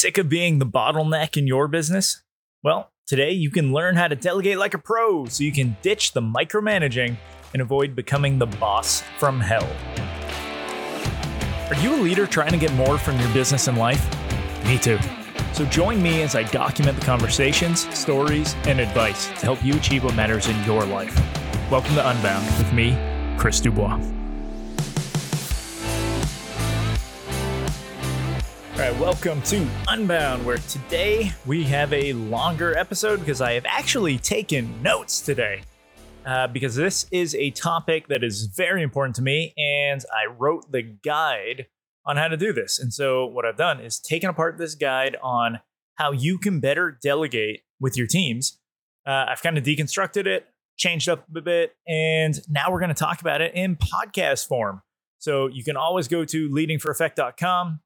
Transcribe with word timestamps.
Sick 0.00 0.16
of 0.16 0.28
being 0.28 0.60
the 0.60 0.64
bottleneck 0.64 1.36
in 1.36 1.48
your 1.48 1.66
business? 1.66 2.22
Well, 2.62 2.92
today 3.08 3.32
you 3.32 3.50
can 3.50 3.72
learn 3.72 3.96
how 3.96 4.06
to 4.06 4.14
delegate 4.14 4.56
like 4.56 4.72
a 4.72 4.78
pro 4.78 5.24
so 5.24 5.42
you 5.42 5.50
can 5.50 5.76
ditch 5.82 6.12
the 6.12 6.20
micromanaging 6.20 7.16
and 7.52 7.60
avoid 7.60 7.96
becoming 7.96 8.38
the 8.38 8.46
boss 8.46 9.02
from 9.18 9.40
hell. 9.40 9.68
Are 11.68 11.82
you 11.82 11.96
a 11.96 12.00
leader 12.00 12.28
trying 12.28 12.52
to 12.52 12.58
get 12.58 12.72
more 12.74 12.96
from 12.96 13.18
your 13.18 13.28
business 13.34 13.66
and 13.66 13.76
life? 13.76 14.06
Me 14.66 14.78
too. 14.78 15.00
So 15.52 15.64
join 15.64 16.00
me 16.00 16.22
as 16.22 16.36
I 16.36 16.44
document 16.44 16.96
the 16.96 17.04
conversations, 17.04 17.92
stories, 17.92 18.54
and 18.66 18.78
advice 18.78 19.26
to 19.26 19.46
help 19.46 19.64
you 19.64 19.74
achieve 19.74 20.04
what 20.04 20.14
matters 20.14 20.46
in 20.46 20.62
your 20.62 20.84
life. 20.84 21.12
Welcome 21.72 21.96
to 21.96 22.08
Unbound 22.08 22.46
with 22.56 22.72
me, 22.72 22.96
Chris 23.36 23.58
Dubois. 23.58 23.98
All 28.78 28.84
right, 28.84 29.00
welcome 29.00 29.42
to 29.42 29.68
Unbound, 29.88 30.46
where 30.46 30.58
today 30.58 31.32
we 31.46 31.64
have 31.64 31.92
a 31.92 32.12
longer 32.12 32.78
episode 32.78 33.18
because 33.18 33.40
I 33.40 33.54
have 33.54 33.66
actually 33.66 34.18
taken 34.18 34.80
notes 34.84 35.20
today. 35.20 35.62
Uh, 36.24 36.46
because 36.46 36.76
this 36.76 37.04
is 37.10 37.34
a 37.34 37.50
topic 37.50 38.06
that 38.06 38.22
is 38.22 38.44
very 38.44 38.84
important 38.84 39.16
to 39.16 39.22
me, 39.22 39.52
and 39.58 40.04
I 40.16 40.30
wrote 40.32 40.70
the 40.70 40.82
guide 40.82 41.66
on 42.06 42.16
how 42.16 42.28
to 42.28 42.36
do 42.36 42.52
this. 42.52 42.78
And 42.78 42.94
so, 42.94 43.26
what 43.26 43.44
I've 43.44 43.56
done 43.56 43.80
is 43.80 43.98
taken 43.98 44.30
apart 44.30 44.58
this 44.58 44.76
guide 44.76 45.16
on 45.24 45.58
how 45.96 46.12
you 46.12 46.38
can 46.38 46.60
better 46.60 46.96
delegate 47.02 47.62
with 47.80 47.96
your 47.96 48.06
teams. 48.06 48.60
Uh, 49.04 49.24
I've 49.28 49.42
kind 49.42 49.58
of 49.58 49.64
deconstructed 49.64 50.26
it, 50.26 50.46
changed 50.76 51.08
up 51.08 51.24
a 51.36 51.40
bit, 51.40 51.74
and 51.88 52.40
now 52.48 52.70
we're 52.70 52.80
going 52.80 52.94
to 52.94 52.94
talk 52.94 53.20
about 53.22 53.40
it 53.40 53.56
in 53.56 53.74
podcast 53.74 54.46
form. 54.46 54.82
So, 55.18 55.48
you 55.48 55.64
can 55.64 55.76
always 55.76 56.06
go 56.06 56.24
to 56.24 56.48
leadingforeffect.com 56.48 57.80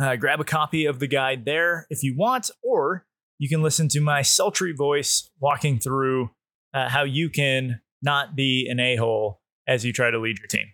uh, 0.00 0.16
grab 0.16 0.40
a 0.40 0.44
copy 0.44 0.86
of 0.86 0.98
the 0.98 1.06
guide 1.06 1.44
there 1.44 1.86
if 1.90 2.02
you 2.02 2.14
want, 2.16 2.50
or 2.62 3.06
you 3.38 3.48
can 3.48 3.62
listen 3.62 3.88
to 3.88 4.00
my 4.00 4.22
sultry 4.22 4.72
voice 4.72 5.30
walking 5.40 5.78
through 5.78 6.30
uh, 6.72 6.88
how 6.88 7.04
you 7.04 7.28
can 7.28 7.80
not 8.02 8.36
be 8.36 8.66
an 8.68 8.80
a 8.80 8.96
hole 8.96 9.40
as 9.66 9.84
you 9.84 9.92
try 9.92 10.10
to 10.10 10.18
lead 10.18 10.38
your 10.38 10.48
team. 10.48 10.66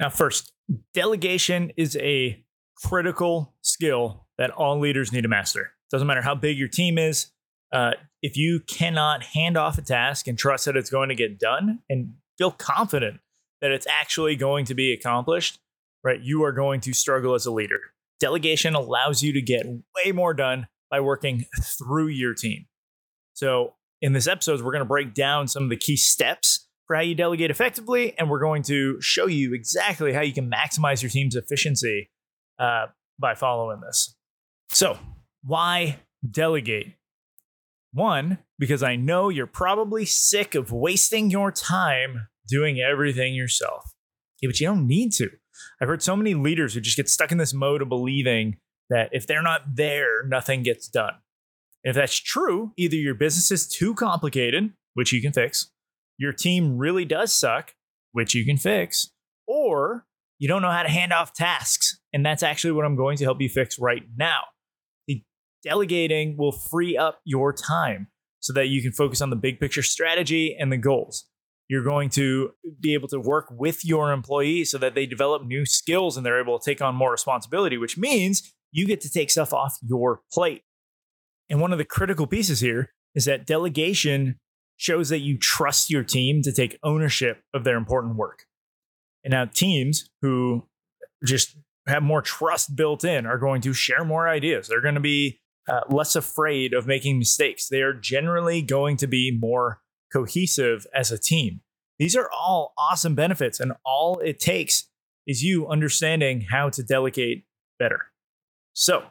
Now, 0.00 0.10
first, 0.10 0.52
delegation 0.94 1.72
is 1.76 1.96
a 1.96 2.44
critical 2.84 3.54
skill 3.62 4.26
that 4.38 4.50
all 4.50 4.78
leaders 4.78 5.12
need 5.12 5.22
to 5.22 5.28
master. 5.28 5.72
Doesn't 5.90 6.06
matter 6.06 6.22
how 6.22 6.34
big 6.34 6.58
your 6.58 6.68
team 6.68 6.98
is. 6.98 7.32
Uh, 7.72 7.92
if 8.22 8.36
you 8.36 8.60
cannot 8.60 9.22
hand 9.22 9.56
off 9.56 9.78
a 9.78 9.82
task 9.82 10.26
and 10.26 10.38
trust 10.38 10.64
that 10.66 10.76
it's 10.76 10.90
going 10.90 11.08
to 11.08 11.14
get 11.14 11.38
done 11.38 11.80
and 11.88 12.14
feel 12.38 12.50
confident 12.50 13.20
that 13.60 13.72
it's 13.72 13.86
actually 13.86 14.36
going 14.36 14.64
to 14.66 14.74
be 14.74 14.92
accomplished, 14.92 15.58
right, 16.04 16.20
you 16.20 16.44
are 16.44 16.52
going 16.52 16.80
to 16.82 16.92
struggle 16.92 17.34
as 17.34 17.46
a 17.46 17.52
leader. 17.52 17.80
Delegation 18.20 18.74
allows 18.74 19.22
you 19.22 19.32
to 19.32 19.40
get 19.40 19.66
way 19.66 20.12
more 20.12 20.34
done 20.34 20.66
by 20.90 21.00
working 21.00 21.44
through 21.60 22.08
your 22.08 22.34
team. 22.34 22.66
So, 23.34 23.74
in 24.00 24.12
this 24.12 24.28
episode, 24.28 24.60
we're 24.60 24.72
going 24.72 24.80
to 24.80 24.88
break 24.88 25.12
down 25.12 25.48
some 25.48 25.64
of 25.64 25.70
the 25.70 25.76
key 25.76 25.96
steps 25.96 26.68
for 26.86 26.96
how 26.96 27.02
you 27.02 27.14
delegate 27.14 27.50
effectively, 27.50 28.16
and 28.18 28.30
we're 28.30 28.40
going 28.40 28.62
to 28.64 29.00
show 29.00 29.26
you 29.26 29.54
exactly 29.54 30.12
how 30.12 30.20
you 30.22 30.32
can 30.32 30.50
maximize 30.50 31.02
your 31.02 31.10
team's 31.10 31.36
efficiency 31.36 32.10
uh, 32.58 32.86
by 33.18 33.34
following 33.34 33.80
this. 33.80 34.16
So, 34.70 34.98
why 35.42 36.00
delegate? 36.28 36.94
One, 37.92 38.38
because 38.58 38.82
I 38.82 38.96
know 38.96 39.28
you're 39.28 39.46
probably 39.46 40.04
sick 40.04 40.54
of 40.54 40.72
wasting 40.72 41.30
your 41.30 41.50
time 41.50 42.28
doing 42.48 42.80
everything 42.80 43.34
yourself. 43.34 43.92
But 44.42 44.60
you 44.60 44.66
don't 44.66 44.86
need 44.86 45.12
to. 45.14 45.30
I've 45.80 45.88
heard 45.88 46.02
so 46.02 46.16
many 46.16 46.34
leaders 46.34 46.74
who 46.74 46.80
just 46.80 46.96
get 46.96 47.08
stuck 47.08 47.30
in 47.32 47.38
this 47.38 47.54
mode 47.54 47.82
of 47.82 47.88
believing 47.88 48.56
that 48.90 49.10
if 49.12 49.26
they're 49.26 49.42
not 49.42 49.76
there, 49.76 50.24
nothing 50.26 50.62
gets 50.62 50.88
done. 50.88 51.14
if 51.84 51.94
that's 51.94 52.16
true, 52.18 52.72
either 52.76 52.96
your 52.96 53.14
business 53.14 53.50
is 53.50 53.68
too 53.68 53.94
complicated, 53.94 54.72
which 54.94 55.12
you 55.12 55.22
can 55.22 55.32
fix, 55.32 55.70
your 56.18 56.32
team 56.32 56.76
really 56.76 57.04
does 57.04 57.32
suck, 57.32 57.74
which 58.12 58.34
you 58.34 58.44
can 58.44 58.56
fix, 58.56 59.10
or 59.46 60.04
you 60.38 60.48
don't 60.48 60.62
know 60.62 60.70
how 60.70 60.82
to 60.82 60.88
hand 60.88 61.12
off 61.12 61.32
tasks. 61.32 62.00
And 62.12 62.26
that's 62.26 62.42
actually 62.42 62.72
what 62.72 62.84
I'm 62.84 62.96
going 62.96 63.16
to 63.18 63.24
help 63.24 63.40
you 63.40 63.48
fix 63.48 63.78
right 63.78 64.02
now. 64.16 64.40
The 65.06 65.22
delegating 65.62 66.36
will 66.36 66.52
free 66.52 66.96
up 66.96 67.20
your 67.24 67.52
time 67.52 68.08
so 68.40 68.52
that 68.54 68.66
you 68.66 68.82
can 68.82 68.92
focus 68.92 69.20
on 69.20 69.30
the 69.30 69.36
big 69.36 69.60
picture 69.60 69.82
strategy 69.82 70.56
and 70.58 70.72
the 70.72 70.76
goals. 70.76 71.26
You're 71.68 71.84
going 71.84 72.08
to 72.10 72.52
be 72.80 72.94
able 72.94 73.08
to 73.08 73.20
work 73.20 73.48
with 73.50 73.84
your 73.84 74.12
employees 74.12 74.70
so 74.70 74.78
that 74.78 74.94
they 74.94 75.04
develop 75.04 75.44
new 75.44 75.66
skills 75.66 76.16
and 76.16 76.24
they're 76.24 76.40
able 76.40 76.58
to 76.58 76.64
take 76.64 76.80
on 76.80 76.94
more 76.94 77.10
responsibility, 77.10 77.76
which 77.76 77.98
means 77.98 78.54
you 78.72 78.86
get 78.86 79.00
to 79.02 79.10
take 79.10 79.30
stuff 79.30 79.52
off 79.52 79.76
your 79.86 80.22
plate. 80.32 80.62
And 81.50 81.60
one 81.60 81.72
of 81.72 81.78
the 81.78 81.84
critical 81.84 82.26
pieces 82.26 82.60
here 82.60 82.92
is 83.14 83.26
that 83.26 83.46
delegation 83.46 84.38
shows 84.76 85.08
that 85.08 85.20
you 85.20 85.36
trust 85.36 85.90
your 85.90 86.04
team 86.04 86.40
to 86.42 86.52
take 86.52 86.78
ownership 86.82 87.42
of 87.52 87.64
their 87.64 87.76
important 87.76 88.16
work. 88.16 88.44
And 89.24 89.32
now, 89.32 89.44
teams 89.46 90.08
who 90.22 90.66
just 91.24 91.56
have 91.86 92.02
more 92.02 92.22
trust 92.22 92.76
built 92.76 93.04
in 93.04 93.26
are 93.26 93.38
going 93.38 93.60
to 93.62 93.72
share 93.72 94.04
more 94.04 94.28
ideas. 94.28 94.68
They're 94.68 94.80
going 94.80 94.94
to 94.94 95.00
be 95.00 95.40
uh, 95.68 95.80
less 95.88 96.16
afraid 96.16 96.72
of 96.72 96.86
making 96.86 97.18
mistakes. 97.18 97.68
They 97.68 97.82
are 97.82 97.92
generally 97.92 98.62
going 98.62 98.96
to 98.98 99.06
be 99.06 99.36
more 99.38 99.80
cohesive 100.12 100.86
as 100.94 101.10
a 101.10 101.18
team. 101.18 101.60
These 101.98 102.16
are 102.16 102.30
all 102.30 102.72
awesome 102.78 103.14
benefits, 103.14 103.60
and 103.60 103.72
all 103.84 104.18
it 104.20 104.38
takes 104.38 104.88
is 105.26 105.42
you 105.42 105.68
understanding 105.68 106.46
how 106.50 106.70
to 106.70 106.82
delegate 106.82 107.44
better. 107.78 108.06
So 108.72 109.06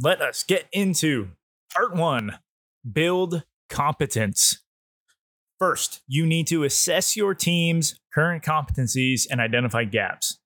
let 0.00 0.20
us 0.20 0.44
get 0.44 0.66
into 0.72 1.30
part 1.74 1.94
one 1.94 2.38
build 2.90 3.44
competence. 3.68 4.62
First, 5.58 6.02
you 6.06 6.26
need 6.26 6.46
to 6.48 6.64
assess 6.64 7.16
your 7.16 7.34
team's 7.34 7.98
current 8.14 8.42
competencies 8.42 9.26
and 9.30 9.40
identify 9.40 9.84
gaps. 9.84 10.38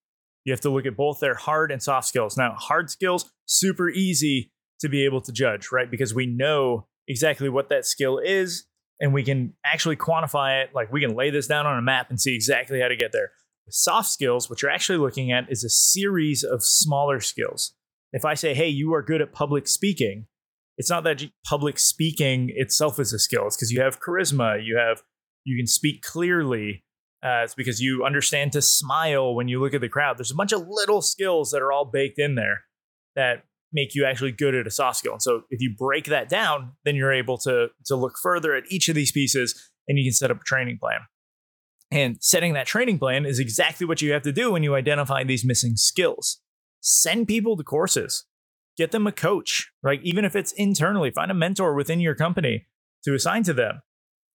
You 0.43 0.53
have 0.53 0.61
to 0.61 0.69
look 0.69 0.85
at 0.85 0.97
both 0.97 1.19
their 1.19 1.35
hard 1.35 1.71
and 1.71 1.81
soft 1.81 2.07
skills. 2.07 2.37
Now, 2.37 2.53
hard 2.53 2.89
skills, 2.89 3.31
super 3.45 3.89
easy 3.89 4.51
to 4.79 4.89
be 4.89 5.05
able 5.05 5.21
to 5.21 5.31
judge, 5.31 5.71
right? 5.71 5.89
Because 5.89 6.13
we 6.13 6.25
know 6.25 6.87
exactly 7.07 7.49
what 7.49 7.69
that 7.69 7.85
skill 7.85 8.19
is 8.19 8.65
and 8.99 9.13
we 9.13 9.23
can 9.23 9.53
actually 9.65 9.95
quantify 9.95 10.63
it. 10.63 10.69
Like 10.73 10.91
we 10.91 11.01
can 11.01 11.15
lay 11.15 11.29
this 11.29 11.47
down 11.47 11.65
on 11.65 11.77
a 11.77 11.81
map 11.81 12.09
and 12.09 12.19
see 12.19 12.35
exactly 12.35 12.79
how 12.81 12.87
to 12.87 12.95
get 12.95 13.11
there. 13.11 13.31
soft 13.69 14.09
skills, 14.09 14.49
what 14.49 14.61
you're 14.61 14.71
actually 14.71 14.99
looking 14.99 15.31
at 15.31 15.45
is 15.49 15.63
a 15.63 15.69
series 15.69 16.43
of 16.43 16.63
smaller 16.63 17.19
skills. 17.19 17.73
If 18.13 18.23
I 18.23 18.35
say, 18.35 18.53
hey, 18.53 18.69
you 18.69 18.93
are 18.93 19.01
good 19.01 19.21
at 19.21 19.33
public 19.33 19.67
speaking, 19.67 20.27
it's 20.77 20.89
not 20.89 21.03
that 21.05 21.23
public 21.45 21.79
speaking 21.79 22.51
itself 22.55 22.99
is 22.99 23.13
a 23.13 23.19
skill. 23.19 23.47
It's 23.47 23.55
because 23.55 23.71
you 23.71 23.81
have 23.81 23.99
charisma, 23.99 24.63
you 24.63 24.77
have 24.77 25.01
you 25.45 25.57
can 25.57 25.67
speak 25.67 26.01
clearly. 26.01 26.83
Uh, 27.23 27.41
it's 27.43 27.55
because 27.55 27.81
you 27.81 28.03
understand 28.05 28.51
to 28.51 28.61
smile 28.61 29.33
when 29.33 29.47
you 29.47 29.59
look 29.59 29.73
at 29.73 29.81
the 29.81 29.89
crowd. 29.89 30.17
There's 30.17 30.31
a 30.31 30.35
bunch 30.35 30.51
of 30.51 30.67
little 30.67 31.01
skills 31.01 31.51
that 31.51 31.61
are 31.61 31.71
all 31.71 31.85
baked 31.85 32.19
in 32.19 32.35
there 32.35 32.65
that 33.15 33.43
make 33.75 33.93
you 33.93 34.05
actually 34.05 34.31
good 34.31 34.55
at 34.55 34.65
a 34.65 34.71
soft 34.71 34.97
skill. 34.97 35.13
And 35.13 35.21
so 35.21 35.43
if 35.49 35.61
you 35.61 35.75
break 35.77 36.05
that 36.05 36.29
down, 36.29 36.71
then 36.85 36.95
you're 36.95 37.13
able 37.13 37.37
to 37.39 37.67
to 37.85 37.95
look 37.95 38.15
further 38.23 38.55
at 38.55 38.63
each 38.69 38.89
of 38.89 38.95
these 38.95 39.11
pieces 39.11 39.69
and 39.87 39.99
you 39.99 40.05
can 40.05 40.13
set 40.13 40.31
up 40.31 40.41
a 40.41 40.43
training 40.43 40.79
plan. 40.79 41.01
And 41.91 42.17
setting 42.21 42.53
that 42.53 42.65
training 42.65 42.97
plan 42.97 43.25
is 43.25 43.37
exactly 43.37 43.85
what 43.85 44.01
you 44.01 44.11
have 44.13 44.23
to 44.23 44.31
do 44.31 44.51
when 44.51 44.63
you 44.63 44.73
identify 44.73 45.23
these 45.23 45.45
missing 45.45 45.75
skills. 45.75 46.41
Send 46.81 47.27
people 47.27 47.55
to 47.57 47.63
courses. 47.63 48.25
Get 48.77 48.91
them 48.91 49.07
a 49.07 49.11
coach, 49.11 49.71
right? 49.83 49.99
Even 50.03 50.25
if 50.25 50.35
it's 50.35 50.51
internally, 50.53 51.11
find 51.11 51.29
a 51.29 51.35
mentor 51.35 51.75
within 51.75 51.99
your 51.99 52.15
company 52.15 52.65
to 53.03 53.13
assign 53.13 53.43
to 53.43 53.53
them. 53.53 53.81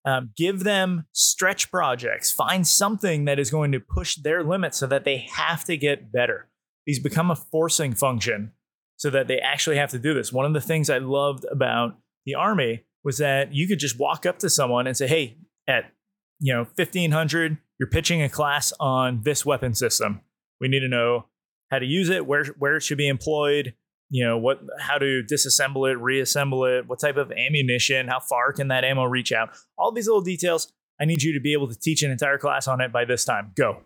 Um, 0.04 0.30
give 0.36 0.64
them 0.64 1.06
stretch 1.12 1.70
projects. 1.70 2.30
Find 2.30 2.66
something 2.66 3.26
that 3.26 3.38
is 3.38 3.50
going 3.50 3.72
to 3.72 3.80
push 3.80 4.16
their 4.16 4.42
limits 4.42 4.78
so 4.78 4.86
that 4.86 5.04
they 5.04 5.26
have 5.32 5.64
to 5.64 5.76
get 5.76 6.12
better. 6.12 6.48
These 6.86 7.00
become 7.00 7.30
a 7.30 7.36
forcing 7.36 7.94
function 7.94 8.52
so 9.00 9.08
that 9.08 9.28
they 9.28 9.38
actually 9.38 9.78
have 9.78 9.88
to 9.88 9.98
do 9.98 10.12
this. 10.12 10.30
One 10.30 10.44
of 10.44 10.52
the 10.52 10.60
things 10.60 10.91
I 10.91 10.98
loved 10.98 11.47
about 11.50 11.97
the 12.26 12.34
army 12.34 12.84
was 13.02 13.16
that 13.16 13.54
you 13.54 13.66
could 13.66 13.78
just 13.78 13.98
walk 13.98 14.26
up 14.26 14.38
to 14.41 14.50
someone 14.50 14.86
and 14.86 14.94
say, 14.94 15.06
"Hey, 15.06 15.38
at 15.66 15.91
you 16.38 16.52
know 16.52 16.66
1500, 16.76 17.56
you're 17.78 17.88
pitching 17.88 18.20
a 18.20 18.28
class 18.28 18.74
on 18.78 19.22
this 19.22 19.47
weapon 19.47 19.72
system. 19.72 20.20
We 20.60 20.68
need 20.68 20.80
to 20.80 20.88
know 20.88 21.28
how 21.70 21.78
to 21.78 21.86
use 21.86 22.10
it, 22.10 22.26
where 22.26 22.44
where 22.58 22.76
it 22.76 22.82
should 22.82 22.98
be 22.98 23.08
employed, 23.08 23.74
you 24.10 24.22
know, 24.22 24.36
what 24.36 24.60
how 24.78 24.98
to 24.98 25.22
disassemble 25.22 25.91
it, 25.91 25.96
reassemble 25.96 26.66
it, 26.66 26.86
what 26.86 27.00
type 27.00 27.16
of 27.16 27.32
ammunition, 27.32 28.06
how 28.08 28.20
far 28.20 28.53
can 28.53 28.68
that 28.68 28.84
ammo 28.84 29.04
reach 29.04 29.32
out? 29.32 29.48
All 29.78 29.92
these 29.92 30.08
little 30.08 30.20
details. 30.20 30.70
I 31.00 31.06
need 31.06 31.22
you 31.22 31.32
to 31.32 31.41
be 31.41 31.54
able 31.54 31.68
to 31.68 31.78
teach 31.78 32.03
an 32.03 32.10
entire 32.10 32.36
class 32.36 32.68
on 32.68 32.82
it 32.82 32.92
by 32.92 33.06
this 33.06 33.24
time. 33.24 33.53
Go. 33.56 33.84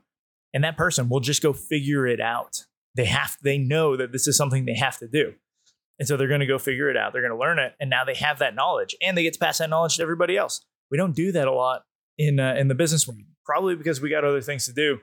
And 0.52 0.64
that 0.64 0.76
person 0.76 1.08
will 1.08 1.20
just 1.20 1.40
go 1.40 1.52
figure 1.52 2.04
it 2.04 2.20
out 2.20 2.64
they 2.96 3.06
have 3.06 3.36
they 3.42 3.58
know 3.58 3.96
that 3.96 4.12
this 4.12 4.26
is 4.26 4.36
something 4.36 4.64
they 4.64 4.76
have 4.76 4.98
to 4.98 5.08
do. 5.08 5.34
And 5.98 6.08
so 6.08 6.16
they're 6.16 6.28
going 6.28 6.40
to 6.40 6.46
go 6.46 6.58
figure 6.58 6.90
it 6.90 6.96
out. 6.96 7.12
They're 7.12 7.22
going 7.22 7.32
to 7.32 7.38
learn 7.38 7.58
it. 7.58 7.74
And 7.78 7.88
now 7.88 8.04
they 8.04 8.14
have 8.14 8.40
that 8.40 8.54
knowledge 8.54 8.96
and 9.00 9.16
they 9.16 9.22
get 9.22 9.34
to 9.34 9.38
pass 9.38 9.58
that 9.58 9.70
knowledge 9.70 9.96
to 9.96 10.02
everybody 10.02 10.36
else. 10.36 10.64
We 10.90 10.98
don't 10.98 11.14
do 11.14 11.30
that 11.32 11.46
a 11.46 11.52
lot 11.52 11.82
in 12.18 12.40
uh, 12.40 12.54
in 12.58 12.68
the 12.68 12.74
business 12.74 13.06
world 13.06 13.20
probably 13.44 13.76
because 13.76 14.00
we 14.00 14.10
got 14.10 14.24
other 14.24 14.40
things 14.40 14.66
to 14.66 14.72
do 14.72 14.98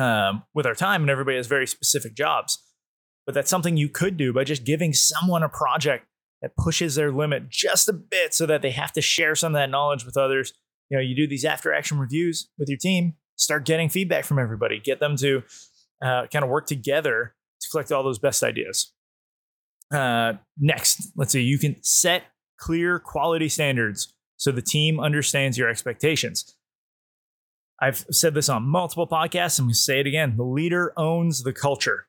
um, 0.00 0.42
with 0.54 0.66
our 0.66 0.74
time 0.74 1.02
and 1.02 1.10
everybody 1.10 1.36
has 1.36 1.46
very 1.46 1.66
specific 1.66 2.14
jobs. 2.14 2.58
But 3.24 3.34
that's 3.34 3.50
something 3.50 3.76
you 3.76 3.88
could 3.88 4.16
do 4.16 4.32
by 4.32 4.44
just 4.44 4.64
giving 4.64 4.92
someone 4.92 5.42
a 5.42 5.48
project 5.48 6.06
that 6.42 6.56
pushes 6.56 6.94
their 6.94 7.10
limit 7.10 7.48
just 7.48 7.88
a 7.88 7.92
bit 7.92 8.34
so 8.34 8.46
that 8.46 8.62
they 8.62 8.70
have 8.70 8.92
to 8.92 9.00
share 9.00 9.34
some 9.34 9.54
of 9.54 9.58
that 9.58 9.70
knowledge 9.70 10.04
with 10.04 10.16
others. 10.16 10.52
You 10.90 10.96
know, 10.96 11.02
you 11.02 11.16
do 11.16 11.26
these 11.26 11.44
after 11.44 11.72
action 11.72 11.98
reviews 11.98 12.48
with 12.58 12.68
your 12.68 12.78
team, 12.78 13.14
start 13.36 13.64
getting 13.64 13.88
feedback 13.88 14.24
from 14.24 14.38
everybody, 14.38 14.78
get 14.78 15.00
them 15.00 15.16
to 15.16 15.42
uh, 16.04 16.26
kind 16.32 16.44
of 16.44 16.50
work 16.50 16.66
together 16.66 17.34
to 17.60 17.68
collect 17.70 17.92
all 17.92 18.02
those 18.02 18.18
best 18.18 18.42
ideas. 18.42 18.92
Uh, 19.92 20.34
next, 20.58 21.12
let's 21.16 21.32
see, 21.32 21.42
you 21.42 21.58
can 21.58 21.76
set 21.82 22.24
clear 22.58 22.98
quality 22.98 23.48
standards 23.48 24.12
so 24.36 24.52
the 24.52 24.62
team 24.62 25.00
understands 25.00 25.56
your 25.56 25.68
expectations. 25.68 26.56
I've 27.80 28.06
said 28.10 28.34
this 28.34 28.48
on 28.48 28.62
multiple 28.64 29.06
podcasts, 29.06 29.58
and 29.58 29.66
we 29.66 29.74
say 29.74 30.00
it 30.00 30.06
again 30.06 30.36
the 30.36 30.44
leader 30.44 30.92
owns 30.96 31.42
the 31.42 31.52
culture. 31.52 32.06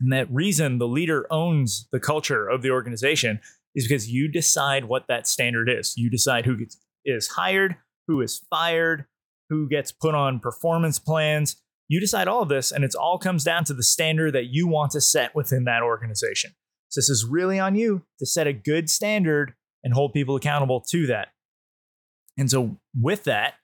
And 0.00 0.12
that 0.12 0.30
reason 0.30 0.78
the 0.78 0.88
leader 0.88 1.26
owns 1.30 1.88
the 1.90 2.00
culture 2.00 2.48
of 2.48 2.62
the 2.62 2.70
organization 2.70 3.40
is 3.74 3.86
because 3.86 4.10
you 4.10 4.30
decide 4.30 4.86
what 4.86 5.06
that 5.08 5.26
standard 5.26 5.68
is. 5.70 5.94
You 5.96 6.10
decide 6.10 6.44
who 6.44 6.56
gets, 6.56 6.78
is 7.04 7.28
hired, 7.28 7.76
who 8.06 8.20
is 8.20 8.42
fired, 8.50 9.06
who 9.48 9.68
gets 9.68 9.92
put 9.92 10.14
on 10.14 10.40
performance 10.40 10.98
plans. 10.98 11.62
You 11.88 12.00
decide 12.00 12.28
all 12.28 12.42
of 12.42 12.48
this, 12.48 12.72
and 12.72 12.84
it 12.84 12.94
all 12.94 13.18
comes 13.18 13.44
down 13.44 13.64
to 13.64 13.74
the 13.74 13.82
standard 13.82 14.34
that 14.34 14.46
you 14.46 14.66
want 14.66 14.90
to 14.92 15.00
set 15.00 15.34
within 15.34 15.64
that 15.64 15.82
organization. 15.82 16.52
So 16.88 16.98
this 16.98 17.08
is 17.08 17.24
really 17.24 17.58
on 17.58 17.74
you 17.74 18.02
to 18.18 18.26
set 18.26 18.46
a 18.46 18.52
good 18.52 18.90
standard 18.90 19.54
and 19.84 19.94
hold 19.94 20.12
people 20.12 20.36
accountable 20.36 20.80
to 20.90 21.06
that. 21.06 21.28
And 22.38 22.50
so, 22.50 22.76
with 22.94 23.24
that, 23.24 23.54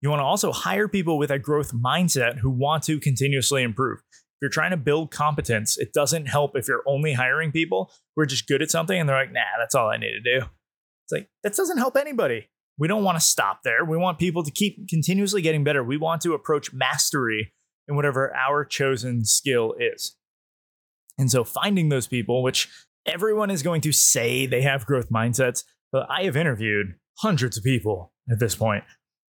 you 0.00 0.10
want 0.10 0.20
to 0.20 0.24
also 0.24 0.52
hire 0.52 0.88
people 0.88 1.18
with 1.18 1.30
a 1.30 1.38
growth 1.38 1.72
mindset 1.72 2.38
who 2.38 2.50
want 2.50 2.82
to 2.84 2.98
continuously 2.98 3.62
improve. 3.62 3.98
If 3.98 4.38
you're 4.40 4.50
trying 4.50 4.70
to 4.70 4.76
build 4.76 5.10
competence, 5.10 5.78
it 5.78 5.92
doesn't 5.92 6.26
help 6.26 6.56
if 6.56 6.66
you're 6.66 6.82
only 6.86 7.12
hiring 7.12 7.52
people 7.52 7.92
who 8.14 8.22
are 8.22 8.26
just 8.26 8.48
good 8.48 8.62
at 8.62 8.70
something 8.70 8.98
and 8.98 9.08
they're 9.08 9.16
like, 9.16 9.32
nah, 9.32 9.40
that's 9.58 9.74
all 9.74 9.88
I 9.88 9.98
need 9.98 10.12
to 10.12 10.38
do. 10.38 10.44
It's 11.04 11.12
like, 11.12 11.28
that 11.44 11.54
doesn't 11.54 11.78
help 11.78 11.96
anybody. 11.96 12.48
We 12.78 12.88
don't 12.88 13.04
want 13.04 13.16
to 13.16 13.24
stop 13.24 13.60
there. 13.62 13.84
We 13.84 13.96
want 13.96 14.18
people 14.18 14.42
to 14.42 14.50
keep 14.50 14.88
continuously 14.88 15.42
getting 15.42 15.62
better. 15.62 15.84
We 15.84 15.98
want 15.98 16.22
to 16.22 16.34
approach 16.34 16.72
mastery 16.72 17.52
in 17.92 17.96
whatever 17.96 18.34
our 18.34 18.64
chosen 18.64 19.24
skill 19.24 19.74
is. 19.78 20.16
And 21.18 21.30
so 21.30 21.44
finding 21.44 21.88
those 21.88 22.06
people, 22.06 22.42
which 22.42 22.68
everyone 23.06 23.50
is 23.50 23.62
going 23.62 23.82
to 23.82 23.92
say 23.92 24.46
they 24.46 24.62
have 24.62 24.86
growth 24.86 25.10
mindsets, 25.10 25.62
but 25.92 26.06
I 26.10 26.22
have 26.22 26.36
interviewed 26.36 26.94
hundreds 27.18 27.56
of 27.58 27.64
people 27.64 28.12
at 28.30 28.40
this 28.40 28.54
point, 28.54 28.84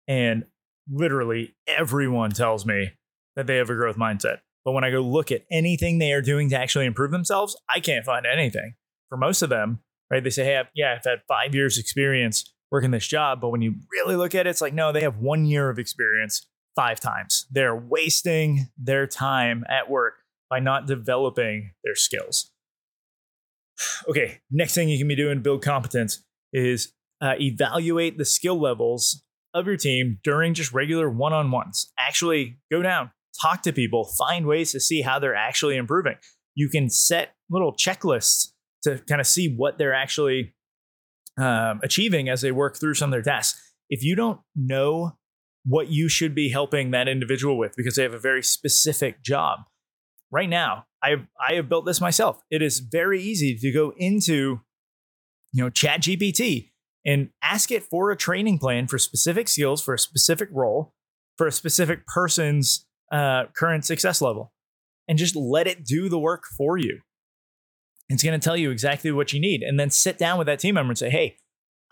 and 0.08 0.46
literally 0.90 1.56
everyone 1.68 2.32
tells 2.32 2.66
me 2.66 2.92
that 3.36 3.48
they 3.48 3.58
have 3.58 3.70
a 3.70 3.76
growth 3.76 3.98
mindset. 3.98 4.38
But 4.64 4.72
when 4.72 4.84
I 4.84 4.92
go 4.92 5.02
look 5.02 5.32
at 5.32 5.46
anything 5.52 6.00
they 6.00 6.14
are 6.14 6.22
doing 6.22 6.50
to 6.50 6.58
actually 6.58 6.86
improve 6.86 7.12
themselves, 7.12 7.56
I 7.70 7.80
can't 7.80 8.06
find 8.06 8.26
anything. 8.26 8.76
For 9.10 9.18
most 9.18 9.42
of 9.42 9.50
them, 9.50 9.80
right? 10.10 10.24
They 10.24 10.30
say, 10.30 10.46
hey, 10.46 10.58
I've, 10.58 10.68
yeah, 10.74 10.96
I've 10.98 11.04
had 11.04 11.20
five 11.28 11.54
years 11.54 11.78
experience 11.78 12.52
working 12.72 12.92
this 12.92 13.06
job. 13.06 13.42
But 13.42 13.50
when 13.50 13.62
you 13.62 13.76
really 13.92 14.16
look 14.16 14.34
at 14.34 14.48
it, 14.48 14.50
it's 14.50 14.62
like, 14.62 14.74
no, 14.74 14.92
they 14.92 15.02
have 15.02 15.18
one 15.18 15.46
year 15.46 15.70
of 15.70 15.78
experience 15.78 16.48
five 16.76 17.00
times. 17.00 17.46
They're 17.52 17.76
wasting 17.76 18.70
their 18.78 19.08
time 19.08 19.64
at 19.70 19.90
work 19.90 20.16
by 20.50 20.60
not 20.60 20.88
developing 20.88 21.72
their 21.84 21.96
skills. 21.96 22.52
Okay, 24.08 24.40
next 24.50 24.74
thing 24.74 24.88
you 24.88 24.98
can 24.98 25.08
be 25.08 25.18
doing 25.18 25.36
to 25.36 25.42
build 25.42 25.62
competence 25.62 26.24
is 26.54 26.94
uh, 27.22 27.36
evaluate 27.42 28.18
the 28.18 28.24
skill 28.24 28.58
levels 28.58 29.22
of 29.54 29.68
your 29.68 29.76
team 29.76 30.20
during 30.24 30.54
just 30.54 30.72
regular 30.72 31.10
one 31.10 31.34
on 31.34 31.52
ones. 31.52 31.92
Actually, 32.00 32.58
go 32.72 32.82
down, 32.82 33.12
talk 33.42 33.64
to 33.64 33.74
people, 33.74 34.06
find 34.18 34.46
ways 34.46 34.72
to 34.72 34.80
see 34.80 35.02
how 35.02 35.20
they're 35.20 35.36
actually 35.36 35.76
improving. 35.76 36.16
You 36.56 36.70
can 36.70 36.90
set 36.90 37.36
little 37.50 37.74
checklists 37.74 38.52
to 38.84 39.00
kind 39.10 39.20
of 39.20 39.28
see 39.28 39.54
what 39.54 39.78
they're 39.78 39.94
actually 39.94 40.54
um, 41.38 41.82
achieving 41.84 42.30
as 42.30 42.42
they 42.42 42.52
work 42.52 42.78
through 42.80 42.94
some 42.94 43.10
of 43.10 43.12
their 43.12 43.34
tasks. 43.34 43.62
If 43.90 44.04
you 44.04 44.16
don't 44.16 44.40
know 44.56 45.18
what 45.66 45.90
you 45.90 46.08
should 46.08 46.36
be 46.36 46.50
helping 46.50 46.92
that 46.92 47.08
individual 47.08 47.58
with 47.58 47.74
because 47.76 47.96
they 47.96 48.04
have 48.04 48.14
a 48.14 48.20
very 48.20 48.44
specific 48.44 49.24
job, 49.24 49.62
right 50.32 50.50
now, 50.50 50.86
I 51.04 51.16
I 51.40 51.54
have 51.54 51.70
built 51.70 51.86
this 51.86 52.02
myself. 52.02 52.42
It 52.52 52.62
is 52.62 52.80
very 52.80 53.22
easy 53.22 53.58
to 53.58 53.72
go 53.72 53.94
into 53.98 54.62
you 55.52 55.64
know 55.64 55.70
Chat 55.70 56.02
GPT 56.02 56.72
and 57.06 57.30
ask 57.42 57.72
it 57.72 57.84
for 57.84 58.12
a 58.12 58.18
training 58.18 58.60
plan 58.60 58.88
for 58.88 58.98
specific 58.98 59.48
skills 59.48 59.82
for 59.82 59.94
a 59.94 60.00
specific 60.00 60.50
role 60.52 60.94
for 61.38 61.48
a 61.48 61.52
specific 61.52 62.08
person's 62.08 62.86
uh, 63.12 63.44
current 63.56 63.86
success 63.86 64.22
level, 64.22 64.54
and 65.08 65.18
just 65.18 65.36
let 65.36 65.68
it 65.68 65.86
do 65.86 66.10
the 66.10 66.20
work 66.20 66.44
for 66.58 66.78
you. 66.78 67.00
It's 68.10 68.24
going 68.24 68.40
to 68.40 68.44
tell 68.44 68.56
you 68.56 68.72
exactly 68.72 69.12
what 69.12 69.34
you 69.34 69.40
need, 69.40 69.62
and 69.62 69.80
then 69.80 69.90
sit 69.90 70.18
down 70.18 70.38
with 70.38 70.48
that 70.48 70.60
team 70.60 70.76
member 70.76 70.92
and 70.92 70.98
say, 70.98 71.10
"Hey, 71.10 71.38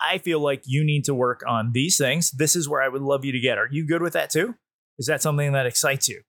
I 0.03 0.17
feel 0.17 0.39
like 0.39 0.63
you 0.65 0.83
need 0.83 1.05
to 1.05 1.15
work 1.15 1.41
on 1.47 1.71
these 1.73 1.97
things. 1.97 2.31
This 2.31 2.55
is 2.55 2.67
where 2.67 2.81
I 2.81 2.89
would 2.89 3.01
love 3.01 3.23
you 3.23 3.31
to 3.31 3.39
get. 3.39 3.57
Are 3.57 3.69
you 3.71 3.87
good 3.87 4.01
with 4.01 4.13
that 4.13 4.29
too? 4.29 4.55
Is 4.99 5.07
that 5.07 5.21
something 5.21 5.53
that 5.53 5.65
excites 5.65 6.09
you?" 6.09 6.21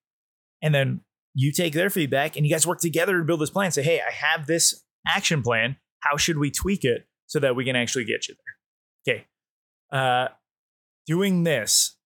And 0.63 0.75
then 0.75 1.01
you 1.35 1.53
take 1.53 1.75
their 1.75 1.91
feedback 1.91 2.37
and 2.37 2.47
you 2.47 2.53
guys 2.53 2.67
work 2.67 2.81
together 2.81 3.19
to 3.19 3.25
build 3.25 3.41
this 3.41 3.51
plan. 3.51 3.71
Say, 3.73 3.83
hey, 3.83 4.01
I 4.01 4.13
have 4.13 4.47
this 4.47 4.85
action 5.07 5.43
plan. 5.43 5.77
How 6.01 6.17
should 6.17 6.39
we 6.39 6.51
tweak 6.51 6.85
it 6.85 7.07
so 7.27 7.41
that 7.41 7.57
we 7.57 7.65
can 7.65 7.77
actually 7.77 8.05
get 8.05 8.29
you 8.29 8.35
there? 9.05 9.15
Okay. 9.15 9.27
Uh, 9.93 10.29
doing 11.07 11.43
this 11.43 11.97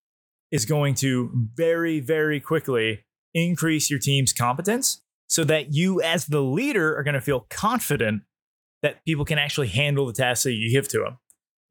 is 0.51 0.65
going 0.65 0.95
to 0.95 1.31
very, 1.55 2.01
very 2.01 2.41
quickly 2.41 3.05
increase 3.35 3.91
your 3.91 3.99
team's 3.99 4.33
competence 4.33 5.03
so 5.29 5.45
that 5.45 5.75
you, 5.75 6.01
as 6.01 6.27
the 6.27 6.41
leader, 6.41 6.97
are 6.97 7.03
going 7.03 7.15
to 7.15 7.21
feel 7.21 7.47
confident 7.51 8.23
that 8.83 9.05
people 9.05 9.27
can 9.27 9.39
actually 9.39 9.69
handle 9.69 10.07
the 10.07 10.13
tasks 10.13 10.45
that 10.45 10.53
you 10.55 10.73
give 10.73 10.89
to 10.89 10.99
them. 11.01 11.19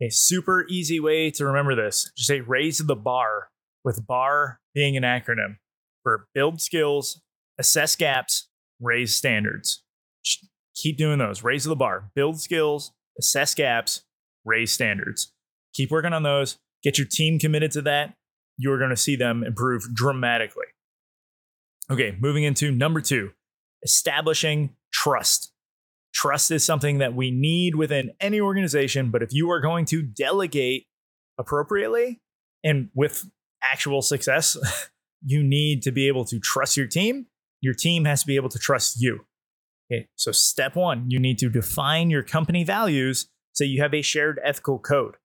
A 0.01 0.09
super 0.09 0.65
easy 0.69 0.99
way 0.99 1.31
to 1.31 1.45
remember 1.45 1.75
this 1.75 2.11
just 2.15 2.27
say 2.27 2.41
raise 2.41 2.77
the 2.79 2.95
bar, 2.95 3.49
with 3.83 4.05
bar 4.05 4.59
being 4.73 4.95
an 4.95 5.03
acronym 5.03 5.57
for 6.03 6.27
build 6.33 6.61
skills, 6.61 7.21
assess 7.57 7.95
gaps, 7.95 8.47
raise 8.79 9.15
standards. 9.15 9.83
Just 10.23 10.47
keep 10.75 10.97
doing 10.97 11.19
those. 11.19 11.43
Raise 11.43 11.63
the 11.63 11.75
bar, 11.75 12.11
build 12.15 12.39
skills, 12.39 12.91
assess 13.19 13.55
gaps, 13.55 14.03
raise 14.45 14.71
standards. 14.71 15.33
Keep 15.73 15.91
working 15.91 16.13
on 16.13 16.23
those. 16.23 16.57
Get 16.83 16.97
your 16.97 17.07
team 17.09 17.39
committed 17.39 17.71
to 17.71 17.81
that. 17.83 18.13
You're 18.57 18.77
going 18.77 18.91
to 18.91 18.97
see 18.97 19.15
them 19.15 19.43
improve 19.43 19.83
dramatically. 19.93 20.65
Okay, 21.89 22.17
moving 22.19 22.43
into 22.43 22.71
number 22.71 23.01
two 23.01 23.31
establishing 23.83 24.75
trust. 24.91 25.51
Trust 26.17 26.49
is 26.49 26.65
something 26.65 26.97
that 26.97 27.13
we 27.13 27.29
need 27.29 27.75
within 27.75 28.11
any 28.19 28.41
organization, 28.41 29.11
but 29.11 29.21
if 29.21 29.31
you 29.31 29.51
are 29.51 29.59
going 29.59 29.85
to 29.85 30.01
delegate 30.01 30.87
appropriately 31.37 32.19
and 32.63 32.89
with 32.95 33.29
actual 33.61 34.01
success, 34.01 34.57
you 35.23 35.43
need 35.43 35.83
to 35.83 35.91
be 35.91 36.07
able 36.07 36.25
to 36.25 36.39
trust 36.39 36.75
your 36.75 36.87
team 36.87 37.27
your 37.61 37.73
team 37.73 38.05
has 38.05 38.21
to 38.21 38.27
be 38.27 38.35
able 38.35 38.49
to 38.49 38.59
trust 38.59 39.01
you. 39.01 39.25
Okay, 39.91 40.07
so 40.15 40.31
step 40.31 40.75
one, 40.75 41.09
you 41.09 41.19
need 41.19 41.37
to 41.39 41.49
define 41.49 42.09
your 42.09 42.23
company 42.23 42.63
values 42.63 43.27
so 43.53 43.63
you 43.63 43.81
have 43.81 43.93
a 43.93 44.01
shared 44.01 44.39
ethical 44.43 44.79
code. 44.79 45.15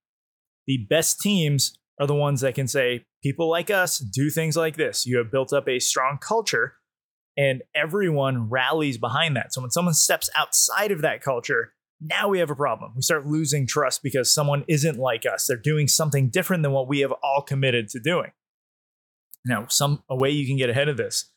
The 0.67 0.87
best 0.89 1.21
teams 1.21 1.75
are 2.01 2.07
the 2.07 2.15
ones 2.15 2.41
that 2.41 2.55
can 2.55 2.69
say, 2.69 3.05
people 3.23 3.51
like 3.51 3.71
us 3.71 3.99
do 3.99 4.31
things 4.31 4.57
like 4.57 4.77
this. 4.77 5.05
You 5.05 5.19
have 5.19 5.31
built 5.31 5.53
up 5.53 5.69
a 5.69 5.79
strong 5.79 6.19
culture 6.21 6.75
and 7.37 7.63
everyone 7.75 8.51
rallies 8.51 8.99
behind 8.99 9.37
that. 9.37 9.53
So 9.53 9.61
when 9.61 9.71
someone 9.71 9.95
steps 9.95 10.29
outside 10.37 10.91
of 10.91 11.03
that 11.03 11.23
culture, 11.23 11.73
now 12.01 12.29
we 12.29 12.41
have 12.41 12.51
a 12.51 12.57
problem. 12.57 12.93
We 12.97 13.03
start 13.03 13.27
losing 13.27 13.67
trust 13.67 14.03
because 14.03 14.33
someone 14.33 14.65
isn't 14.69 14.99
like 14.99 15.25
us. 15.25 15.47
They're 15.47 15.57
doing 15.57 15.89
something 15.89 16.31
different 16.31 16.63
than 16.63 16.73
what 16.73 16.89
we 16.89 17.01
have 17.01 17.13
all 17.23 17.43
committed 17.43 17.89
to 17.91 18.01
doing. 18.01 18.33
Now, 19.45 19.67
some 19.69 20.03
a 20.09 20.17
way 20.17 20.31
you 20.31 20.47
can 20.47 20.57
get 20.57 20.71
ahead 20.71 20.89
of 20.89 20.97
this 20.97 21.33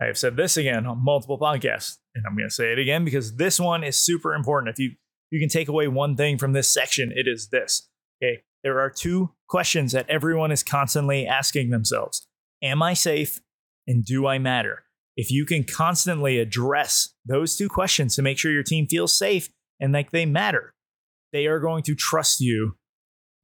I 0.00 0.06
have 0.06 0.18
said 0.18 0.36
this 0.36 0.56
again 0.56 0.86
on 0.86 1.02
multiple 1.02 1.38
podcasts, 1.38 1.96
and 2.14 2.24
I'm 2.26 2.36
going 2.36 2.48
to 2.48 2.54
say 2.54 2.72
it 2.72 2.78
again 2.78 3.04
because 3.04 3.36
this 3.36 3.58
one 3.58 3.82
is 3.82 4.00
super 4.00 4.34
important. 4.34 4.72
If 4.72 4.78
you 4.78 4.92
you 5.30 5.40
can 5.40 5.48
take 5.48 5.68
away 5.68 5.88
one 5.88 6.16
thing 6.16 6.38
from 6.38 6.52
this 6.52 6.72
section, 6.72 7.12
it 7.14 7.26
is 7.28 7.48
this. 7.48 7.88
Okay, 8.22 8.42
there 8.62 8.80
are 8.80 8.90
two 8.90 9.30
questions 9.48 9.92
that 9.92 10.08
everyone 10.08 10.52
is 10.52 10.62
constantly 10.62 11.26
asking 11.26 11.70
themselves: 11.70 12.26
Am 12.62 12.80
I 12.80 12.94
safe, 12.94 13.40
and 13.88 14.04
do 14.04 14.26
I 14.26 14.38
matter? 14.38 14.84
If 15.18 15.32
you 15.32 15.44
can 15.44 15.64
constantly 15.64 16.38
address 16.38 17.12
those 17.26 17.56
two 17.56 17.68
questions 17.68 18.14
to 18.14 18.22
make 18.22 18.38
sure 18.38 18.52
your 18.52 18.62
team 18.62 18.86
feels 18.86 19.12
safe 19.12 19.50
and 19.80 19.92
like 19.92 20.12
they 20.12 20.24
matter, 20.24 20.74
they 21.32 21.46
are 21.48 21.58
going 21.58 21.82
to 21.82 21.96
trust 21.96 22.40
you 22.40 22.76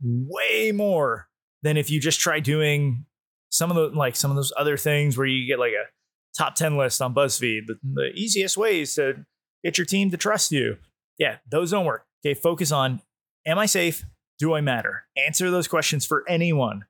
way 0.00 0.70
more 0.70 1.26
than 1.64 1.76
if 1.76 1.90
you 1.90 2.00
just 2.00 2.20
try 2.20 2.38
doing 2.38 3.06
some 3.50 3.72
of 3.72 3.76
the 3.76 3.98
like 3.98 4.14
some 4.14 4.30
of 4.30 4.36
those 4.36 4.52
other 4.56 4.76
things 4.76 5.18
where 5.18 5.26
you 5.26 5.48
get 5.48 5.58
like 5.58 5.72
a 5.72 5.90
top 6.38 6.54
10 6.54 6.76
list 6.76 7.02
on 7.02 7.12
BuzzFeed, 7.12 7.66
the, 7.66 7.74
the 7.82 8.10
easiest 8.14 8.56
ways 8.56 8.94
to 8.94 9.26
get 9.64 9.76
your 9.76 9.84
team 9.84 10.12
to 10.12 10.16
trust 10.16 10.52
you. 10.52 10.76
Yeah, 11.18 11.38
those 11.50 11.72
don't 11.72 11.86
work. 11.86 12.06
Okay, 12.24 12.34
focus 12.34 12.70
on 12.70 13.02
am 13.44 13.58
I 13.58 13.66
safe? 13.66 14.04
Do 14.38 14.54
I 14.54 14.60
matter? 14.60 15.06
Answer 15.16 15.50
those 15.50 15.66
questions 15.66 16.06
for 16.06 16.22
anyone, 16.28 16.84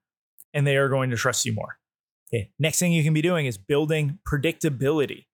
and 0.53 0.67
they 0.67 0.77
are 0.77 0.91
going 0.91 1.09
to 1.09 1.17
trust 1.17 1.47
you 1.47 1.55
more. 1.55 1.79
Next 2.59 2.79
thing 2.79 2.93
you 2.93 3.05
can 3.05 3.13
be 3.15 3.23
doing 3.23 3.47
is 3.47 3.59
building 3.59 4.19
predictability. 4.29 5.27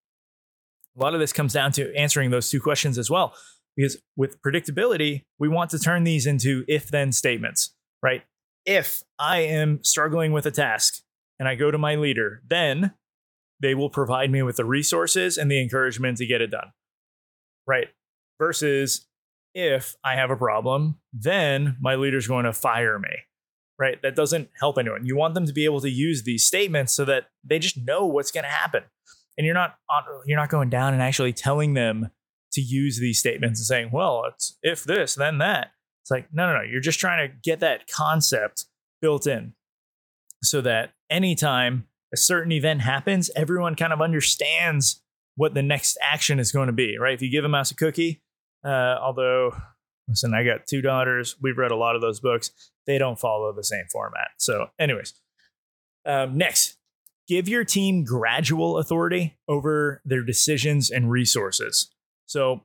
a 0.97 1.01
lot 1.01 1.15
of 1.15 1.21
this 1.21 1.33
comes 1.33 1.53
down 1.53 1.73
to 1.73 1.95
answering 1.97 2.31
those 2.31 2.51
two 2.51 2.61
questions 2.61 2.99
as 2.99 3.11
well. 3.11 3.35
Because 3.77 3.97
with 4.17 4.43
predictability, 4.43 5.25
we 5.39 5.49
want 5.49 5.71
to 5.71 5.79
turn 5.79 6.05
these 6.05 6.27
into 6.27 6.65
if 6.69 6.89
then 6.89 7.13
statements, 7.13 7.75
right? 8.03 8.23
If 8.67 9.03
I 9.19 9.39
am 9.41 9.83
struggling 9.83 10.33
with 10.33 10.45
a 10.47 10.51
task 10.51 11.03
and 11.39 11.49
I 11.49 11.55
go 11.55 11.71
to 11.71 11.79
my 11.79 11.95
leader, 11.95 12.43
then 12.47 12.93
they 13.61 13.75
will 13.75 13.91
provide 13.91 14.31
me 14.31 14.43
with 14.43 14.57
the 14.57 14.65
resources 14.65 15.39
and 15.39 15.51
the 15.51 15.61
encouragement 15.63 16.19
to 16.19 16.27
get 16.27 16.43
it 16.43 16.51
done, 16.51 16.73
right? 17.67 17.89
Versus 18.39 19.07
if 19.55 19.95
I 20.05 20.17
have 20.17 20.31
a 20.31 20.37
problem, 20.37 20.99
then 21.13 21.77
my 21.81 21.95
leader's 21.95 22.27
going 22.27 22.45
to 22.45 22.53
fire 22.53 22.99
me, 22.99 23.11
right? 23.81 24.01
That 24.03 24.15
doesn't 24.15 24.51
help 24.61 24.79
anyone. 24.79 25.07
You 25.07 25.17
want 25.17 25.35
them 25.35 25.47
to 25.47 25.53
be 25.53 25.65
able 25.65 25.81
to 25.81 25.91
use 25.91 26.23
these 26.23 26.45
statements 26.45 26.93
so 26.93 27.05
that 27.07 27.25
they 27.43 27.59
just 27.59 27.79
know 27.79 28.07
what's 28.07 28.31
going 28.31 28.45
to 28.45 28.51
happen. 28.51 28.85
And 29.39 29.47
you're 29.47 29.55
not 29.55 29.77
you're 30.27 30.39
not 30.39 30.51
going 30.51 30.69
down 30.69 30.93
and 30.93 31.03
actually 31.03 31.33
telling 31.33 31.75
them 31.75 32.11
to 32.53 32.61
use 32.61 32.99
these 32.99 33.19
statements 33.19 33.59
and 33.59 33.67
saying, 33.67 33.91
"Well, 33.91 34.25
it's 34.27 34.59
if 34.63 34.85
this, 34.85 35.15
then 35.15 35.39
that." 35.39 35.71
It's 36.03 36.11
like, 36.11 36.29
no, 36.33 36.47
no, 36.47 36.59
no. 36.59 36.63
You're 36.63 36.81
just 36.81 36.99
trying 36.99 37.29
to 37.29 37.35
get 37.43 37.61
that 37.61 37.89
concept 37.89 38.67
built 39.01 39.27
in 39.27 39.55
so 40.43 40.61
that 40.63 40.93
anytime 41.09 41.87
a 42.13 42.17
certain 42.17 42.53
event 42.53 42.81
happens, 42.81 43.31
everyone 43.37 43.77
kind 43.77 43.93
of 43.93 44.01
understands 44.01 45.03
what 45.37 45.55
the 45.55 45.63
next 45.63 45.97
action 46.03 46.39
is 46.39 46.53
going 46.53 46.67
to 46.67 46.73
be, 46.73 46.99
right? 46.99 47.15
If 47.15 47.23
you 47.23 47.31
give 47.31 47.45
a 47.45 47.49
mouse 47.49 47.71
a 47.71 47.77
cookie, 47.77 48.23
uh, 48.65 48.99
although, 49.01 49.55
listen, 50.11 50.35
I 50.35 50.45
got 50.45 50.67
two 50.67 50.83
daughters. 50.83 51.37
We've 51.41 51.57
read 51.57 51.71
a 51.71 51.77
lot 51.77 51.95
of 51.95 52.03
those 52.03 52.21
books. 52.21 52.51
They 52.87 52.99
don't 52.99 53.19
follow 53.19 53.53
the 53.53 53.65
same 53.65 53.85
format. 53.91 54.29
So, 54.39 54.67
anyways, 54.79 55.15
um, 56.05 56.37
next, 56.37 56.77
give 57.29 57.49
your 57.49 57.65
team 57.65 58.05
gradual 58.05 58.79
authority 58.79 59.39
over 59.49 60.03
their 60.05 60.23
decisions 60.23 60.91
and 60.91 61.11
resources. 61.11 61.91
So, 62.27 62.63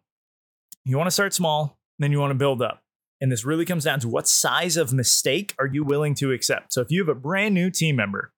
you 0.84 0.98
want 0.98 1.08
to 1.08 1.12
start 1.12 1.34
small, 1.34 1.80
then 2.00 2.12
you 2.12 2.20
want 2.20 2.32
to 2.32 2.36
build 2.36 2.62
up. 2.62 2.82
And 3.22 3.32
this 3.32 3.46
really 3.46 3.66
comes 3.66 3.86
down 3.86 4.02
to 4.02 4.10
what 4.10 4.28
size 4.28 4.76
of 4.76 4.92
mistake 4.92 5.56
are 5.58 5.68
you 5.68 5.84
willing 5.84 6.16
to 6.16 6.32
accept? 6.34 6.74
So, 6.74 6.82
if 6.82 6.92
you 6.92 7.00
have 7.02 7.10
a 7.10 7.20
brand 7.20 7.54
new 7.54 7.70
team 7.70 7.96
member, 7.96 8.34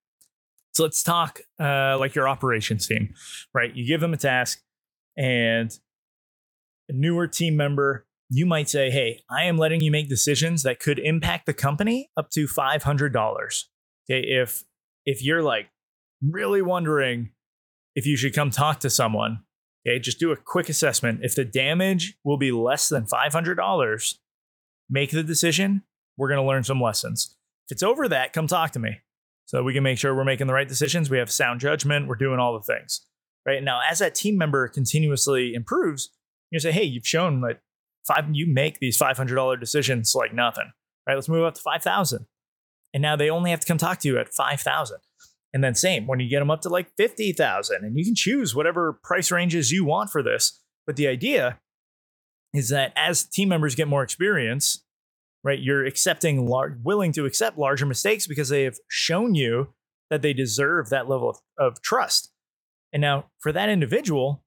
so 0.73 0.83
let's 0.83 1.01
talk 1.01 1.39
uh, 1.59 1.97
like 1.97 2.13
your 2.13 2.29
operations 2.29 2.87
team, 2.87 3.15
right? 3.51 3.75
You 3.75 3.87
give 3.87 3.99
them 3.99 4.13
a 4.13 4.17
task, 4.17 4.61
and 5.17 5.71
a 6.89 6.93
newer 6.93 7.27
team 7.27 7.57
member, 7.57 8.05
you 8.29 8.45
might 8.45 8.69
say, 8.69 8.89
Hey, 8.89 9.21
I 9.29 9.43
am 9.45 9.57
letting 9.57 9.81
you 9.81 9.91
make 9.91 10.09
decisions 10.09 10.63
that 10.63 10.79
could 10.79 10.99
impact 10.99 11.45
the 11.45 11.53
company 11.53 12.09
up 12.17 12.29
to 12.31 12.45
$500. 12.45 13.63
Okay. 14.09 14.27
If, 14.27 14.63
if 15.05 15.23
you're 15.23 15.43
like 15.43 15.67
really 16.21 16.61
wondering 16.61 17.31
if 17.95 18.05
you 18.05 18.17
should 18.17 18.35
come 18.35 18.49
talk 18.49 18.79
to 18.81 18.89
someone, 18.89 19.39
okay, 19.87 19.99
just 19.99 20.19
do 20.19 20.31
a 20.31 20.37
quick 20.37 20.69
assessment. 20.69 21.21
If 21.23 21.35
the 21.35 21.45
damage 21.45 22.17
will 22.23 22.37
be 22.37 22.51
less 22.51 22.89
than 22.89 23.05
$500, 23.05 24.15
make 24.89 25.11
the 25.11 25.23
decision. 25.23 25.83
We're 26.17 26.29
going 26.29 26.41
to 26.41 26.47
learn 26.47 26.63
some 26.63 26.81
lessons. 26.81 27.35
If 27.67 27.75
it's 27.75 27.83
over 27.83 28.07
that, 28.07 28.33
come 28.33 28.47
talk 28.47 28.71
to 28.71 28.79
me 28.79 28.99
so 29.45 29.63
we 29.63 29.73
can 29.73 29.83
make 29.83 29.97
sure 29.97 30.15
we're 30.15 30.23
making 30.23 30.47
the 30.47 30.53
right 30.53 30.67
decisions. 30.67 31.09
We 31.09 31.17
have 31.17 31.31
sound 31.31 31.59
judgment. 31.59 32.07
We're 32.07 32.15
doing 32.15 32.39
all 32.39 32.53
the 32.53 32.73
things. 32.73 33.05
Right 33.45 33.63
now, 33.63 33.79
as 33.89 33.99
that 33.99 34.13
team 34.13 34.37
member 34.37 34.67
continuously 34.67 35.53
improves, 35.53 36.09
you 36.51 36.59
say, 36.59 36.71
hey, 36.71 36.83
you've 36.83 37.07
shown 37.07 37.41
that 37.41 37.61
five, 38.07 38.25
you 38.31 38.47
make 38.51 38.79
these 38.79 38.97
$500 38.97 39.59
decisions 39.59 40.13
like 40.15 40.33
nothing, 40.33 40.71
right? 41.07 41.15
Let's 41.15 41.29
move 41.29 41.43
up 41.43 41.55
to 41.55 41.61
5,000. 41.61 42.25
And 42.93 43.01
now 43.01 43.15
they 43.15 43.29
only 43.29 43.51
have 43.51 43.59
to 43.59 43.67
come 43.67 43.77
talk 43.77 43.99
to 43.99 44.07
you 44.07 44.17
at 44.17 44.33
5,000. 44.33 44.97
And 45.53 45.63
then 45.63 45.75
same 45.75 46.07
when 46.07 46.19
you 46.19 46.29
get 46.29 46.39
them 46.39 46.51
up 46.51 46.61
to 46.61 46.69
like 46.69 46.91
50,000 46.97 47.83
and 47.83 47.97
you 47.97 48.05
can 48.05 48.15
choose 48.15 48.55
whatever 48.55 48.99
price 49.03 49.31
ranges 49.31 49.71
you 49.71 49.85
want 49.85 50.09
for 50.09 50.21
this. 50.21 50.61
But 50.85 50.95
the 50.95 51.07
idea 51.07 51.59
is 52.53 52.69
that 52.69 52.93
as 52.95 53.23
team 53.23 53.49
members 53.49 53.75
get 53.75 53.87
more 53.87 54.03
experience, 54.03 54.83
right, 55.43 55.59
you're 55.59 55.85
accepting 55.85 56.47
large, 56.47 56.73
willing 56.83 57.11
to 57.13 57.25
accept 57.25 57.57
larger 57.57 57.85
mistakes 57.85 58.27
because 58.27 58.49
they 58.49 58.63
have 58.63 58.77
shown 58.89 59.35
you 59.35 59.73
that 60.09 60.21
they 60.21 60.33
deserve 60.33 60.89
that 60.89 61.09
level 61.09 61.29
of, 61.29 61.37
of 61.57 61.81
trust. 61.81 62.31
And 62.93 63.01
now 63.01 63.25
for 63.39 63.51
that 63.51 63.69
individual, 63.69 64.43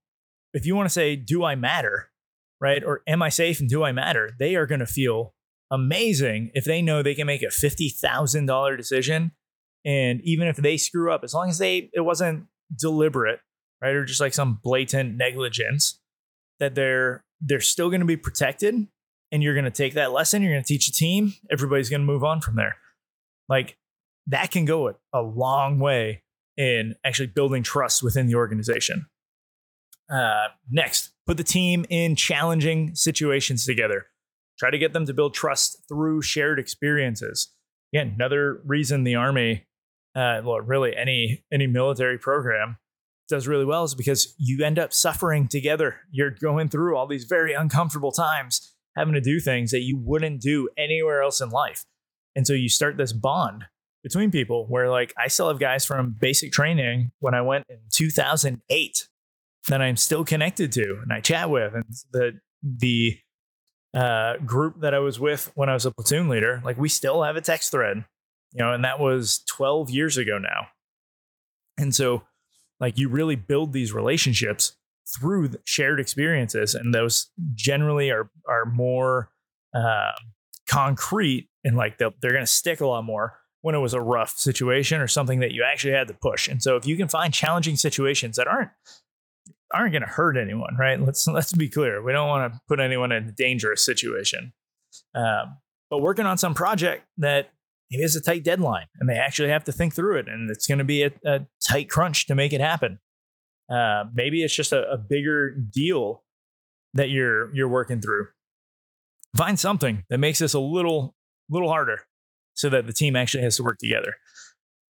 if 0.52 0.66
you 0.66 0.74
want 0.74 0.86
to 0.86 0.92
say, 0.92 1.16
do 1.16 1.44
I 1.44 1.54
matter? 1.54 2.09
Right? 2.60 2.82
Or 2.84 3.02
am 3.06 3.22
I 3.22 3.30
safe 3.30 3.60
and 3.60 3.68
do 3.68 3.84
I 3.84 3.92
matter? 3.92 4.30
They 4.38 4.54
are 4.54 4.66
going 4.66 4.80
to 4.80 4.86
feel 4.86 5.34
amazing 5.70 6.50
if 6.54 6.64
they 6.64 6.82
know 6.82 7.02
they 7.02 7.14
can 7.14 7.26
make 7.26 7.42
a 7.42 7.46
$50,000 7.46 8.76
decision. 8.76 9.32
And 9.84 10.20
even 10.24 10.46
if 10.46 10.56
they 10.56 10.76
screw 10.76 11.12
up, 11.12 11.24
as 11.24 11.32
long 11.32 11.48
as 11.48 11.58
they, 11.58 11.90
it 11.94 12.00
wasn't 12.00 12.46
deliberate, 12.78 13.40
right? 13.80 13.94
Or 13.94 14.04
just 14.04 14.20
like 14.20 14.34
some 14.34 14.60
blatant 14.62 15.16
negligence, 15.16 16.00
that 16.58 16.74
they're, 16.74 17.24
they're 17.40 17.60
still 17.60 17.88
going 17.88 18.00
to 18.00 18.06
be 18.06 18.16
protected. 18.16 18.74
And 19.32 19.42
you're 19.42 19.54
going 19.54 19.64
to 19.64 19.70
take 19.70 19.94
that 19.94 20.12
lesson, 20.12 20.42
you're 20.42 20.52
going 20.52 20.64
to 20.64 20.68
teach 20.68 20.88
a 20.88 20.92
team, 20.92 21.32
everybody's 21.50 21.88
going 21.88 22.00
to 22.00 22.06
move 22.06 22.24
on 22.24 22.40
from 22.40 22.56
there. 22.56 22.76
Like 23.48 23.78
that 24.26 24.50
can 24.50 24.64
go 24.64 24.94
a 25.12 25.22
long 25.22 25.78
way 25.78 26.22
in 26.56 26.94
actually 27.04 27.28
building 27.28 27.62
trust 27.62 28.02
within 28.02 28.26
the 28.26 28.34
organization. 28.34 29.06
Uh, 30.10 30.48
next, 30.70 31.10
put 31.26 31.36
the 31.36 31.44
team 31.44 31.86
in 31.88 32.16
challenging 32.16 32.94
situations 32.94 33.64
together. 33.64 34.06
Try 34.58 34.70
to 34.70 34.78
get 34.78 34.92
them 34.92 35.06
to 35.06 35.14
build 35.14 35.34
trust 35.34 35.78
through 35.88 36.22
shared 36.22 36.58
experiences. 36.58 37.52
Again, 37.94 38.12
another 38.16 38.60
reason 38.64 39.04
the 39.04 39.14
Army, 39.14 39.66
uh, 40.14 40.42
well, 40.44 40.60
really 40.60 40.96
any 40.96 41.44
any 41.52 41.66
military 41.66 42.18
program 42.18 42.76
does 43.28 43.48
really 43.48 43.64
well 43.64 43.84
is 43.84 43.94
because 43.94 44.34
you 44.36 44.64
end 44.64 44.78
up 44.78 44.92
suffering 44.92 45.48
together. 45.48 46.00
You're 46.10 46.30
going 46.30 46.68
through 46.68 46.96
all 46.96 47.06
these 47.06 47.24
very 47.24 47.54
uncomfortable 47.54 48.12
times, 48.12 48.74
having 48.96 49.14
to 49.14 49.20
do 49.20 49.40
things 49.40 49.70
that 49.70 49.80
you 49.80 49.96
wouldn't 49.96 50.40
do 50.40 50.68
anywhere 50.76 51.22
else 51.22 51.40
in 51.40 51.48
life. 51.48 51.84
And 52.34 52.46
so 52.46 52.52
you 52.52 52.68
start 52.68 52.96
this 52.96 53.12
bond 53.12 53.64
between 54.02 54.30
people 54.30 54.66
where 54.68 54.90
like 54.90 55.14
I 55.16 55.28
still 55.28 55.48
have 55.48 55.58
guys 55.58 55.84
from 55.84 56.16
basic 56.18 56.52
training 56.52 57.12
when 57.20 57.34
I 57.34 57.42
went 57.42 57.66
in 57.68 57.78
2008 57.92 59.08
that 59.68 59.82
I'm 59.82 59.96
still 59.96 60.24
connected 60.24 60.72
to 60.72 61.00
and 61.02 61.12
I 61.12 61.20
chat 61.20 61.50
with, 61.50 61.74
and 61.74 61.84
the 62.12 62.40
the 62.62 63.18
uh, 63.94 64.36
group 64.38 64.80
that 64.80 64.94
I 64.94 64.98
was 65.00 65.18
with 65.18 65.50
when 65.54 65.68
I 65.68 65.74
was 65.74 65.86
a 65.86 65.90
platoon 65.90 66.28
leader, 66.28 66.62
like 66.64 66.78
we 66.78 66.88
still 66.88 67.22
have 67.22 67.36
a 67.36 67.40
text 67.40 67.72
thread, 67.72 68.04
you 68.52 68.64
know, 68.64 68.72
and 68.72 68.84
that 68.84 69.00
was 69.00 69.42
12 69.48 69.90
years 69.90 70.16
ago 70.16 70.38
now. 70.38 70.68
And 71.78 71.94
so, 71.94 72.22
like, 72.78 72.98
you 72.98 73.08
really 73.08 73.36
build 73.36 73.72
these 73.72 73.92
relationships 73.92 74.76
through 75.18 75.50
shared 75.64 75.98
experiences, 75.98 76.74
and 76.74 76.94
those 76.94 77.30
generally 77.54 78.10
are 78.10 78.30
are 78.48 78.66
more 78.66 79.30
uh, 79.74 80.12
concrete 80.68 81.48
and 81.64 81.76
like 81.76 81.98
they're 81.98 82.12
going 82.22 82.40
to 82.40 82.46
stick 82.46 82.80
a 82.80 82.86
lot 82.86 83.02
more 83.02 83.38
when 83.62 83.74
it 83.74 83.78
was 83.78 83.92
a 83.92 84.00
rough 84.00 84.30
situation 84.30 85.00
or 85.00 85.08
something 85.08 85.40
that 85.40 85.52
you 85.52 85.62
actually 85.64 85.92
had 85.92 86.08
to 86.08 86.14
push. 86.14 86.48
And 86.48 86.62
so, 86.62 86.76
if 86.76 86.86
you 86.86 86.96
can 86.96 87.08
find 87.08 87.32
challenging 87.32 87.76
situations 87.76 88.36
that 88.36 88.46
aren't 88.46 88.70
aren't 89.72 89.92
going 89.92 90.02
to 90.02 90.08
hurt 90.08 90.36
anyone, 90.36 90.76
right? 90.78 91.00
Let's 91.00 91.26
let's 91.26 91.52
be 91.52 91.68
clear. 91.68 92.02
We 92.02 92.12
don't 92.12 92.28
want 92.28 92.52
to 92.52 92.60
put 92.68 92.80
anyone 92.80 93.12
in 93.12 93.28
a 93.28 93.32
dangerous 93.32 93.84
situation. 93.84 94.52
Um, 95.14 95.58
but 95.90 95.98
working 95.98 96.26
on 96.26 96.38
some 96.38 96.54
project 96.54 97.04
that 97.18 97.50
it 97.90 97.98
is 97.98 98.14
a 98.14 98.20
tight 98.20 98.44
deadline, 98.44 98.86
and 98.98 99.08
they 99.08 99.16
actually 99.16 99.48
have 99.48 99.64
to 99.64 99.72
think 99.72 99.94
through 99.94 100.18
it, 100.18 100.28
and 100.28 100.48
it's 100.50 100.66
going 100.66 100.78
to 100.78 100.84
be 100.84 101.02
a, 101.02 101.10
a, 101.24 101.40
tight 101.60 101.90
crunch 101.90 102.26
to 102.28 102.36
make 102.36 102.52
it 102.52 102.60
happen. 102.60 103.00
Uh, 103.68 104.04
maybe 104.14 104.42
it's 104.44 104.54
just 104.54 104.72
a, 104.72 104.88
a 104.90 104.96
bigger 104.96 105.50
deal 105.50 106.22
that 106.94 107.10
you're 107.10 107.54
you're 107.54 107.68
working 107.68 108.00
through. 108.00 108.28
Find 109.36 109.58
something 109.58 110.04
that 110.08 110.18
makes 110.18 110.38
this 110.38 110.54
a 110.54 110.60
little 110.60 111.14
little 111.48 111.68
harder, 111.68 112.02
so 112.54 112.68
that 112.68 112.86
the 112.86 112.92
team 112.92 113.16
actually 113.16 113.42
has 113.42 113.56
to 113.56 113.64
work 113.64 113.78
together. 113.78 114.14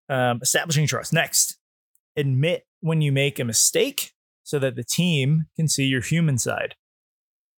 Um, 0.10 0.40
establishing 0.42 0.88
trust. 0.88 1.14
Next, 1.14 1.58
admit 2.16 2.66
when 2.82 3.02
you 3.02 3.12
make 3.12 3.40
a 3.40 3.44
mistake 3.44 4.14
so 4.48 4.58
that 4.60 4.78
the 4.78 4.84
team 4.84 5.46
can 5.58 5.68
see 5.68 5.84
your 5.84 6.02
human 6.02 6.38
side. 6.38 6.76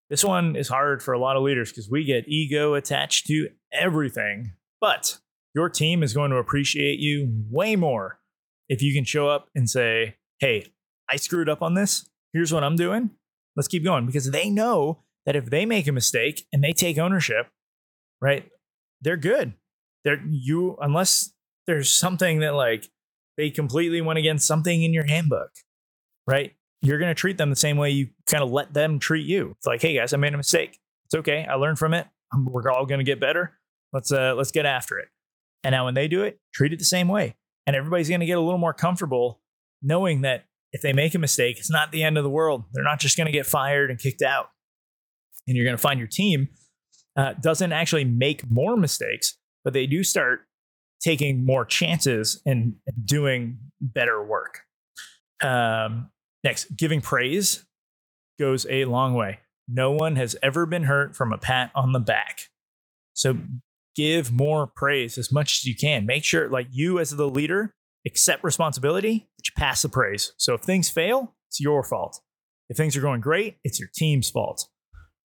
This 0.09 0.23
one 0.23 0.55
is 0.55 0.69
hard 0.69 1.03
for 1.03 1.13
a 1.13 1.19
lot 1.19 1.37
of 1.37 1.43
leaders 1.43 1.69
because 1.69 1.87
we 1.87 2.03
get 2.03 2.27
ego 2.27 2.73
attached 2.73 3.27
to 3.27 3.49
everything, 3.71 4.53
but 4.81 5.19
your 5.53 5.69
team 5.69 6.01
is 6.01 6.15
going 6.15 6.31
to 6.31 6.37
appreciate 6.37 6.97
you 6.97 7.31
way 7.47 7.75
more 7.75 8.17
if 8.69 8.81
you 8.81 8.91
can 8.91 9.03
show 9.03 9.29
up 9.29 9.49
and 9.53 9.69
say, 9.69 10.15
Hey, 10.39 10.65
I 11.07 11.17
screwed 11.17 11.47
up 11.47 11.61
on 11.61 11.75
this. 11.75 12.09
Here's 12.33 12.51
what 12.51 12.63
I'm 12.63 12.75
doing. 12.75 13.11
Let's 13.55 13.67
keep 13.67 13.83
going 13.83 14.07
because 14.07 14.31
they 14.31 14.49
know 14.49 15.03
that 15.27 15.35
if 15.35 15.51
they 15.51 15.67
make 15.67 15.85
a 15.87 15.91
mistake 15.91 16.47
and 16.51 16.63
they 16.63 16.73
take 16.73 16.97
ownership, 16.97 17.49
right, 18.19 18.49
they're 18.99 19.15
good. 19.15 19.53
They're 20.03 20.23
you, 20.27 20.75
unless 20.81 21.33
there's 21.67 21.91
something 21.91 22.39
that 22.39 22.55
like 22.55 22.89
they 23.37 23.51
completely 23.51 24.01
went 24.01 24.17
against 24.17 24.47
something 24.47 24.81
in 24.81 24.91
your 24.91 25.05
handbook, 25.05 25.51
right? 26.25 26.53
You're 26.81 26.99
going 26.99 27.09
to 27.09 27.15
treat 27.15 27.37
them 27.37 27.49
the 27.49 27.55
same 27.55 27.77
way 27.77 27.89
you 27.89 28.09
kind 28.25 28.43
of 28.43 28.51
let 28.51 28.73
them 28.73 28.99
treat 28.99 29.25
you. 29.25 29.53
It's 29.57 29.67
like, 29.67 29.81
hey 29.81 29.95
guys, 29.95 30.13
I 30.13 30.17
made 30.17 30.33
a 30.33 30.37
mistake. 30.37 30.79
It's 31.05 31.15
okay. 31.15 31.45
I 31.49 31.55
learned 31.55 31.79
from 31.79 31.93
it. 31.93 32.07
We're 32.45 32.69
all 32.71 32.85
going 32.85 32.99
to 32.99 33.05
get 33.05 33.19
better. 33.19 33.57
Let's 33.91 34.11
uh, 34.11 34.35
let's 34.35 34.51
get 34.51 34.65
after 34.65 34.99
it. 34.99 35.07
And 35.63 35.73
now 35.73 35.85
when 35.85 35.93
they 35.93 36.07
do 36.07 36.23
it, 36.23 36.39
treat 36.53 36.73
it 36.73 36.79
the 36.79 36.85
same 36.85 37.07
way. 37.07 37.35
And 37.67 37.75
everybody's 37.75 38.07
going 38.07 38.21
to 38.21 38.25
get 38.25 38.37
a 38.37 38.41
little 38.41 38.59
more 38.59 38.73
comfortable 38.73 39.41
knowing 39.81 40.21
that 40.21 40.45
if 40.71 40.81
they 40.81 40.93
make 40.93 41.15
a 41.15 41.19
mistake, 41.19 41.57
it's 41.57 41.71
not 41.71 41.91
the 41.91 42.03
end 42.03 42.17
of 42.17 42.23
the 42.23 42.29
world. 42.29 42.63
They're 42.73 42.83
not 42.83 42.99
just 42.99 43.17
going 43.17 43.25
to 43.25 43.31
get 43.31 43.45
fired 43.45 43.89
and 43.89 43.99
kicked 43.99 44.21
out. 44.21 44.49
And 45.47 45.57
you're 45.57 45.65
going 45.65 45.75
to 45.75 45.81
find 45.81 45.99
your 45.99 46.07
team 46.07 46.49
uh, 47.15 47.33
doesn't 47.33 47.73
actually 47.73 48.05
make 48.05 48.49
more 48.49 48.77
mistakes, 48.77 49.37
but 49.63 49.73
they 49.73 49.87
do 49.87 50.03
start 50.03 50.41
taking 51.01 51.45
more 51.45 51.65
chances 51.65 52.41
and 52.45 52.75
doing 53.03 53.57
better 53.81 54.23
work. 54.23 54.61
Um, 55.41 56.11
next, 56.43 56.75
giving 56.75 57.01
praise 57.01 57.65
goes 58.39 58.65
a 58.69 58.85
long 58.85 59.13
way. 59.13 59.39
No 59.67 59.91
one 59.91 60.15
has 60.15 60.35
ever 60.41 60.65
been 60.65 60.83
hurt 60.83 61.15
from 61.15 61.31
a 61.31 61.37
pat 61.37 61.71
on 61.75 61.91
the 61.91 61.99
back. 61.99 62.49
So 63.13 63.37
give 63.95 64.31
more 64.31 64.65
praise 64.65 65.17
as 65.17 65.31
much 65.31 65.59
as 65.59 65.65
you 65.65 65.75
can. 65.75 66.05
Make 66.05 66.23
sure, 66.23 66.49
like 66.49 66.67
you 66.71 66.99
as 66.99 67.11
the 67.11 67.29
leader, 67.29 67.75
accept 68.05 68.43
responsibility, 68.43 69.27
but 69.37 69.47
you 69.47 69.51
pass 69.57 69.81
the 69.81 69.89
praise. 69.89 70.33
So 70.37 70.53
if 70.53 70.61
things 70.61 70.89
fail, 70.89 71.35
it's 71.49 71.59
your 71.59 71.83
fault. 71.83 72.21
If 72.69 72.77
things 72.77 72.95
are 72.95 73.01
going 73.01 73.21
great, 73.21 73.57
it's 73.63 73.79
your 73.79 73.89
team's 73.93 74.29
fault. 74.29 74.67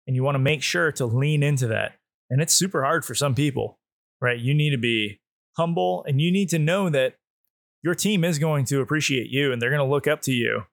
And 0.07 0.15
you 0.15 0.23
want 0.23 0.35
to 0.35 0.39
make 0.39 0.63
sure 0.63 0.91
to 0.93 1.05
lean 1.05 1.43
into 1.43 1.67
that. 1.67 1.93
And 2.29 2.41
it's 2.41 2.55
super 2.55 2.83
hard 2.83 3.05
for 3.05 3.15
some 3.15 3.35
people, 3.35 3.79
right? 4.21 4.39
You 4.39 4.53
need 4.53 4.71
to 4.71 4.77
be 4.77 5.21
humble 5.55 6.03
and 6.07 6.19
you 6.19 6.31
need 6.31 6.49
to 6.49 6.59
know 6.59 6.89
that 6.89 7.15
your 7.83 7.95
team 7.95 8.23
is 8.23 8.39
going 8.39 8.65
to 8.65 8.81
appreciate 8.81 9.27
you 9.29 9.51
and 9.51 9.61
they're 9.61 9.69
going 9.69 9.79
to 9.79 9.85
look 9.85 10.07
up 10.07 10.21
to 10.23 10.31
you 10.31 10.63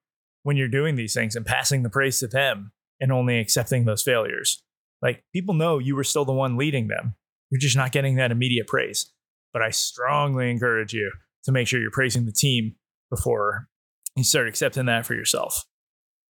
when 0.42 0.56
you're 0.56 0.68
doing 0.68 0.96
these 0.96 1.14
things 1.14 1.36
and 1.36 1.44
passing 1.44 1.82
the 1.82 1.90
praise 1.90 2.18
to 2.20 2.26
them 2.26 2.72
and 3.00 3.12
only 3.12 3.38
accepting 3.38 3.84
those 3.84 4.02
failures. 4.02 4.62
Like 5.02 5.24
people 5.32 5.54
know 5.54 5.78
you 5.78 5.96
were 5.96 6.04
still 6.04 6.24
the 6.24 6.32
one 6.32 6.56
leading 6.56 6.88
them. 6.88 7.14
You're 7.50 7.60
just 7.60 7.76
not 7.76 7.92
getting 7.92 8.16
that 8.16 8.30
immediate 8.30 8.66
praise. 8.66 9.12
But 9.52 9.62
I 9.62 9.70
strongly 9.70 10.50
encourage 10.50 10.92
you 10.92 11.10
to 11.44 11.52
make 11.52 11.66
sure 11.66 11.80
you're 11.80 11.90
praising 11.90 12.26
the 12.26 12.32
team 12.32 12.76
before 13.10 13.68
you 14.16 14.24
start 14.24 14.48
accepting 14.48 14.86
that 14.86 15.06
for 15.06 15.14
yourself. 15.14 15.64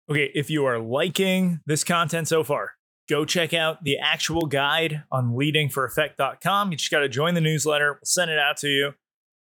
Okay, 0.09 0.31
if 0.33 0.49
you 0.49 0.65
are 0.65 0.79
liking 0.79 1.59
this 1.65 1.83
content 1.83 2.27
so 2.27 2.43
far, 2.43 2.71
go 3.09 3.25
check 3.25 3.53
out 3.53 3.83
the 3.83 3.97
actual 3.97 4.45
guide 4.45 5.03
on 5.11 5.33
leadingforeffect.com. 5.33 6.71
You 6.71 6.77
just 6.77 6.91
got 6.91 6.99
to 6.99 7.09
join 7.09 7.33
the 7.33 7.41
newsletter. 7.41 7.93
We'll 7.93 7.99
send 8.05 8.31
it 8.31 8.39
out 8.39 8.57
to 8.57 8.69
you. 8.69 8.91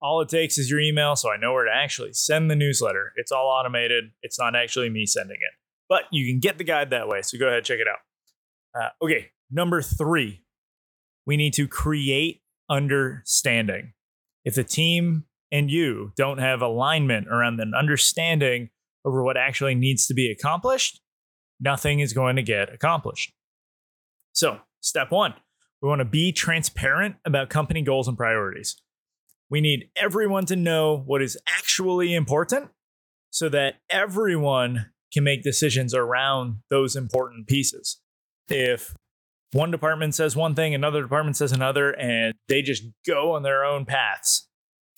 All 0.05 0.21
it 0.21 0.29
takes 0.29 0.59
is 0.59 0.69
your 0.69 0.79
email, 0.79 1.15
so 1.15 1.31
I 1.31 1.37
know 1.37 1.51
where 1.51 1.65
to 1.65 1.71
actually 1.73 2.13
send 2.13 2.51
the 2.51 2.55
newsletter. 2.55 3.11
It's 3.15 3.31
all 3.31 3.47
automated. 3.47 4.11
It's 4.21 4.37
not 4.37 4.55
actually 4.55 4.87
me 4.91 5.07
sending 5.07 5.37
it, 5.37 5.53
but 5.89 6.03
you 6.11 6.31
can 6.31 6.39
get 6.39 6.59
the 6.59 6.63
guide 6.63 6.91
that 6.91 7.07
way. 7.07 7.23
So 7.23 7.39
go 7.39 7.47
ahead, 7.47 7.65
check 7.65 7.79
it 7.79 7.87
out. 7.87 8.79
Uh, 8.79 8.89
okay, 9.03 9.31
number 9.49 9.81
three, 9.81 10.43
we 11.25 11.37
need 11.37 11.53
to 11.55 11.67
create 11.67 12.43
understanding. 12.69 13.93
If 14.43 14.53
the 14.53 14.63
team 14.63 15.23
and 15.51 15.71
you 15.71 16.11
don't 16.15 16.37
have 16.37 16.61
alignment 16.61 17.27
around 17.27 17.59
an 17.59 17.73
understanding 17.75 18.69
over 19.05 19.23
what 19.23 19.37
actually 19.37 19.73
needs 19.73 20.05
to 20.05 20.13
be 20.13 20.29
accomplished, 20.29 21.01
nothing 21.59 21.99
is 21.99 22.13
going 22.13 22.35
to 22.35 22.43
get 22.43 22.71
accomplished. 22.71 23.33
So, 24.33 24.59
step 24.81 25.09
one, 25.09 25.33
we 25.81 25.89
want 25.89 26.01
to 26.01 26.05
be 26.05 26.31
transparent 26.31 27.15
about 27.25 27.49
company 27.49 27.81
goals 27.81 28.07
and 28.07 28.15
priorities. 28.15 28.75
We 29.49 29.61
need 29.61 29.89
everyone 29.95 30.45
to 30.47 30.55
know 30.55 30.97
what 30.97 31.21
is 31.21 31.37
actually 31.47 32.13
important 32.13 32.69
so 33.29 33.49
that 33.49 33.75
everyone 33.89 34.87
can 35.13 35.23
make 35.23 35.43
decisions 35.43 35.93
around 35.93 36.57
those 36.69 36.95
important 36.95 37.47
pieces. 37.47 38.01
If 38.49 38.95
one 39.51 39.71
department 39.71 40.15
says 40.15 40.35
one 40.35 40.55
thing, 40.55 40.73
another 40.75 41.01
department 41.01 41.37
says 41.37 41.51
another, 41.51 41.91
and 41.91 42.33
they 42.49 42.61
just 42.61 42.83
go 43.07 43.33
on 43.33 43.43
their 43.43 43.63
own 43.63 43.85
paths, 43.85 44.47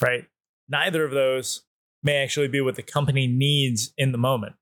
right? 0.01 0.25
Neither 0.69 1.03
of 1.03 1.11
those 1.11 1.63
may 2.03 2.17
actually 2.23 2.47
be 2.47 2.61
what 2.61 2.75
the 2.75 2.83
company 2.83 3.27
needs 3.27 3.93
in 3.97 4.11
the 4.11 4.17
moment, 4.17 4.55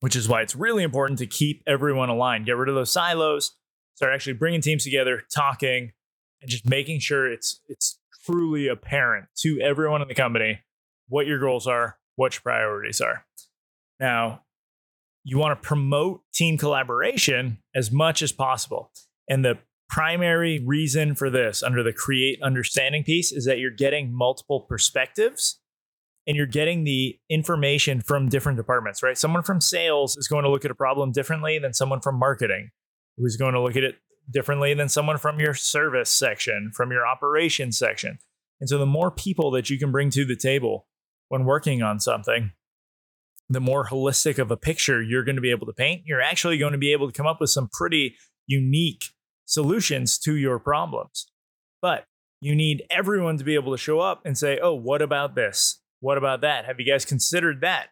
which 0.00 0.16
is 0.16 0.28
why 0.28 0.42
it's 0.42 0.56
really 0.56 0.82
important 0.82 1.18
to 1.20 1.26
keep 1.26 1.62
everyone 1.66 2.08
aligned. 2.08 2.46
Get 2.46 2.56
rid 2.56 2.68
of 2.68 2.74
those 2.74 2.92
silos, 2.92 3.56
start 3.94 4.12
actually 4.12 4.34
bringing 4.34 4.60
teams 4.60 4.84
together, 4.84 5.22
talking, 5.34 5.92
and 6.40 6.50
just 6.50 6.68
making 6.68 7.00
sure 7.00 7.30
it's 7.30 7.60
it's 7.68 7.98
truly 8.24 8.68
apparent 8.68 9.26
to 9.38 9.60
everyone 9.60 10.02
in 10.02 10.08
the 10.08 10.14
company 10.14 10.60
what 11.08 11.26
your 11.26 11.38
goals 11.38 11.66
are, 11.66 11.98
what 12.16 12.34
your 12.34 12.42
priorities 12.42 13.00
are. 13.00 13.24
Now, 14.00 14.42
you 15.24 15.38
want 15.38 15.60
to 15.60 15.66
promote 15.66 16.22
team 16.34 16.58
collaboration 16.58 17.58
as 17.74 17.92
much 17.92 18.22
as 18.22 18.32
possible. 18.32 18.90
And 19.28 19.44
the 19.44 19.58
primary 19.88 20.58
reason 20.64 21.14
for 21.14 21.30
this 21.30 21.62
under 21.62 21.82
the 21.82 21.92
create 21.92 22.42
understanding 22.42 23.04
piece 23.04 23.30
is 23.30 23.44
that 23.44 23.58
you're 23.58 23.70
getting 23.70 24.12
multiple 24.12 24.60
perspectives 24.60 25.60
and 26.26 26.36
you're 26.36 26.46
getting 26.46 26.84
the 26.84 27.18
information 27.28 28.00
from 28.00 28.28
different 28.28 28.56
departments, 28.56 29.02
right? 29.02 29.18
Someone 29.18 29.42
from 29.42 29.60
sales 29.60 30.16
is 30.16 30.28
going 30.28 30.44
to 30.44 30.50
look 30.50 30.64
at 30.64 30.70
a 30.70 30.74
problem 30.74 31.12
differently 31.12 31.58
than 31.58 31.74
someone 31.74 32.00
from 32.00 32.18
marketing, 32.18 32.70
who's 33.16 33.36
going 33.36 33.54
to 33.54 33.60
look 33.60 33.76
at 33.76 33.84
it 33.84 33.96
differently 34.32 34.74
than 34.74 34.88
someone 34.88 35.18
from 35.18 35.38
your 35.38 35.54
service 35.54 36.10
section, 36.10 36.70
from 36.74 36.90
your 36.90 37.06
operations 37.06 37.78
section. 37.78 38.18
And 38.60 38.68
so 38.68 38.78
the 38.78 38.86
more 38.86 39.10
people 39.10 39.50
that 39.52 39.70
you 39.70 39.78
can 39.78 39.90
bring 39.90 40.10
to 40.10 40.24
the 40.24 40.36
table 40.36 40.86
when 41.28 41.44
working 41.44 41.82
on 41.82 42.00
something, 42.00 42.52
the 43.48 43.60
more 43.60 43.86
holistic 43.86 44.38
of 44.38 44.50
a 44.50 44.56
picture 44.56 45.02
you're 45.02 45.24
going 45.24 45.36
to 45.36 45.42
be 45.42 45.50
able 45.50 45.66
to 45.66 45.72
paint. 45.72 46.02
You're 46.06 46.22
actually 46.22 46.58
going 46.58 46.72
to 46.72 46.78
be 46.78 46.92
able 46.92 47.10
to 47.10 47.16
come 47.16 47.26
up 47.26 47.40
with 47.40 47.50
some 47.50 47.68
pretty 47.72 48.16
unique 48.46 49.04
solutions 49.44 50.18
to 50.20 50.36
your 50.36 50.58
problems. 50.58 51.26
But 51.80 52.06
you 52.40 52.54
need 52.54 52.84
everyone 52.90 53.36
to 53.38 53.44
be 53.44 53.54
able 53.54 53.72
to 53.72 53.78
show 53.78 54.00
up 54.00 54.22
and 54.24 54.36
say, 54.36 54.58
oh, 54.62 54.74
what 54.74 55.02
about 55.02 55.34
this? 55.34 55.80
What 56.00 56.18
about 56.18 56.40
that? 56.40 56.64
Have 56.64 56.80
you 56.80 56.86
guys 56.90 57.04
considered 57.04 57.60
that? 57.60 57.88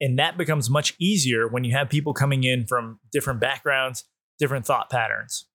And 0.00 0.18
that 0.18 0.36
becomes 0.36 0.68
much 0.68 0.94
easier 0.98 1.46
when 1.46 1.64
you 1.64 1.72
have 1.72 1.88
people 1.88 2.12
coming 2.12 2.44
in 2.44 2.66
from 2.66 2.98
different 3.12 3.40
backgrounds, 3.40 4.04
different 4.38 4.66
thought 4.66 4.90
patterns. 4.90 5.46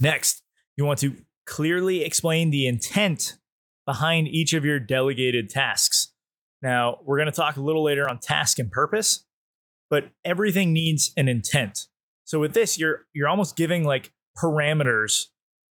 Next, 0.00 0.42
you 0.76 0.84
want 0.84 0.98
to 1.00 1.16
clearly 1.46 2.02
explain 2.02 2.50
the 2.50 2.66
intent 2.66 3.36
behind 3.86 4.28
each 4.28 4.52
of 4.54 4.64
your 4.64 4.80
delegated 4.80 5.50
tasks. 5.50 6.12
Now, 6.62 6.98
we're 7.04 7.18
going 7.18 7.30
to 7.30 7.32
talk 7.32 7.56
a 7.56 7.60
little 7.62 7.84
later 7.84 8.08
on 8.08 8.18
task 8.18 8.58
and 8.58 8.70
purpose, 8.70 9.26
but 9.90 10.10
everything 10.24 10.72
needs 10.72 11.12
an 11.16 11.28
intent. 11.28 11.86
So 12.24 12.40
with 12.40 12.54
this, 12.54 12.78
you're 12.78 13.02
you're 13.12 13.28
almost 13.28 13.56
giving 13.56 13.84
like 13.84 14.12
parameters 14.36 15.24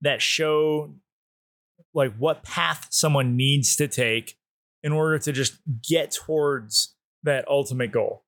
that 0.01 0.21
show 0.21 0.93
like 1.93 2.15
what 2.17 2.43
path 2.43 2.87
someone 2.91 3.35
needs 3.35 3.75
to 3.77 3.87
take 3.87 4.37
in 4.83 4.91
order 4.91 5.17
to 5.17 5.31
just 5.31 5.55
get 5.87 6.11
towards 6.11 6.95
that 7.23 7.47
ultimate 7.47 7.91
goal. 7.91 8.23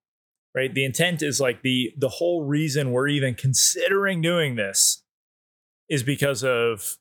Right? 0.55 0.73
The 0.73 0.85
intent 0.85 1.21
is 1.21 1.39
like 1.39 1.61
the 1.61 1.91
the 1.95 2.09
whole 2.09 2.43
reason 2.45 2.91
we're 2.91 3.07
even 3.07 3.35
considering 3.35 4.23
doing 4.23 4.55
this 4.55 5.03
is 5.89 6.03
because 6.03 6.43
of 6.43 6.97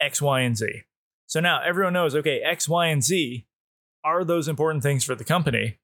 X, 0.00 0.20
Y, 0.22 0.40
and 0.40 0.56
Z. 0.56 0.66
So 1.26 1.40
now 1.40 1.60
everyone 1.62 1.92
knows, 1.92 2.14
okay, 2.14 2.40
X, 2.40 2.68
Y, 2.68 2.86
and 2.86 3.04
Z 3.04 3.46
are 4.04 4.24
those 4.24 4.48
important 4.48 4.82
things 4.82 5.04
for 5.04 5.14
the 5.14 5.24
company. 5.24 5.78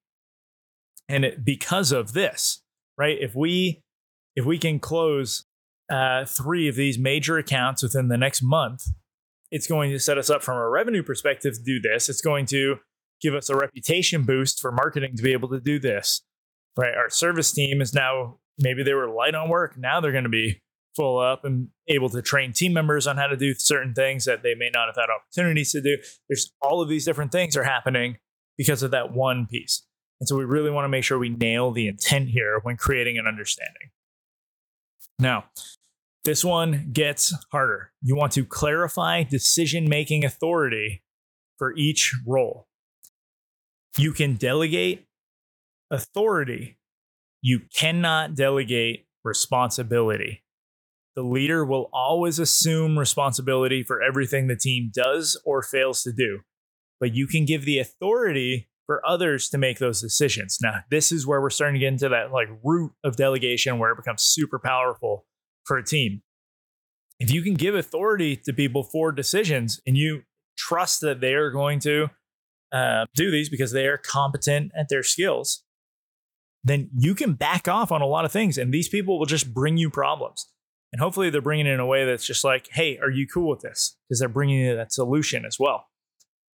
And 1.08 1.24
it, 1.24 1.44
because 1.44 1.92
of 1.92 2.14
this, 2.14 2.62
right? 2.98 3.16
If 3.20 3.34
we 3.34 3.82
if 4.34 4.44
we 4.44 4.58
can 4.58 4.78
close 4.78 5.44
uh, 5.90 6.24
three 6.24 6.68
of 6.68 6.74
these 6.74 6.98
major 6.98 7.38
accounts 7.38 7.82
within 7.82 8.08
the 8.08 8.18
next 8.18 8.42
month, 8.42 8.82
it's 9.50 9.66
going 9.66 9.90
to 9.92 9.98
set 9.98 10.18
us 10.18 10.28
up 10.28 10.42
from 10.42 10.58
a 10.58 10.68
revenue 10.68 11.02
perspective 11.02 11.54
to 11.54 11.62
do 11.62 11.80
this. 11.80 12.08
It's 12.08 12.20
going 12.20 12.46
to 12.46 12.76
give 13.22 13.34
us 13.34 13.48
a 13.48 13.56
reputation 13.56 14.24
boost 14.24 14.60
for 14.60 14.72
marketing 14.72 15.16
to 15.16 15.22
be 15.22 15.32
able 15.32 15.48
to 15.50 15.60
do 15.60 15.78
this. 15.78 16.22
Right? 16.76 16.94
Our 16.94 17.08
service 17.08 17.52
team 17.52 17.80
is 17.80 17.94
now 17.94 18.38
maybe 18.58 18.82
they 18.82 18.94
were 18.94 19.08
light 19.08 19.34
on 19.34 19.48
work. 19.48 19.78
Now 19.78 20.00
they're 20.00 20.12
going 20.12 20.24
to 20.24 20.30
be 20.30 20.60
full 20.96 21.18
up 21.18 21.44
and 21.44 21.68
able 21.88 22.08
to 22.08 22.22
train 22.22 22.52
team 22.52 22.72
members 22.72 23.06
on 23.06 23.16
how 23.16 23.26
to 23.26 23.36
do 23.36 23.54
certain 23.54 23.94
things 23.94 24.24
that 24.24 24.42
they 24.42 24.54
may 24.54 24.70
not 24.72 24.86
have 24.86 24.96
had 24.96 25.12
opportunities 25.14 25.72
to 25.72 25.82
do. 25.82 25.98
There's 26.28 26.52
all 26.62 26.80
of 26.80 26.88
these 26.88 27.04
different 27.04 27.30
things 27.30 27.56
are 27.56 27.64
happening 27.64 28.16
because 28.56 28.82
of 28.82 28.90
that 28.92 29.12
one 29.12 29.46
piece. 29.46 29.86
And 30.20 30.28
so 30.28 30.36
we 30.36 30.44
really 30.44 30.70
want 30.70 30.84
to 30.84 30.88
make 30.88 31.04
sure 31.04 31.18
we 31.18 31.28
nail 31.28 31.70
the 31.70 31.86
intent 31.88 32.30
here 32.30 32.60
when 32.62 32.76
creating 32.76 33.18
an 33.18 33.26
understanding. 33.26 33.90
Now, 35.18 35.44
this 36.24 36.44
one 36.44 36.90
gets 36.92 37.34
harder. 37.52 37.92
You 38.02 38.16
want 38.16 38.32
to 38.32 38.44
clarify 38.44 39.22
decision 39.22 39.88
making 39.88 40.24
authority 40.24 41.02
for 41.58 41.74
each 41.76 42.14
role. 42.26 42.66
You 43.96 44.12
can 44.12 44.34
delegate 44.34 45.06
authority, 45.90 46.78
you 47.42 47.60
cannot 47.74 48.34
delegate 48.34 49.06
responsibility. 49.24 50.42
The 51.16 51.22
leader 51.22 51.64
will 51.64 51.88
always 51.94 52.38
assume 52.38 52.98
responsibility 52.98 53.82
for 53.82 54.02
everything 54.02 54.46
the 54.46 54.56
team 54.56 54.90
does 54.94 55.40
or 55.46 55.62
fails 55.62 56.02
to 56.02 56.12
do, 56.12 56.40
but 57.00 57.14
you 57.14 57.26
can 57.26 57.46
give 57.46 57.64
the 57.64 57.78
authority 57.78 58.68
for 58.84 59.04
others 59.04 59.48
to 59.48 59.58
make 59.58 59.78
those 59.78 60.00
decisions. 60.00 60.58
Now, 60.62 60.80
this 60.90 61.10
is 61.10 61.26
where 61.26 61.40
we're 61.40 61.50
starting 61.50 61.74
to 61.74 61.80
get 61.80 61.88
into 61.88 62.10
that 62.10 62.32
like 62.32 62.48
root 62.62 62.92
of 63.02 63.16
delegation 63.16 63.78
where 63.78 63.92
it 63.92 63.96
becomes 63.96 64.22
super 64.22 64.58
powerful 64.58 65.24
for 65.64 65.78
a 65.78 65.84
team. 65.84 66.22
If 67.18 67.32
you 67.32 67.42
can 67.42 67.54
give 67.54 67.74
authority 67.74 68.36
to 68.44 68.52
people 68.52 68.84
for 68.84 69.10
decisions 69.10 69.80
and 69.86 69.96
you 69.96 70.22
trust 70.58 71.00
that 71.00 71.20
they 71.20 71.32
are 71.32 71.50
going 71.50 71.80
to 71.80 72.10
uh, 72.72 73.06
do 73.14 73.30
these 73.30 73.48
because 73.48 73.72
they 73.72 73.86
are 73.86 73.96
competent 73.96 74.70
at 74.76 74.88
their 74.90 75.02
skills, 75.02 75.64
then 76.62 76.90
you 76.96 77.14
can 77.14 77.32
back 77.32 77.68
off 77.68 77.90
on 77.90 78.02
a 78.02 78.06
lot 78.06 78.24
of 78.24 78.32
things 78.32 78.58
and 78.58 78.72
these 78.72 78.88
people 78.88 79.18
will 79.18 79.26
just 79.26 79.54
bring 79.54 79.78
you 79.78 79.88
problems. 79.88 80.46
And 80.96 81.02
hopefully 81.02 81.28
they're 81.28 81.42
bringing 81.42 81.66
it 81.66 81.74
in 81.74 81.80
a 81.80 81.84
way 81.84 82.06
that's 82.06 82.24
just 82.24 82.42
like, 82.42 82.70
hey, 82.72 82.96
are 82.96 83.10
you 83.10 83.26
cool 83.26 83.50
with 83.50 83.60
this? 83.60 83.98
Because 84.08 84.18
they're 84.18 84.30
bringing 84.30 84.60
you 84.60 84.76
that 84.76 84.94
solution 84.94 85.44
as 85.44 85.58
well. 85.60 85.88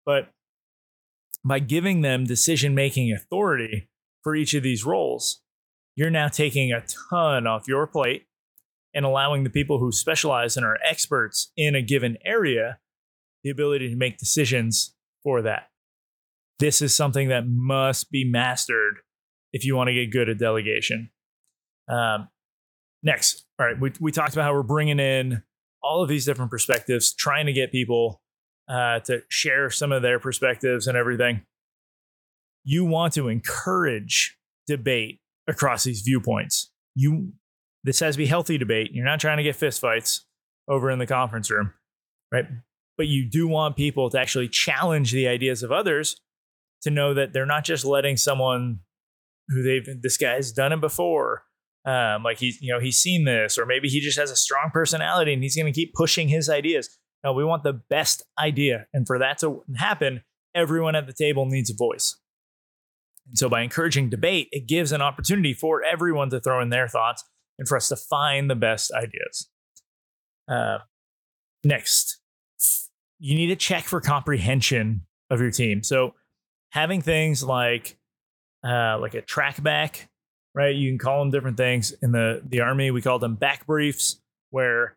But 0.05 0.29
by 1.43 1.59
giving 1.59 2.03
them 2.03 2.25
decision 2.25 2.75
making 2.75 3.11
authority 3.11 3.89
for 4.23 4.35
each 4.37 4.53
of 4.53 4.63
these 4.63 4.85
roles, 4.85 5.41
you're 5.95 6.11
now 6.11 6.29
taking 6.29 6.71
a 6.71 6.85
ton 7.09 7.47
off 7.47 7.67
your 7.67 7.87
plate 7.87 8.27
and 8.93 9.07
allowing 9.07 9.43
the 9.43 9.49
people 9.49 9.79
who 9.79 9.91
specialize 9.91 10.55
and 10.55 10.67
are 10.67 10.77
experts 10.87 11.51
in 11.57 11.75
a 11.75 11.81
given 11.81 12.19
area 12.23 12.79
the 13.43 13.49
ability 13.49 13.89
to 13.89 13.97
make 13.97 14.19
decisions 14.19 14.95
for 15.23 15.41
that. 15.41 15.69
This 16.59 16.83
is 16.83 16.95
something 16.95 17.29
that 17.29 17.47
must 17.47 18.11
be 18.11 18.31
mastered 18.31 18.97
if 19.55 19.65
you 19.65 19.75
want 19.77 19.89
to 19.89 19.95
get 19.95 20.13
good 20.13 20.29
at 20.29 20.37
delegation. 20.37 21.09
Um, 21.89 22.29
next, 23.03 23.46
all 23.59 23.67
right, 23.67 23.81
we, 23.81 23.93
we 24.01 24.13
talked 24.13 24.33
about 24.33 24.45
how 24.45 24.53
we're 24.53 24.63
bringing 24.63 25.01
in 25.01 25.43
all 25.83 26.03
of 26.03 26.09
these 26.09 26.25
different 26.25 26.51
perspectives, 26.51 27.15
trying 27.15 27.47
to 27.47 27.53
get 27.53 27.73
people 27.73 28.21
uh, 28.69 29.01
to 29.01 29.23
share 29.29 29.71
some 29.71 29.93
of 29.93 30.03
their 30.03 30.19
perspectives 30.19 30.87
and 30.87 30.97
everything. 30.97 31.43
You 32.65 32.85
want 32.85 33.15
to 33.15 33.29
encourage 33.29 34.37
debate 34.67 35.21
across 35.47 35.85
these 35.85 36.03
viewpoints. 36.03 36.73
You 36.95 37.33
this 37.85 38.01
has 38.01 38.17
to 38.17 38.19
be 38.19 38.27
healthy 38.27 38.59
debate. 38.59 38.91
You're 38.93 39.05
not 39.05 39.21
trying 39.21 39.37
to 39.37 39.45
get 39.45 39.55
fistfights 39.55 40.23
over 40.69 40.91
in 40.91 40.99
the 40.99 41.07
conference 41.07 41.51
room, 41.51 41.73
right? 42.33 42.47
But 42.99 43.07
you 43.07 43.31
do 43.31 43.47
want 43.47 43.77
people 43.77 44.11
to 44.11 44.19
actually 44.19 44.49
challenge 44.49 45.13
the 45.13 45.29
ideas 45.29 45.63
of 45.63 45.71
others 45.71 46.21
to 46.83 46.91
know 46.91 47.15
that 47.15 47.33
they're 47.33 47.47
not 47.47 47.65
just 47.65 47.85
letting 47.85 48.17
someone 48.17 48.81
who 49.49 49.63
they've 49.63 50.03
this 50.03 50.17
guy's 50.17 50.51
done 50.51 50.73
it 50.73 50.81
before. 50.81 51.45
Um, 51.87 52.25
like 52.25 52.39
he's 52.39 52.61
you 52.61 52.73
know 52.73 52.81
he's 52.81 52.99
seen 52.99 53.25
this, 53.25 53.57
or 53.57 53.65
maybe 53.65 53.89
he 53.89 54.01
just 54.01 54.19
has 54.19 54.31
a 54.31 54.37
strong 54.37 54.71
personality 54.73 55.33
and 55.33 55.43
he's 55.43 55.55
going 55.55 55.73
to 55.73 55.79
keep 55.79 55.95
pushing 55.95 56.29
his 56.29 56.49
ideas. 56.49 56.99
No, 57.25 57.33
we 57.33 57.45
want 57.45 57.63
the 57.63 57.81
best 57.89 58.25
idea, 58.39 58.87
and 58.93 59.07
for 59.07 59.19
that 59.19 59.39
to 59.39 59.63
happen, 59.77 60.23
everyone 60.55 60.97
at 60.97 61.07
the 61.07 61.13
table 61.13 61.47
needs 61.47 61.71
a 61.71 61.75
voice. 61.75 62.19
And 63.29 63.39
so, 63.39 63.49
by 63.49 63.63
encouraging 63.63 64.11
debate, 64.11 64.49
it 64.51 64.67
gives 64.67 64.93
an 64.93 65.01
opportunity 65.01 65.55
for 65.55 65.83
everyone 65.83 66.31
to 66.31 66.41
throw 66.41 66.61
in 66.61 66.71
their 66.71 66.89
thoughts 66.89 67.23
and 67.59 67.69
for 67.69 67.77
us 67.77 67.89
to 67.89 67.97
find 67.97 68.51
the 68.51 68.55
best 68.55 68.93
ideas. 68.93 69.49
Uh, 70.49 70.79
next, 71.65 72.21
you 73.19 73.35
need 73.35 73.49
to 73.49 73.57
check 73.57 73.85
for 73.85 74.01
comprehension 74.01 75.03
of 75.31 75.41
your 75.41 75.51
team. 75.51 75.83
So, 75.83 76.15
having 76.71 77.01
things 77.01 77.43
like 77.43 77.97
uh, 78.65 78.99
like 79.01 79.15
a 79.15 79.23
track 79.23 79.63
back, 79.63 80.09
right? 80.57 80.75
You 80.75 80.91
can 80.91 80.99
call 80.99 81.21
them 81.21 81.31
different 81.31 81.59
things. 81.59 81.93
In 82.03 82.11
the 82.11 82.43
the 82.45 82.61
army, 82.61 82.91
we 82.91 83.03
call 83.03 83.21
them 83.21 83.37
back 83.37 83.67
briefs, 83.67 84.21
where 84.51 84.97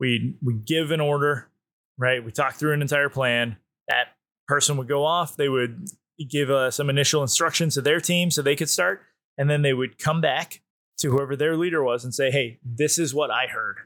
we 0.00 0.36
we 0.40 0.54
give 0.54 0.92
an 0.92 1.00
order, 1.00 1.50
right? 1.98 2.24
We 2.24 2.30
talk 2.30 2.54
through 2.54 2.72
an 2.72 2.80
entire 2.80 3.10
plan. 3.10 3.56
That 3.88 4.14
person 4.46 4.76
would 4.78 4.88
go 4.88 5.04
off. 5.04 5.36
They 5.36 5.48
would 5.48 5.88
give 6.30 6.50
uh, 6.50 6.70
some 6.70 6.88
initial 6.88 7.20
instructions 7.20 7.74
to 7.74 7.82
their 7.82 8.00
team 8.00 8.30
so 8.30 8.40
they 8.40 8.56
could 8.56 8.70
start, 8.70 9.02
and 9.36 9.50
then 9.50 9.62
they 9.62 9.74
would 9.74 9.98
come 9.98 10.20
back 10.20 10.62
to 10.98 11.10
whoever 11.10 11.34
their 11.34 11.56
leader 11.56 11.82
was 11.82 12.04
and 12.04 12.14
say, 12.14 12.30
"Hey, 12.30 12.60
this 12.64 12.96
is 12.96 13.12
what 13.12 13.30
I 13.30 13.48
heard," 13.48 13.78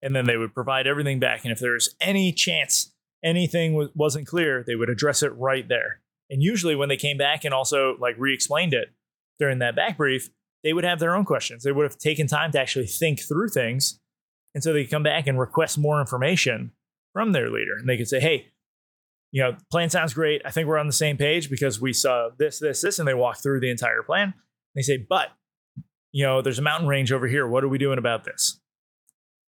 and 0.00 0.14
then 0.14 0.26
they 0.26 0.36
would 0.36 0.54
provide 0.54 0.86
everything 0.86 1.18
back. 1.18 1.44
And 1.44 1.52
if 1.52 1.58
there's 1.58 1.94
any 2.00 2.32
chance 2.32 2.92
anything 3.24 3.72
w- 3.72 3.90
wasn't 3.96 4.28
clear, 4.28 4.62
they 4.64 4.76
would 4.76 4.90
address 4.90 5.22
it 5.24 5.34
right 5.36 5.66
there. 5.66 6.02
And 6.30 6.42
usually, 6.42 6.76
when 6.76 6.88
they 6.88 6.96
came 6.96 7.18
back 7.18 7.44
and 7.44 7.52
also 7.52 7.96
like 7.98 8.14
re-explained 8.16 8.74
it 8.74 8.92
during 9.38 9.58
that 9.58 9.76
back 9.76 9.96
brief, 9.96 10.30
they 10.64 10.72
would 10.72 10.84
have 10.84 10.98
their 10.98 11.14
own 11.14 11.24
questions. 11.24 11.62
They 11.62 11.72
would 11.72 11.84
have 11.84 11.98
taken 11.98 12.26
time 12.26 12.52
to 12.52 12.60
actually 12.60 12.86
think 12.86 13.20
through 13.20 13.48
things, 13.48 14.00
and 14.54 14.62
so 14.62 14.72
they 14.72 14.84
come 14.84 15.02
back 15.02 15.26
and 15.26 15.38
request 15.38 15.78
more 15.78 16.00
information 16.00 16.72
from 17.12 17.32
their 17.32 17.50
leader, 17.50 17.76
and 17.78 17.88
they 17.88 17.96
could 17.96 18.08
say, 18.08 18.20
"Hey." 18.20 18.52
you 19.32 19.42
know, 19.42 19.56
plan 19.70 19.90
sounds 19.90 20.14
great. 20.14 20.40
I 20.44 20.50
think 20.50 20.66
we're 20.66 20.78
on 20.78 20.86
the 20.86 20.92
same 20.92 21.16
page 21.18 21.50
because 21.50 21.80
we 21.80 21.92
saw 21.92 22.30
this, 22.38 22.58
this, 22.58 22.80
this, 22.80 22.98
and 22.98 23.06
they 23.06 23.12
walk 23.12 23.42
through 23.42 23.60
the 23.60 23.70
entire 23.70 24.02
plan. 24.02 24.32
They 24.74 24.82
say, 24.82 24.96
but, 24.96 25.28
you 26.12 26.24
know, 26.24 26.40
there's 26.40 26.58
a 26.58 26.62
mountain 26.62 26.88
range 26.88 27.12
over 27.12 27.26
here. 27.26 27.46
What 27.46 27.64
are 27.64 27.68
we 27.68 27.76
doing 27.76 27.98
about 27.98 28.24
this? 28.24 28.60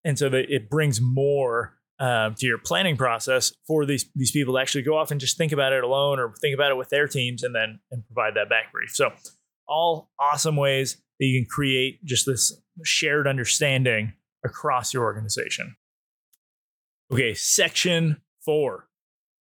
And 0.03 0.19
so 0.19 0.29
it 0.31 0.69
brings 0.69 0.99
more 0.99 1.77
uh, 1.99 2.31
to 2.35 2.45
your 2.45 2.57
planning 2.57 2.97
process 2.97 3.53
for 3.67 3.85
these 3.85 4.09
these 4.15 4.31
people 4.31 4.55
to 4.55 4.59
actually 4.59 4.81
go 4.81 4.97
off 4.97 5.11
and 5.11 5.19
just 5.19 5.37
think 5.37 5.51
about 5.51 5.73
it 5.73 5.83
alone 5.83 6.19
or 6.19 6.33
think 6.41 6.55
about 6.55 6.71
it 6.71 6.77
with 6.77 6.89
their 6.89 7.07
teams 7.07 7.43
and 7.43 7.53
then 7.53 7.79
and 7.91 8.03
provide 8.07 8.33
that 8.33 8.49
back 8.49 8.71
brief. 8.71 8.89
So 8.89 9.11
all 9.71 10.11
awesome 10.19 10.55
ways 10.55 11.01
that 11.19 11.25
you 11.25 11.39
can 11.39 11.47
create 11.49 12.03
just 12.03 12.25
this 12.25 12.55
shared 12.83 13.27
understanding 13.27 14.13
across 14.43 14.93
your 14.93 15.03
organization. 15.03 15.75
Okay, 17.11 17.33
section 17.33 18.21
four 18.43 18.87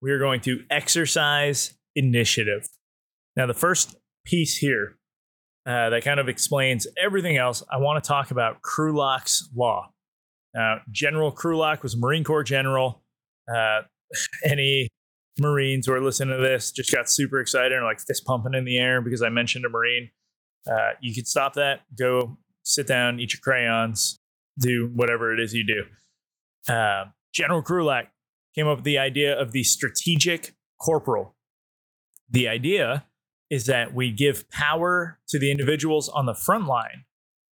we 0.02 0.12
are 0.12 0.20
going 0.20 0.42
to 0.42 0.63
exercise 0.70 1.74
initiative. 1.96 2.68
Now, 3.36 3.46
the 3.46 3.54
first 3.54 3.96
piece 4.26 4.58
here 4.58 4.98
uh, 5.65 5.89
that 5.89 6.04
kind 6.04 6.20
of 6.20 6.30
explains 6.30 6.88
everything 7.02 7.38
else, 7.38 7.63
I 7.72 7.78
want 7.78 8.04
to 8.04 8.08
talk 8.08 8.32
about 8.32 8.62
Krulak's 8.62 9.50
Law. 9.56 9.89
Now, 10.54 10.78
General 10.92 11.32
Krulak 11.32 11.84
was 11.84 11.94
a 11.94 11.98
Marine 11.98 12.24
Corps 12.24 12.44
general. 12.44 13.04
Uh, 13.54 13.82
any 14.46 14.89
Marines 15.39 15.86
who 15.86 15.94
are 15.94 16.02
listening 16.02 16.36
to 16.36 16.42
this 16.42 16.72
just 16.72 16.92
got 16.92 17.10
super 17.10 17.39
excited 17.39 17.74
and 17.74 17.86
like 17.86 18.00
fist 18.00 18.26
pumping 18.26 18.54
in 18.54 18.65
the 18.65 18.78
air 18.78 19.02
because 19.02 19.22
I 19.22 19.30
mentioned 19.30 19.65
a 19.65 19.70
Marine. 19.70 20.10
Uh, 20.67 20.91
you 21.02 21.13
can 21.13 21.26
stop 21.26 21.54
that, 21.54 21.82
go 21.98 22.38
sit 22.63 22.88
down, 22.88 23.19
eat 23.19 23.34
your 23.34 23.39
crayons, 23.41 24.19
do 24.60 24.91
whatever 24.93 25.34
it 25.34 25.39
is 25.39 25.54
you 25.54 25.65
do. 25.65 26.72
Uh, 26.72 27.06
General 27.34 27.63
Krulak 27.63 28.08
came 28.56 28.67
up 28.67 28.80
with 28.80 28.86
the 28.86 28.98
idea 28.98 29.39
of 29.39 29.52
the 29.52 29.63
strategic 29.63 30.56
corporal. 30.82 31.36
The 32.30 32.48
idea 32.48 33.06
is 33.50 33.65
that 33.65 33.93
we 33.93 34.12
give 34.12 34.50
power 34.50 35.19
to 35.30 35.39
the 35.39 35.52
individuals 35.52 36.10
on 36.10 36.26
the 36.26 36.36
front 36.36 36.67
line 36.67 37.06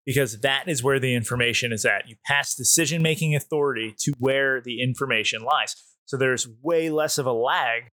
because 0.06 0.42
that 0.42 0.68
is 0.68 0.84
where 0.84 1.00
the 1.00 1.16
information 1.16 1.72
is 1.72 1.86
at. 1.86 2.08
You 2.08 2.16
pass 2.26 2.56
decision 2.56 3.02
making 3.02 3.36
authority 3.36 3.96
to 4.00 4.14
where 4.20 4.62
the 4.62 4.82
information 4.82 5.42
lies. 5.44 5.76
So 6.06 6.18
there's 6.18 6.48
way 6.62 6.90
less 6.90 7.18
of 7.18 7.26
a 7.26 7.32
lag 7.32 7.92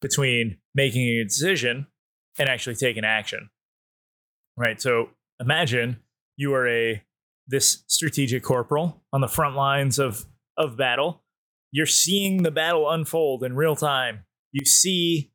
between 0.00 0.58
making 0.74 1.02
a 1.02 1.24
decision 1.24 1.86
and 2.38 2.48
actually 2.48 2.74
taking 2.76 3.04
action. 3.04 3.48
Right? 4.56 4.80
So 4.80 5.10
imagine 5.40 5.98
you 6.36 6.54
are 6.54 6.68
a 6.68 7.02
this 7.48 7.84
strategic 7.88 8.42
corporal 8.42 9.02
on 9.12 9.20
the 9.20 9.28
front 9.28 9.56
lines 9.56 9.98
of 9.98 10.26
of 10.56 10.76
battle 10.76 11.22
you're 11.72 11.86
seeing 11.86 12.42
the 12.42 12.50
battle 12.50 12.88
unfold 12.88 13.42
in 13.42 13.56
real 13.56 13.74
time. 13.74 14.24
You 14.52 14.66
see 14.66 15.32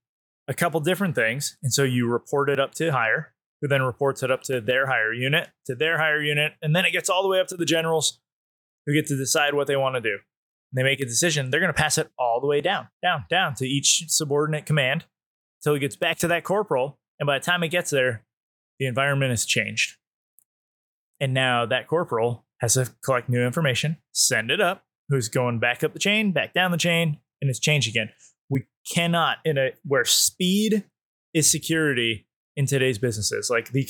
a 0.48 0.54
couple 0.54 0.80
different 0.80 1.16
things. 1.16 1.58
And 1.64 1.74
so 1.74 1.84
you 1.84 2.08
report 2.08 2.50
it 2.50 2.60
up 2.60 2.76
to 2.76 2.92
higher, 2.92 3.34
who 3.60 3.68
then 3.68 3.82
reports 3.82 4.22
it 4.22 4.32
up 4.32 4.44
to 4.44 4.62
their 4.62 4.86
higher 4.86 5.12
unit, 5.12 5.50
to 5.66 5.76
their 5.76 5.98
higher 5.98 6.22
unit. 6.22 6.54
And 6.62 6.76
then 6.76 6.86
it 6.86 6.92
gets 6.92 7.10
all 7.10 7.24
the 7.24 7.28
way 7.28 7.40
up 7.40 7.48
to 7.48 7.58
the 7.58 7.66
generals 7.66 8.22
who 8.86 8.94
get 8.94 9.08
to 9.08 9.18
decide 9.18 9.56
what 9.56 9.66
they 9.66 9.76
want 9.76 9.96
to 9.96 10.02
do. 10.02 10.20
And 10.72 10.78
they 10.78 10.84
make 10.84 11.00
a 11.00 11.06
decision. 11.06 11.50
They're 11.50 11.60
going 11.60 11.74
to 11.74 11.82
pass 11.82 11.98
it 11.98 12.12
all 12.20 12.40
the 12.40 12.48
way 12.48 12.62
down, 12.62 12.88
down, 13.02 13.26
down 13.30 13.56
to 13.56 13.66
each 13.66 14.06
subordinate 14.08 14.68
command 14.68 15.06
until 15.60 15.76
it 15.76 15.80
gets 15.80 15.96
back 15.96 16.20
to 16.20 16.28
that 16.28 16.44
corporal. 16.44 17.00
And 17.20 17.26
by 17.26 17.40
the 17.40 17.46
time 17.46 17.64
it 17.64 17.70
gets 17.70 17.90
there, 17.90 18.24
the 18.80 18.88
environment 18.88 19.32
has 19.32 19.46
changed. 19.46 19.96
And 21.20 21.34
now 21.34 21.66
that 21.66 21.88
corporal 21.88 22.46
has 22.62 22.76
to 22.76 22.92
collect 23.04 23.30
new 23.30 23.44
information, 23.46 23.98
send 24.12 24.52
it 24.52 24.62
up, 24.62 24.84
who's 25.10 25.30
going 25.30 25.60
back 25.60 25.84
up 25.84 25.94
the 25.94 26.00
chain, 26.00 26.32
back 26.32 26.54
down 26.54 26.72
the 26.72 26.78
chain, 26.78 27.20
and 27.42 27.50
it's 27.50 27.60
changed 27.60 27.88
again. 27.88 28.10
We 28.50 28.66
cannot 28.94 29.38
in 29.46 29.58
a 29.58 29.72
where 29.84 30.06
speed 30.06 30.86
is 31.34 31.50
security 31.50 32.28
in 32.56 32.66
today's 32.66 32.98
businesses. 32.98 33.50
Like 33.50 33.72
the 33.72 33.88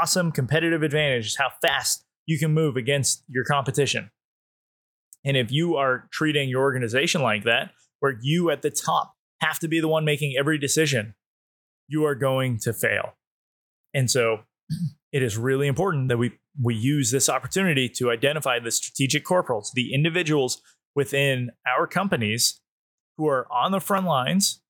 awesome 0.00 0.32
competitive 0.32 0.82
advantage 0.82 1.26
is 1.26 1.36
how 1.36 1.50
fast 1.62 2.04
you 2.26 2.38
can 2.38 2.52
move 2.52 2.76
against 2.76 3.22
your 3.28 3.44
competition. 3.44 4.10
And 5.24 5.36
if 5.36 5.50
you 5.50 5.76
are 5.76 6.08
treating 6.12 6.48
your 6.48 6.62
organization 6.62 7.22
like 7.22 7.44
that, 7.44 7.70
where 8.00 8.18
you 8.20 8.50
at 8.50 8.62
the 8.62 8.70
top 8.70 9.14
have 9.40 9.58
to 9.60 9.68
be 9.68 9.80
the 9.80 9.88
one 9.88 10.04
making 10.04 10.34
every 10.38 10.58
decision, 10.58 11.14
you 11.88 12.04
are 12.04 12.14
going 12.14 12.58
to 12.60 12.72
fail. 12.72 13.14
And 13.94 14.10
so 14.10 14.40
it 15.12 15.22
is 15.22 15.38
really 15.38 15.68
important 15.68 16.08
that 16.08 16.18
we 16.18 16.32
we 16.62 16.74
use 16.74 17.10
this 17.10 17.28
opportunity 17.28 17.88
to 17.88 18.10
identify 18.10 18.58
the 18.58 18.70
strategic 18.70 19.24
corporals, 19.24 19.72
the 19.74 19.92
individuals 19.92 20.62
within 20.94 21.50
our 21.66 21.86
companies 21.86 22.60
who 23.16 23.28
are 23.28 23.46
on 23.52 23.72
the 23.72 23.80
front 23.80 24.06
lines, 24.06 24.60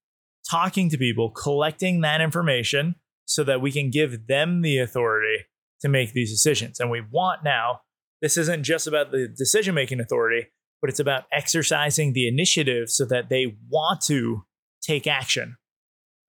talking 0.49 0.89
to 0.91 0.99
people, 0.99 1.31
collecting 1.31 2.01
that 2.01 2.21
information 2.21 2.95
so 3.27 3.45
that 3.45 3.61
we 3.61 3.73
can 3.73 3.91
give 3.91 4.27
them 4.27 4.63
the 4.63 4.79
authority 4.79 5.45
to 5.81 5.89
make 5.89 6.13
these 6.13 6.31
decisions. 6.31 6.81
And 6.81 6.91
we 6.91 7.03
want 7.11 7.45
now, 7.45 7.81
this 8.23 8.37
isn't 8.37 8.65
just 8.65 8.87
about 8.87 9.11
the 9.11 9.29
decision 9.29 9.75
making 9.75 10.01
authority, 10.01 10.49
but 10.81 10.91
it's 10.91 11.01
about 11.01 11.25
exercising 11.33 12.13
the 12.13 12.29
initiative 12.29 12.89
so 12.91 13.05
that 13.07 13.29
they 13.29 13.57
want 13.69 14.01
to 14.03 14.45
take 14.83 15.07
action. 15.07 15.57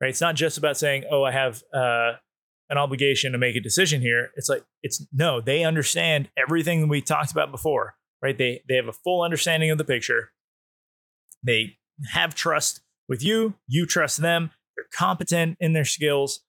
Right? 0.01 0.09
It's 0.09 0.21
not 0.21 0.35
just 0.35 0.57
about 0.57 0.77
saying, 0.77 1.05
"Oh, 1.09 1.23
I 1.23 1.31
have 1.31 1.63
uh, 1.73 2.13
an 2.69 2.77
obligation 2.77 3.31
to 3.31 3.37
make 3.37 3.55
a 3.55 3.61
decision 3.61 4.01
here. 4.01 4.31
It's 4.35 4.49
like 4.49 4.63
it's 4.81 5.05
no, 5.13 5.41
they 5.41 5.63
understand 5.63 6.29
everything 6.37 6.87
we 6.87 7.01
talked 7.01 7.31
about 7.31 7.51
before, 7.51 7.95
right? 8.21 8.37
They 8.37 8.61
they 8.67 8.75
have 8.75 8.87
a 8.87 8.93
full 8.93 9.21
understanding 9.21 9.71
of 9.71 9.77
the 9.77 9.83
picture. 9.83 10.31
They 11.43 11.77
have 12.11 12.35
trust 12.35 12.81
with 13.07 13.23
you, 13.23 13.53
you 13.67 13.85
trust 13.85 14.17
them, 14.17 14.51
they're 14.75 14.85
competent 14.93 15.57
in 15.59 15.73
their 15.73 15.85
skills. 15.85 16.41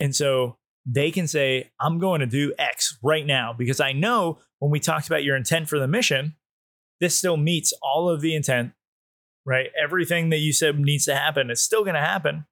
And 0.00 0.14
so 0.14 0.58
they 0.86 1.10
can 1.10 1.28
say, 1.28 1.70
I'm 1.80 1.98
going 1.98 2.20
to 2.20 2.26
do 2.26 2.52
X 2.58 2.98
right 3.02 3.24
now 3.24 3.54
because 3.56 3.80
I 3.80 3.92
know 3.92 4.38
when 4.58 4.70
we 4.70 4.80
talked 4.80 5.06
about 5.06 5.24
your 5.24 5.36
intent 5.36 5.68
for 5.68 5.78
the 5.78 5.88
mission, 5.88 6.34
this 7.00 7.16
still 7.16 7.36
meets 7.36 7.72
all 7.82 8.08
of 8.08 8.20
the 8.20 8.34
intent, 8.34 8.72
right? 9.46 9.68
Everything 9.80 10.30
that 10.30 10.38
you 10.38 10.52
said 10.52 10.78
needs 10.78 11.04
to 11.06 11.14
happen 11.14 11.50
is 11.50 11.62
still 11.62 11.82
going 11.82 11.94
to 11.94 12.00
happen, 12.00 12.46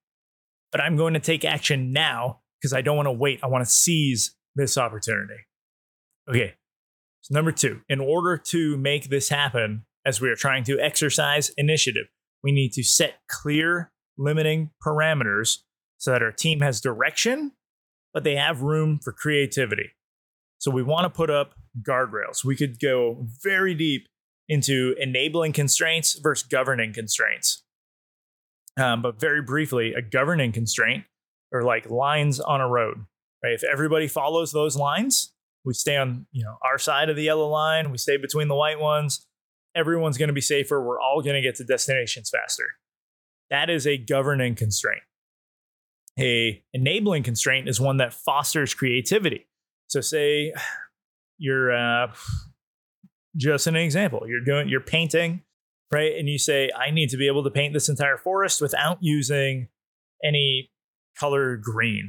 but 0.70 0.80
I'm 0.80 0.96
going 0.96 1.14
to 1.14 1.20
take 1.20 1.44
action 1.44 1.92
now 1.92 2.41
because 2.62 2.72
I 2.72 2.81
don't 2.81 2.96
want 2.96 3.07
to 3.07 3.12
wait. 3.12 3.40
I 3.42 3.48
want 3.48 3.64
to 3.64 3.70
seize 3.70 4.37
this 4.55 4.79
opportunity. 4.79 5.40
Okay. 6.31 6.55
So, 7.22 7.35
number 7.35 7.53
two, 7.53 7.81
in 7.88 8.01
order 8.01 8.37
to 8.48 8.77
make 8.79 9.09
this 9.09 9.29
happen, 9.29 9.85
as 10.07 10.20
we 10.20 10.29
are 10.29 10.37
trying 10.37 10.64
to 10.64 10.79
exercise 10.81 11.51
initiative, 11.57 12.07
we 12.42 12.53
need 12.53 12.72
to 12.72 12.83
set 12.83 13.20
clear 13.29 13.92
limiting 14.16 14.70
parameters 14.85 15.59
so 15.98 16.12
that 16.12 16.22
our 16.22 16.33
team 16.33 16.61
has 16.61 16.81
direction, 16.81 17.53
but 18.12 18.25
they 18.25 18.37
have 18.37 18.62
room 18.62 18.98
for 19.03 19.12
creativity. 19.12 19.90
So 20.59 20.70
we 20.70 20.83
want 20.83 21.05
to 21.05 21.11
put 21.11 21.31
up 21.31 21.55
guardrails. 21.81 22.44
We 22.44 22.57
could 22.57 22.81
go 22.81 23.27
very 23.42 23.75
deep 23.75 24.07
into 24.48 24.94
enabling 24.98 25.53
constraints 25.53 26.18
versus 26.20 26.46
governing 26.46 26.92
constraints. 26.92 27.64
Um, 28.79 29.03
but 29.03 29.20
very 29.20 29.42
briefly, 29.42 29.92
a 29.94 30.03
governing 30.03 30.53
constraint 30.53 31.05
are 31.52 31.62
like 31.62 31.90
lines 31.90 32.40
on 32.40 32.60
a 32.60 32.68
road. 32.68 33.04
Right? 33.42 33.54
If 33.54 33.62
everybody 33.64 34.06
follows 34.08 34.52
those 34.52 34.76
lines, 34.76 35.32
we 35.64 35.74
stay 35.74 35.96
on 35.96 36.26
you 36.32 36.44
know 36.44 36.56
our 36.64 36.78
side 36.78 37.08
of 37.08 37.16
the 37.16 37.22
yellow 37.22 37.48
line. 37.48 37.90
We 37.90 37.98
stay 37.98 38.16
between 38.16 38.48
the 38.48 38.54
white 38.54 38.80
ones. 38.80 39.26
Everyone's 39.74 40.18
going 40.18 40.28
to 40.28 40.34
be 40.34 40.40
safer. 40.40 40.82
We're 40.82 41.00
all 41.00 41.22
going 41.22 41.34
to 41.34 41.40
get 41.40 41.56
to 41.56 41.64
destinations 41.64 42.30
faster. 42.30 42.64
That 43.50 43.70
is 43.70 43.86
a 43.86 43.96
governing 43.96 44.54
constraint. 44.54 45.02
A 46.18 46.62
enabling 46.74 47.22
constraint 47.22 47.68
is 47.68 47.80
one 47.80 47.96
that 47.96 48.12
fosters 48.12 48.74
creativity. 48.74 49.46
So 49.88 50.00
say 50.00 50.52
you're 51.38 51.72
uh, 51.72 52.12
just 53.36 53.66
an 53.66 53.76
example. 53.76 54.22
You're 54.26 54.44
doing 54.44 54.68
you're 54.68 54.80
painting, 54.80 55.42
right? 55.90 56.12
And 56.16 56.28
you 56.28 56.38
say, 56.38 56.70
I 56.76 56.90
need 56.90 57.10
to 57.10 57.16
be 57.16 57.26
able 57.26 57.44
to 57.44 57.50
paint 57.50 57.74
this 57.74 57.88
entire 57.88 58.16
forest 58.16 58.60
without 58.60 58.98
using 59.00 59.68
any 60.24 60.70
color 61.18 61.57
green. 61.57 62.09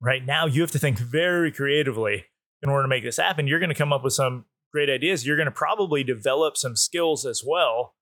Right 0.00 0.24
now, 0.24 0.46
you 0.46 0.60
have 0.60 0.72
to 0.72 0.78
think 0.78 0.98
very 0.98 1.50
creatively 1.50 2.26
in 2.62 2.68
order 2.68 2.84
to 2.84 2.88
make 2.88 3.02
this 3.02 3.16
happen. 3.16 3.46
You're 3.46 3.58
going 3.58 3.70
to 3.70 3.74
come 3.74 3.92
up 3.92 4.04
with 4.04 4.12
some 4.12 4.44
great 4.72 4.90
ideas. 4.90 5.26
You're 5.26 5.36
going 5.36 5.46
to 5.46 5.52
probably 5.52 6.04
develop 6.04 6.56
some 6.56 6.76
skills 6.76 7.24
as 7.24 7.42
well 7.46 7.94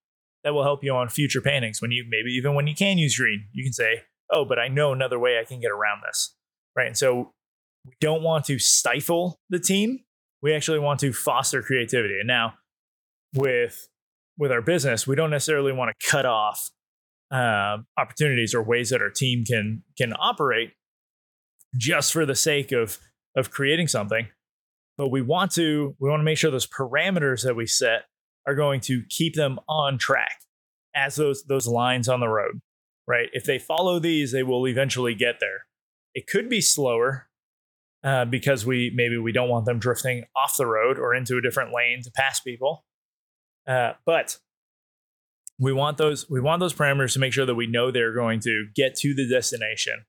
that 0.42 0.54
will 0.54 0.62
help 0.62 0.84
you 0.84 0.94
on 0.94 1.08
future 1.08 1.40
paintings. 1.40 1.80
When 1.80 1.90
you 1.90 2.04
maybe 2.08 2.30
even 2.30 2.54
when 2.54 2.66
you 2.66 2.74
can 2.74 2.98
use 2.98 3.16
green, 3.16 3.48
you 3.52 3.64
can 3.64 3.72
say, 3.72 4.02
"Oh, 4.30 4.44
but 4.44 4.58
I 4.58 4.68
know 4.68 4.92
another 4.92 5.18
way 5.18 5.38
I 5.38 5.44
can 5.44 5.60
get 5.60 5.70
around 5.70 6.02
this." 6.06 6.34
Right? 6.76 6.88
And 6.88 6.98
so 6.98 7.32
we 7.86 7.92
don't 8.00 8.22
want 8.22 8.44
to 8.46 8.58
stifle 8.58 9.40
the 9.48 9.58
team. 9.58 10.00
We 10.42 10.52
actually 10.52 10.80
want 10.80 11.00
to 11.00 11.12
foster 11.12 11.62
creativity. 11.62 12.18
And 12.18 12.26
now 12.26 12.54
with 13.34 13.88
with 14.36 14.52
our 14.52 14.62
business, 14.62 15.06
we 15.06 15.16
don't 15.16 15.30
necessarily 15.30 15.72
want 15.72 15.94
to 15.98 16.06
cut 16.06 16.26
off 16.26 16.70
uh, 17.30 17.78
opportunities 17.98 18.54
or 18.54 18.62
ways 18.62 18.90
that 18.90 19.00
our 19.00 19.10
team 19.10 19.44
can 19.44 19.82
can 19.96 20.12
operate 20.18 20.72
just 21.76 22.12
for 22.12 22.26
the 22.26 22.34
sake 22.34 22.72
of 22.72 22.98
of 23.36 23.50
creating 23.50 23.88
something. 23.88 24.28
But 24.96 25.08
we 25.08 25.22
want 25.22 25.50
to 25.52 25.96
we 25.98 26.08
want 26.08 26.20
to 26.20 26.24
make 26.24 26.38
sure 26.38 26.50
those 26.50 26.66
parameters 26.66 27.44
that 27.44 27.56
we 27.56 27.66
set 27.66 28.04
are 28.46 28.54
going 28.54 28.80
to 28.82 29.02
keep 29.08 29.34
them 29.34 29.58
on 29.68 29.98
track 29.98 30.40
as 30.94 31.16
those 31.16 31.44
those 31.44 31.66
lines 31.66 32.08
on 32.08 32.20
the 32.20 32.28
road 32.28 32.60
right? 33.06 33.28
If 33.32 33.44
they 33.44 33.58
follow 33.58 33.98
these 33.98 34.32
they 34.32 34.42
will 34.42 34.66
eventually 34.66 35.14
get 35.14 35.36
there. 35.40 35.66
It 36.14 36.26
could 36.26 36.48
be 36.48 36.60
slower 36.60 37.28
uh, 38.02 38.24
because 38.24 38.64
we 38.64 38.92
maybe 38.94 39.18
we 39.18 39.32
don't 39.32 39.48
want 39.48 39.66
them 39.66 39.78
drifting 39.78 40.24
off 40.36 40.56
the 40.56 40.66
road 40.66 40.98
or 40.98 41.14
into 41.14 41.36
a 41.36 41.42
different 41.42 41.72
lane 41.74 42.02
to 42.02 42.10
pass 42.10 42.40
people. 42.40 42.84
Uh, 43.66 43.92
but 44.04 44.38
we 45.58 45.72
want 45.72 45.98
those 45.98 46.28
we 46.28 46.40
want 46.40 46.60
those 46.60 46.74
parameters 46.74 47.12
to 47.12 47.18
make 47.18 47.32
sure 47.32 47.46
that 47.46 47.54
we 47.54 47.66
know 47.66 47.90
they're 47.90 48.14
going 48.14 48.40
to 48.40 48.66
get 48.74 48.94
to 48.96 49.14
the 49.14 49.28
destination 49.28 50.04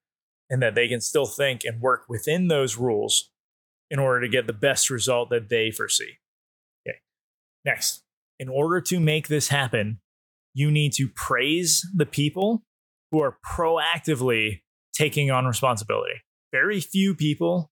and 0.49 0.61
that 0.61 0.75
they 0.75 0.87
can 0.87 1.01
still 1.01 1.25
think 1.25 1.61
and 1.63 1.81
work 1.81 2.03
within 2.07 2.47
those 2.47 2.77
rules 2.77 3.31
in 3.89 3.99
order 3.99 4.21
to 4.21 4.29
get 4.29 4.47
the 4.47 4.53
best 4.53 4.89
result 4.89 5.29
that 5.29 5.49
they 5.49 5.71
foresee. 5.71 6.17
Okay. 6.87 6.97
Next, 7.63 8.03
in 8.39 8.49
order 8.49 8.81
to 8.81 8.99
make 8.99 9.27
this 9.27 9.47
happen, 9.49 9.99
you 10.53 10.71
need 10.71 10.93
to 10.93 11.07
praise 11.07 11.85
the 11.95 12.05
people 12.05 12.63
who 13.11 13.21
are 13.21 13.37
proactively 13.45 14.61
taking 14.93 15.31
on 15.31 15.45
responsibility. 15.45 16.15
Very 16.51 16.79
few 16.79 17.15
people 17.15 17.71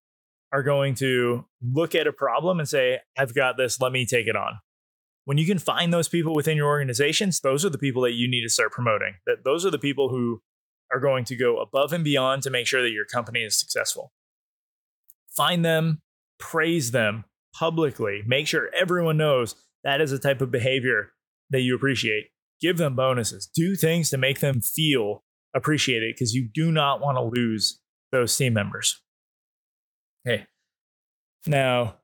are 0.52 0.64
going 0.64 0.94
to 0.96 1.46
look 1.62 1.96
at 1.96 2.06
a 2.06 2.14
problem 2.14 2.60
and 2.60 2.68
say, 2.68 3.00
I've 3.18 3.34
got 3.34 3.58
this, 3.58 3.80
let 3.80 3.92
me 3.92 4.06
take 4.06 4.28
it 4.28 4.36
on 4.36 4.60
when 5.26 5.38
you 5.38 5.46
can 5.46 5.60
find 5.60 5.94
those 5.94 6.10
people 6.10 6.34
within 6.36 6.58
your 6.58 6.68
organizations, 6.68 7.40
those 7.40 7.64
are 7.64 7.70
the 7.70 7.78
people 7.78 8.02
that 8.04 8.14
you 8.14 8.28
need 8.28 8.42
to 8.42 8.50
start 8.50 8.72
promoting. 8.72 9.16
That 9.26 9.44
those 9.44 9.66
are 9.66 9.72
the 9.72 9.80
people 9.80 10.10
who 10.10 10.42
are 10.92 11.00
going 11.00 11.26
to 11.26 11.36
go 11.36 11.60
above 11.60 11.94
and 11.94 12.04
beyond 12.04 12.44
to 12.44 12.50
make 12.50 12.68
sure 12.68 12.82
that 12.82 12.92
your 12.92 13.06
company 13.06 13.44
is 13.44 13.58
successful. 13.58 14.12
Find 15.36 15.64
them, 15.64 16.02
praise 16.40 16.92
them 16.92 17.26
publicly, 17.56 18.22
make 18.26 18.48
sure 18.48 18.70
everyone 18.78 19.18
knows 19.18 19.56
that 19.84 20.02
is 20.02 20.12
a 20.12 20.20
type 20.20 20.42
of 20.42 20.52
behavior 20.52 21.14
that 21.50 21.62
you 21.62 21.76
appreciate. 21.76 22.28
Give 22.62 22.78
them 22.78 22.96
bonuses, 22.96 23.48
do 23.48 23.76
things 23.76 24.10
to 24.10 24.18
make 24.18 24.40
them 24.40 24.62
feel 24.62 25.24
appreciated 25.56 26.16
because 26.16 26.34
you 26.34 26.48
do 26.54 26.72
not 26.72 27.02
want 27.02 27.18
to 27.18 27.24
lose 27.24 27.80
those 28.12 28.36
team 28.36 28.54
members. 28.54 29.02
Okay. 30.26 30.46
Now, 31.46 31.98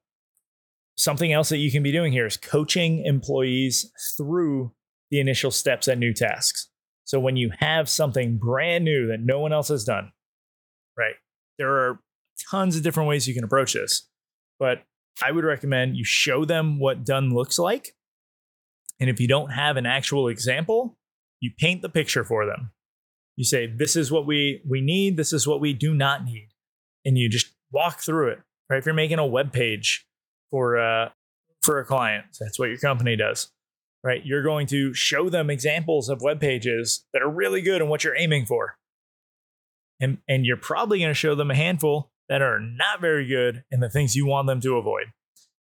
Something 0.99 1.31
else 1.31 1.47
that 1.47 1.59
you 1.59 1.71
can 1.71 1.81
be 1.81 1.93
doing 1.93 2.11
here 2.11 2.25
is 2.25 2.35
coaching 2.35 3.05
employees 3.05 3.89
through 4.17 4.73
the 5.09 5.21
initial 5.21 5.49
steps 5.49 5.87
at 5.87 5.97
new 5.97 6.13
tasks. 6.13 6.67
So 7.05 7.21
when 7.21 7.37
you 7.37 7.51
have 7.57 7.87
something 7.87 8.37
brand 8.37 8.83
new 8.83 9.07
that 9.07 9.21
no 9.21 9.39
one 9.39 9.53
else 9.53 9.69
has 9.69 9.85
done, 9.85 10.11
right? 10.97 11.15
There 11.57 11.71
are 11.71 12.01
tons 12.51 12.75
of 12.75 12.83
different 12.83 13.07
ways 13.07 13.29
you 13.29 13.33
can 13.33 13.45
approach 13.45 13.71
this, 13.71 14.09
but 14.59 14.83
I 15.23 15.31
would 15.31 15.45
recommend 15.45 15.95
you 15.95 16.03
show 16.03 16.43
them 16.43 16.81
what 16.81 17.05
done 17.05 17.33
looks 17.33 17.57
like. 17.57 17.95
And 18.99 19.09
if 19.09 19.21
you 19.21 19.27
don't 19.29 19.51
have 19.51 19.77
an 19.77 19.85
actual 19.85 20.27
example, 20.27 20.97
you 21.39 21.51
paint 21.57 21.81
the 21.81 21.87
picture 21.87 22.25
for 22.25 22.45
them. 22.45 22.71
You 23.37 23.45
say, 23.45 23.67
this 23.67 23.95
is 23.95 24.11
what 24.11 24.27
we, 24.27 24.61
we 24.69 24.81
need, 24.81 25.15
this 25.15 25.31
is 25.31 25.47
what 25.47 25.61
we 25.61 25.71
do 25.71 25.93
not 25.93 26.25
need. 26.25 26.49
And 27.05 27.17
you 27.17 27.29
just 27.29 27.55
walk 27.71 28.01
through 28.01 28.31
it, 28.33 28.39
right? 28.69 28.79
If 28.79 28.85
you're 28.85 28.93
making 28.93 29.19
a 29.19 29.25
web 29.25 29.53
page, 29.53 30.05
for 30.51 30.79
uh, 30.79 31.09
for 31.61 31.79
a 31.79 31.85
client. 31.85 32.25
That's 32.39 32.59
what 32.59 32.69
your 32.69 32.77
company 32.77 33.15
does, 33.15 33.51
right? 34.03 34.25
You're 34.25 34.43
going 34.43 34.67
to 34.67 34.93
show 34.93 35.29
them 35.29 35.49
examples 35.49 36.09
of 36.09 36.21
web 36.21 36.39
pages 36.39 37.05
that 37.13 37.21
are 37.21 37.29
really 37.29 37.61
good 37.61 37.81
and 37.81 37.89
what 37.89 38.03
you're 38.03 38.17
aiming 38.17 38.45
for, 38.45 38.77
and 39.99 40.19
and 40.27 40.45
you're 40.45 40.57
probably 40.57 40.99
going 40.99 41.11
to 41.11 41.15
show 41.15 41.35
them 41.35 41.51
a 41.51 41.55
handful 41.55 42.11
that 42.27 42.41
are 42.41 42.59
not 42.59 43.01
very 43.01 43.27
good 43.27 43.63
and 43.71 43.81
the 43.81 43.89
things 43.89 44.15
you 44.15 44.25
want 44.25 44.47
them 44.47 44.61
to 44.61 44.77
avoid. 44.77 45.07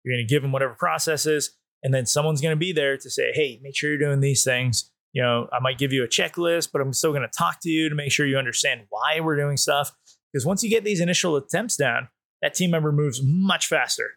You're 0.04 0.16
going 0.16 0.26
to 0.26 0.32
give 0.32 0.42
them 0.42 0.52
whatever 0.52 0.74
processes, 0.74 1.56
and 1.82 1.92
then 1.92 2.06
someone's 2.06 2.40
going 2.40 2.54
to 2.54 2.58
be 2.58 2.72
there 2.72 2.96
to 2.96 3.10
say, 3.10 3.32
"Hey, 3.34 3.60
make 3.62 3.76
sure 3.76 3.90
you're 3.90 3.98
doing 3.98 4.20
these 4.20 4.44
things." 4.44 4.90
You 5.12 5.22
know, 5.22 5.48
I 5.50 5.60
might 5.60 5.78
give 5.78 5.94
you 5.94 6.04
a 6.04 6.08
checklist, 6.08 6.70
but 6.72 6.82
I'm 6.82 6.92
still 6.92 7.12
going 7.12 7.22
to 7.22 7.38
talk 7.38 7.60
to 7.62 7.70
you 7.70 7.88
to 7.88 7.94
make 7.94 8.12
sure 8.12 8.26
you 8.26 8.36
understand 8.36 8.82
why 8.90 9.20
we're 9.20 9.36
doing 9.36 9.56
stuff. 9.56 9.90
Because 10.30 10.44
once 10.44 10.62
you 10.62 10.68
get 10.68 10.84
these 10.84 11.00
initial 11.00 11.36
attempts 11.36 11.74
down, 11.74 12.08
that 12.42 12.52
team 12.52 12.70
member 12.70 12.92
moves 12.92 13.22
much 13.24 13.66
faster 13.66 14.10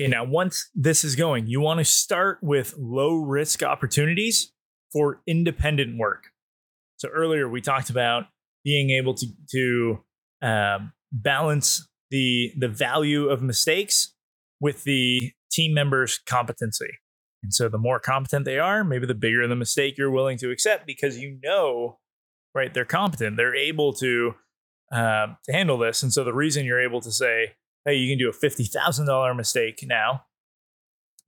Okay, 0.00 0.08
now 0.08 0.24
once 0.24 0.70
this 0.74 1.04
is 1.04 1.16
going, 1.16 1.46
you 1.48 1.60
want 1.60 1.78
to 1.78 1.84
start 1.84 2.38
with 2.42 2.74
low 2.78 3.16
risk 3.16 3.62
opportunities 3.62 4.52
for 4.92 5.20
independent 5.26 5.98
work. 5.98 6.28
So 6.96 7.08
earlier 7.08 7.48
we 7.48 7.60
talked 7.60 7.90
about 7.90 8.26
being 8.64 8.90
able 8.90 9.14
to 9.14 9.26
to 9.50 9.98
um, 10.42 10.92
balance 11.10 11.88
the 12.10 12.52
the 12.58 12.68
value 12.68 13.28
of 13.28 13.42
mistakes 13.42 14.14
with 14.60 14.84
the 14.84 15.32
team 15.50 15.74
members' 15.74 16.20
competency. 16.26 16.90
And 17.42 17.54
so 17.54 17.68
the 17.68 17.78
more 17.78 18.00
competent 18.00 18.44
they 18.44 18.58
are, 18.58 18.82
maybe 18.82 19.06
the 19.06 19.14
bigger 19.14 19.46
the 19.46 19.56
mistake 19.56 19.96
you're 19.96 20.10
willing 20.10 20.38
to 20.38 20.50
accept 20.50 20.86
because 20.86 21.18
you 21.18 21.38
know, 21.42 21.98
right? 22.54 22.72
They're 22.72 22.84
competent. 22.84 23.36
They're 23.36 23.54
able 23.54 23.92
to 23.94 24.34
uh, 24.92 25.28
to 25.44 25.52
handle 25.52 25.78
this. 25.78 26.02
And 26.02 26.12
so 26.12 26.24
the 26.24 26.34
reason 26.34 26.64
you're 26.64 26.80
able 26.80 27.00
to 27.00 27.12
say, 27.12 27.54
hey, 27.88 27.96
you 27.96 28.10
can 28.10 28.18
do 28.18 28.28
a 28.28 28.46
$50,000 28.46 29.36
mistake 29.36 29.84
now 29.86 30.24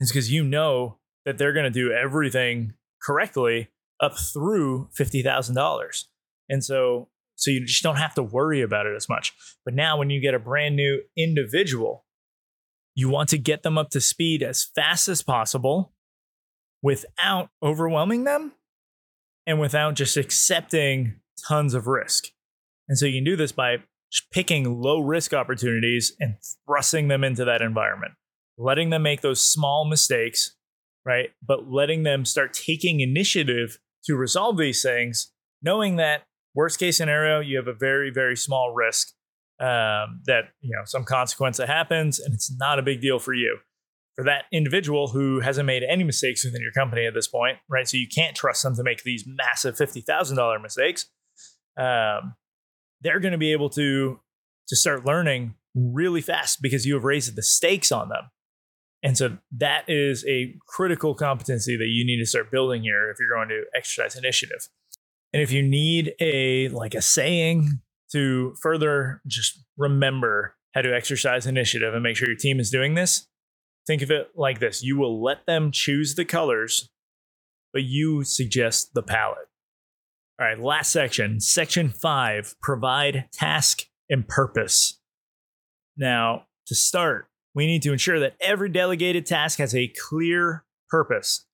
is 0.00 0.10
because 0.10 0.30
you 0.30 0.44
know 0.44 0.98
that 1.24 1.38
they're 1.38 1.52
going 1.52 1.64
to 1.64 1.70
do 1.70 1.92
everything 1.92 2.74
correctly 3.02 3.68
up 4.00 4.18
through 4.18 4.88
$50,000. 4.98 6.04
And 6.48 6.64
so 6.64 7.08
So 7.40 7.50
you 7.50 7.64
just 7.64 7.82
don't 7.82 7.96
have 7.96 8.14
to 8.16 8.22
worry 8.22 8.60
about 8.60 8.84
it 8.84 8.94
as 8.94 9.08
much. 9.08 9.32
But 9.64 9.72
now, 9.72 9.96
when 9.96 10.10
you 10.10 10.20
get 10.20 10.34
a 10.34 10.38
brand 10.38 10.76
new 10.76 11.00
individual, 11.16 12.04
you 12.94 13.08
want 13.08 13.30
to 13.30 13.38
get 13.38 13.62
them 13.62 13.78
up 13.78 13.88
to 13.90 14.00
speed 14.00 14.42
as 14.42 14.66
fast 14.74 15.08
as 15.08 15.22
possible 15.22 15.94
without 16.82 17.48
overwhelming 17.62 18.24
them 18.24 18.52
and 19.46 19.58
without 19.58 19.94
just 19.94 20.18
accepting 20.18 21.20
tons 21.48 21.72
of 21.72 21.86
risk. 21.86 22.26
And 22.88 22.98
so 22.98 23.06
you 23.06 23.16
can 23.18 23.24
do 23.24 23.36
this 23.36 23.52
by 23.52 23.78
picking 24.32 24.80
low 24.80 25.00
risk 25.00 25.32
opportunities 25.32 26.12
and 26.20 26.34
thrusting 26.66 27.08
them 27.08 27.24
into 27.24 27.44
that 27.44 27.62
environment, 27.62 28.12
letting 28.58 28.90
them 28.90 29.02
make 29.02 29.20
those 29.20 29.40
small 29.40 29.84
mistakes, 29.84 30.56
right? 31.04 31.30
But 31.46 31.70
letting 31.70 32.02
them 32.02 32.24
start 32.24 32.52
taking 32.52 33.00
initiative 33.00 33.78
to 34.04 34.16
resolve 34.16 34.56
these 34.56 34.82
things, 34.82 35.32
knowing 35.62 35.96
that 35.96 36.24
worst 36.54 36.78
case 36.78 36.96
scenario, 36.96 37.40
you 37.40 37.56
have 37.56 37.68
a 37.68 37.74
very, 37.74 38.10
very 38.10 38.36
small 38.36 38.74
risk 38.74 39.12
um, 39.60 40.22
that, 40.26 40.44
you 40.60 40.74
know, 40.74 40.84
some 40.84 41.04
consequence 41.04 41.58
that 41.58 41.68
happens 41.68 42.18
and 42.18 42.34
it's 42.34 42.54
not 42.58 42.78
a 42.78 42.82
big 42.82 43.00
deal 43.00 43.18
for 43.18 43.34
you. 43.34 43.58
For 44.16 44.24
that 44.24 44.44
individual 44.52 45.08
who 45.08 45.40
hasn't 45.40 45.66
made 45.66 45.82
any 45.82 46.04
mistakes 46.04 46.44
within 46.44 46.60
your 46.60 46.72
company 46.72 47.06
at 47.06 47.14
this 47.14 47.28
point, 47.28 47.58
right? 47.70 47.88
So 47.88 47.96
you 47.96 48.08
can't 48.08 48.36
trust 48.36 48.62
them 48.62 48.74
to 48.76 48.82
make 48.82 49.02
these 49.02 49.24
massive 49.26 49.76
$50,000 49.76 50.62
mistakes. 50.62 51.06
Um, 51.78 52.34
they're 53.00 53.20
going 53.20 53.32
to 53.32 53.38
be 53.38 53.52
able 53.52 53.70
to 53.70 54.20
to 54.68 54.76
start 54.76 55.04
learning 55.04 55.54
really 55.74 56.20
fast 56.20 56.62
because 56.62 56.86
you 56.86 56.94
have 56.94 57.04
raised 57.04 57.34
the 57.36 57.42
stakes 57.42 57.90
on 57.90 58.08
them. 58.08 58.30
And 59.02 59.16
so 59.16 59.38
that 59.56 59.84
is 59.88 60.24
a 60.26 60.54
critical 60.66 61.14
competency 61.14 61.76
that 61.76 61.88
you 61.88 62.04
need 62.04 62.18
to 62.18 62.26
start 62.26 62.50
building 62.50 62.82
here 62.82 63.10
if 63.10 63.18
you're 63.18 63.34
going 63.34 63.48
to 63.48 63.64
exercise 63.74 64.16
initiative. 64.16 64.68
And 65.32 65.42
if 65.42 65.52
you 65.52 65.62
need 65.62 66.14
a 66.20 66.68
like 66.68 66.94
a 66.94 67.02
saying 67.02 67.80
to 68.12 68.54
further 68.60 69.22
just 69.26 69.64
remember 69.76 70.56
how 70.74 70.82
to 70.82 70.94
exercise 70.94 71.46
initiative 71.46 71.94
and 71.94 72.02
make 72.02 72.16
sure 72.16 72.28
your 72.28 72.36
team 72.36 72.60
is 72.60 72.70
doing 72.70 72.94
this, 72.94 73.26
think 73.86 74.02
of 74.02 74.10
it 74.10 74.30
like 74.36 74.60
this. 74.60 74.82
You 74.82 74.96
will 74.96 75.22
let 75.22 75.46
them 75.46 75.72
choose 75.72 76.14
the 76.14 76.24
colors, 76.24 76.88
but 77.72 77.82
you 77.82 78.24
suggest 78.24 78.94
the 78.94 79.02
palette. 79.02 79.49
All 80.40 80.46
right, 80.46 80.58
last 80.58 80.90
section, 80.90 81.38
section 81.38 81.90
five 81.90 82.54
provide 82.62 83.28
task 83.30 83.82
and 84.08 84.26
purpose. 84.26 84.98
Now, 85.98 86.46
to 86.68 86.74
start, 86.74 87.28
we 87.54 87.66
need 87.66 87.82
to 87.82 87.92
ensure 87.92 88.18
that 88.20 88.36
every 88.40 88.70
delegated 88.70 89.26
task 89.26 89.58
has 89.58 89.74
a 89.74 89.92
clear 90.08 90.64
purpose, 90.88 91.44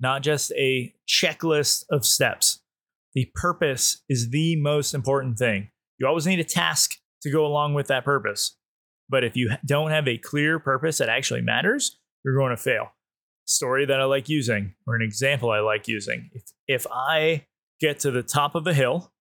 not 0.00 0.22
just 0.22 0.50
a 0.54 0.92
checklist 1.08 1.84
of 1.88 2.04
steps. 2.04 2.60
The 3.14 3.30
purpose 3.36 4.02
is 4.08 4.30
the 4.30 4.56
most 4.56 4.92
important 4.92 5.38
thing. 5.38 5.70
You 6.00 6.08
always 6.08 6.26
need 6.26 6.40
a 6.40 6.44
task 6.44 6.96
to 7.22 7.30
go 7.30 7.46
along 7.46 7.74
with 7.74 7.86
that 7.86 8.04
purpose. 8.04 8.56
But 9.08 9.22
if 9.22 9.36
you 9.36 9.52
don't 9.64 9.92
have 9.92 10.08
a 10.08 10.18
clear 10.18 10.58
purpose 10.58 10.98
that 10.98 11.08
actually 11.08 11.42
matters, 11.42 12.00
you're 12.24 12.36
going 12.36 12.50
to 12.50 12.60
fail. 12.60 12.88
Story 13.44 13.86
that 13.86 14.00
I 14.00 14.04
like 14.04 14.28
using, 14.28 14.74
or 14.84 14.96
an 14.96 15.02
example 15.02 15.50
I 15.50 15.60
like 15.60 15.86
using. 15.86 16.30
If, 16.32 16.42
if 16.66 16.86
I 16.90 17.46
get 17.82 17.98
to 18.00 18.10
the 18.10 18.22
top 18.22 18.54
of 18.54 18.64
the 18.64 18.72
hill 18.72 19.12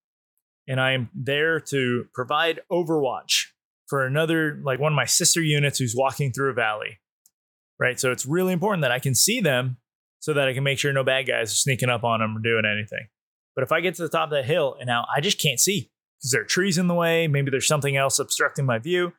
and 0.67 0.79
I 0.79 0.91
am 0.91 1.09
there 1.13 1.59
to 1.59 2.05
provide 2.13 2.61
overwatch 2.71 3.47
for 3.87 4.05
another, 4.05 4.61
like 4.63 4.79
one 4.79 4.93
of 4.93 4.95
my 4.95 5.05
sister 5.05 5.41
units 5.41 5.79
who's 5.79 5.95
walking 5.97 6.31
through 6.31 6.51
a 6.51 6.53
valley. 6.53 6.99
Right. 7.79 7.99
So 7.99 8.11
it's 8.11 8.25
really 8.25 8.53
important 8.53 8.83
that 8.83 8.91
I 8.91 8.99
can 8.99 9.15
see 9.15 9.41
them 9.41 9.77
so 10.19 10.33
that 10.33 10.47
I 10.47 10.53
can 10.53 10.63
make 10.63 10.77
sure 10.77 10.93
no 10.93 11.03
bad 11.03 11.27
guys 11.27 11.51
are 11.51 11.55
sneaking 11.55 11.89
up 11.89 12.03
on 12.03 12.19
them 12.19 12.37
or 12.37 12.39
doing 12.39 12.63
anything. 12.65 13.07
But 13.55 13.63
if 13.63 13.71
I 13.71 13.81
get 13.81 13.95
to 13.95 14.03
the 14.03 14.09
top 14.09 14.25
of 14.25 14.31
that 14.31 14.45
hill 14.45 14.77
and 14.79 14.87
now 14.87 15.05
I 15.13 15.19
just 15.19 15.41
can't 15.41 15.59
see 15.59 15.89
because 16.19 16.31
there 16.31 16.41
are 16.41 16.45
trees 16.45 16.77
in 16.77 16.87
the 16.87 16.93
way, 16.93 17.27
maybe 17.27 17.49
there's 17.49 17.67
something 17.67 17.97
else 17.97 18.19
obstructing 18.19 18.65
my 18.65 18.77
view, 18.77 19.13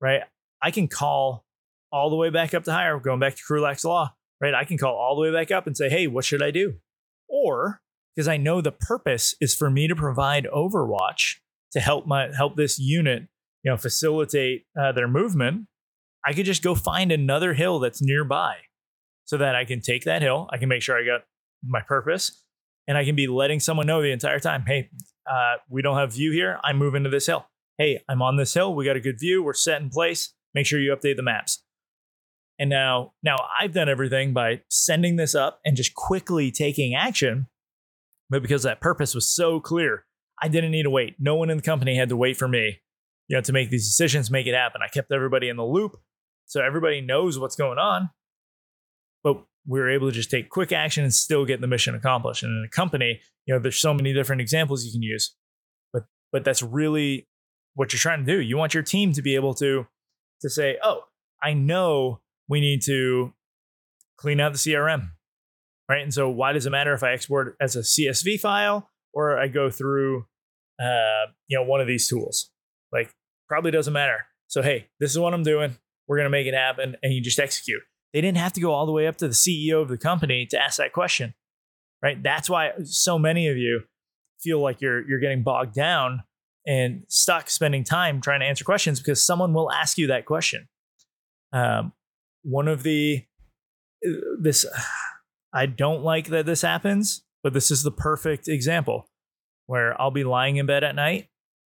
right? 0.00 0.22
I 0.60 0.72
can 0.72 0.88
call 0.88 1.46
all 1.92 2.10
the 2.10 2.16
way 2.16 2.30
back 2.30 2.54
up 2.54 2.64
to 2.64 2.72
higher, 2.72 2.98
going 2.98 3.20
back 3.20 3.36
to 3.36 3.42
Krulak's 3.48 3.84
Law, 3.84 4.14
right? 4.40 4.54
I 4.54 4.64
can 4.64 4.78
call 4.78 4.96
all 4.96 5.14
the 5.14 5.22
way 5.22 5.32
back 5.32 5.52
up 5.52 5.68
and 5.68 5.76
say, 5.76 5.88
hey, 5.88 6.08
what 6.08 6.24
should 6.24 6.42
I 6.42 6.50
do? 6.50 6.74
Or 7.28 7.81
because 8.14 8.28
I 8.28 8.36
know 8.36 8.60
the 8.60 8.72
purpose 8.72 9.34
is 9.40 9.54
for 9.54 9.70
me 9.70 9.88
to 9.88 9.96
provide 9.96 10.46
Overwatch 10.54 11.36
to 11.72 11.80
help 11.80 12.06
my 12.06 12.28
help 12.34 12.56
this 12.56 12.78
unit, 12.78 13.28
you 13.62 13.70
know, 13.70 13.76
facilitate 13.76 14.64
uh, 14.80 14.92
their 14.92 15.08
movement. 15.08 15.66
I 16.24 16.32
could 16.32 16.46
just 16.46 16.62
go 16.62 16.74
find 16.74 17.10
another 17.10 17.54
hill 17.54 17.80
that's 17.80 18.02
nearby, 18.02 18.56
so 19.24 19.36
that 19.38 19.56
I 19.56 19.64
can 19.64 19.80
take 19.80 20.04
that 20.04 20.22
hill. 20.22 20.48
I 20.52 20.58
can 20.58 20.68
make 20.68 20.82
sure 20.82 20.96
I 20.96 21.04
got 21.04 21.24
my 21.64 21.80
purpose, 21.80 22.44
and 22.86 22.98
I 22.98 23.04
can 23.04 23.16
be 23.16 23.26
letting 23.26 23.60
someone 23.60 23.86
know 23.86 24.02
the 24.02 24.12
entire 24.12 24.40
time, 24.40 24.64
hey, 24.66 24.90
uh, 25.30 25.54
we 25.68 25.82
don't 25.82 25.96
have 25.96 26.12
view 26.12 26.32
here. 26.32 26.58
I'm 26.64 26.76
moving 26.76 27.04
to 27.04 27.10
this 27.10 27.26
hill. 27.26 27.46
Hey, 27.78 28.00
I'm 28.08 28.22
on 28.22 28.36
this 28.36 28.52
hill. 28.54 28.74
We 28.74 28.84
got 28.84 28.96
a 28.96 29.00
good 29.00 29.18
view. 29.18 29.42
We're 29.42 29.54
set 29.54 29.80
in 29.80 29.88
place. 29.88 30.34
Make 30.54 30.66
sure 30.66 30.78
you 30.80 30.94
update 30.94 31.16
the 31.16 31.22
maps. 31.22 31.62
And 32.58 32.68
now, 32.68 33.12
now 33.22 33.36
I've 33.58 33.72
done 33.72 33.88
everything 33.88 34.32
by 34.32 34.60
sending 34.68 35.16
this 35.16 35.34
up 35.34 35.60
and 35.64 35.76
just 35.76 35.94
quickly 35.94 36.50
taking 36.50 36.94
action 36.94 37.46
but 38.32 38.42
because 38.42 38.62
that 38.62 38.80
purpose 38.80 39.14
was 39.14 39.30
so 39.30 39.60
clear, 39.60 40.04
I 40.40 40.48
didn't 40.48 40.70
need 40.70 40.84
to 40.84 40.90
wait. 40.90 41.16
No 41.18 41.36
one 41.36 41.50
in 41.50 41.58
the 41.58 41.62
company 41.62 41.96
had 41.96 42.08
to 42.08 42.16
wait 42.16 42.36
for 42.36 42.48
me, 42.48 42.80
you 43.28 43.36
know, 43.36 43.42
to 43.42 43.52
make 43.52 43.70
these 43.70 43.86
decisions, 43.86 44.30
make 44.30 44.46
it 44.46 44.54
happen. 44.54 44.80
I 44.82 44.88
kept 44.88 45.12
everybody 45.12 45.48
in 45.48 45.56
the 45.56 45.64
loop 45.64 45.96
so 46.46 46.62
everybody 46.62 47.00
knows 47.00 47.38
what's 47.38 47.56
going 47.56 47.78
on. 47.78 48.10
But 49.22 49.44
we 49.66 49.80
were 49.80 49.90
able 49.90 50.08
to 50.08 50.12
just 50.12 50.30
take 50.30 50.50
quick 50.50 50.72
action 50.72 51.04
and 51.04 51.14
still 51.14 51.44
get 51.44 51.60
the 51.60 51.66
mission 51.66 51.94
accomplished. 51.94 52.42
And 52.42 52.50
in 52.52 52.64
a 52.64 52.68
company, 52.68 53.20
you 53.46 53.54
know, 53.54 53.60
there's 53.60 53.78
so 53.78 53.94
many 53.94 54.12
different 54.12 54.42
examples 54.42 54.84
you 54.84 54.92
can 54.92 55.02
use. 55.02 55.34
But 55.92 56.04
but 56.32 56.44
that's 56.44 56.62
really 56.62 57.28
what 57.74 57.92
you're 57.92 58.00
trying 58.00 58.24
to 58.24 58.32
do. 58.32 58.40
You 58.40 58.56
want 58.56 58.74
your 58.74 58.82
team 58.82 59.12
to 59.12 59.22
be 59.22 59.34
able 59.34 59.54
to 59.54 59.86
to 60.40 60.50
say, 60.50 60.78
"Oh, 60.82 61.04
I 61.42 61.54
know 61.54 62.20
we 62.48 62.60
need 62.60 62.82
to 62.82 63.32
clean 64.16 64.40
out 64.40 64.52
the 64.52 64.58
CRM 64.58 65.10
right? 65.92 66.02
And 66.02 66.14
so 66.14 66.30
why 66.30 66.52
does 66.52 66.64
it 66.64 66.70
matter 66.70 66.94
if 66.94 67.02
I 67.02 67.12
export 67.12 67.54
as 67.60 67.76
a 67.76 67.80
CSV 67.80 68.40
file 68.40 68.88
or 69.12 69.38
I 69.38 69.48
go 69.48 69.68
through, 69.68 70.24
uh, 70.82 71.26
you 71.48 71.58
know, 71.58 71.64
one 71.64 71.82
of 71.82 71.86
these 71.86 72.08
tools? 72.08 72.50
Like 72.90 73.14
probably 73.46 73.70
doesn't 73.70 73.92
matter. 73.92 74.24
So 74.48 74.62
hey, 74.62 74.88
this 75.00 75.10
is 75.10 75.18
what 75.18 75.34
I'm 75.34 75.42
doing. 75.42 75.76
We're 76.08 76.16
gonna 76.16 76.30
make 76.30 76.46
it 76.46 76.54
happen, 76.54 76.96
and 77.02 77.12
you 77.12 77.20
just 77.20 77.38
execute. 77.38 77.82
They 78.14 78.22
didn't 78.22 78.38
have 78.38 78.54
to 78.54 78.60
go 78.60 78.72
all 78.72 78.86
the 78.86 78.92
way 78.92 79.06
up 79.06 79.16
to 79.18 79.28
the 79.28 79.34
CEO 79.34 79.82
of 79.82 79.88
the 79.88 79.98
company 79.98 80.46
to 80.46 80.58
ask 80.58 80.78
that 80.78 80.94
question, 80.94 81.34
right? 82.02 82.22
That's 82.22 82.48
why 82.48 82.72
so 82.84 83.18
many 83.18 83.48
of 83.48 83.58
you 83.58 83.82
feel 84.40 84.60
like 84.60 84.80
you're 84.80 85.06
you're 85.06 85.20
getting 85.20 85.42
bogged 85.42 85.74
down 85.74 86.22
and 86.66 87.04
stuck 87.08 87.50
spending 87.50 87.84
time 87.84 88.22
trying 88.22 88.40
to 88.40 88.46
answer 88.46 88.64
questions 88.64 88.98
because 88.98 89.24
someone 89.24 89.52
will 89.52 89.70
ask 89.70 89.98
you 89.98 90.06
that 90.06 90.24
question. 90.24 90.68
Um, 91.52 91.92
one 92.42 92.68
of 92.68 92.82
the 92.82 93.24
uh, 94.06 94.10
this 94.40 94.64
I 95.52 95.66
don't 95.66 96.02
like 96.02 96.28
that 96.28 96.46
this 96.46 96.62
happens, 96.62 97.24
but 97.42 97.52
this 97.52 97.70
is 97.70 97.82
the 97.82 97.90
perfect 97.90 98.48
example 98.48 99.08
where 99.66 100.00
I'll 100.00 100.10
be 100.10 100.24
lying 100.24 100.56
in 100.56 100.66
bed 100.66 100.84
at 100.84 100.94
night 100.94 101.28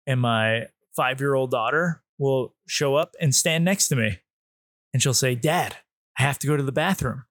and 0.06 0.20
my 0.20 0.68
five 0.96 1.20
year 1.20 1.34
old 1.34 1.52
daughter 1.52 2.04
will 2.20 2.56
show 2.68 2.96
up 2.96 3.14
and 3.20 3.34
stand 3.34 3.66
next 3.66 3.88
to 3.90 3.96
me. 3.96 4.20
And 4.94 5.02
she'll 5.02 5.14
say, 5.14 5.36
Dad, 5.36 5.78
I 6.18 6.24
have 6.24 6.40
to 6.40 6.48
go 6.48 6.56
to 6.56 6.64
the 6.64 6.72
bathroom. 6.72 7.26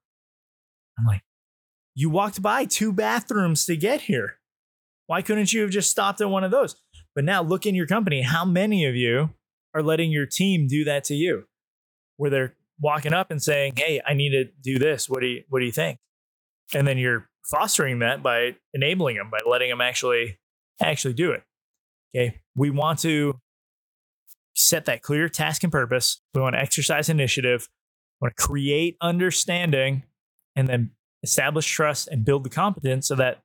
I'm 0.97 1.05
like, 1.05 1.21
You 1.95 2.09
walked 2.09 2.41
by 2.41 2.65
two 2.65 2.91
bathrooms 2.91 3.65
to 3.65 3.77
get 3.77 4.01
here. 4.01 4.39
Why 5.07 5.21
couldn't 5.21 5.53
you 5.53 5.61
have 5.61 5.69
just 5.69 5.91
stopped 5.91 6.21
at 6.21 6.29
one 6.29 6.43
of 6.43 6.51
those? 6.51 6.75
But 7.15 7.25
now 7.25 7.41
look 7.41 7.65
in 7.65 7.75
your 7.75 7.87
company. 7.87 8.21
How 8.21 8.45
many 8.45 8.85
of 8.85 8.95
you 8.95 9.31
are 9.73 9.83
letting 9.83 10.11
your 10.11 10.25
team 10.25 10.67
do 10.67 10.83
that 10.85 11.03
to 11.05 11.13
you? 11.13 11.45
Where 12.17 12.29
they're 12.29 12.55
walking 12.79 13.13
up 13.13 13.31
and 13.31 13.41
saying, 13.41 13.73
Hey, 13.77 14.01
I 14.05 14.13
need 14.13 14.31
to 14.31 14.45
do 14.61 14.79
this. 14.79 15.09
What 15.09 15.21
do 15.21 15.27
you 15.27 15.43
what 15.49 15.59
do 15.59 15.65
you 15.65 15.71
think? 15.71 15.99
And 16.73 16.87
then 16.87 16.97
you're 16.97 17.29
fostering 17.45 17.99
that 17.99 18.23
by 18.23 18.55
enabling 18.73 19.17
them 19.17 19.29
by 19.29 19.39
letting 19.45 19.69
them 19.69 19.81
actually 19.81 20.39
actually 20.81 21.13
do 21.13 21.31
it. 21.31 21.43
Okay? 22.15 22.41
We 22.55 22.69
want 22.69 22.99
to 22.99 23.39
set 24.55 24.85
that 24.85 25.01
clear 25.01 25.29
task 25.29 25.63
and 25.63 25.71
purpose. 25.71 26.21
We 26.33 26.41
want 26.41 26.55
to 26.55 26.59
exercise 26.59 27.09
initiative. 27.09 27.67
We 28.21 28.25
want 28.27 28.37
to 28.37 28.43
create 28.43 28.97
understanding 29.01 30.03
and 30.55 30.67
then 30.67 30.91
establish 31.23 31.65
trust 31.67 32.07
and 32.07 32.23
build 32.23 32.43
the 32.43 32.49
competence 32.49 33.07
so 33.07 33.15
that 33.15 33.41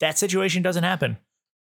that 0.00 0.18
situation 0.18 0.62
doesn't 0.62 0.84
happen. 0.84 1.18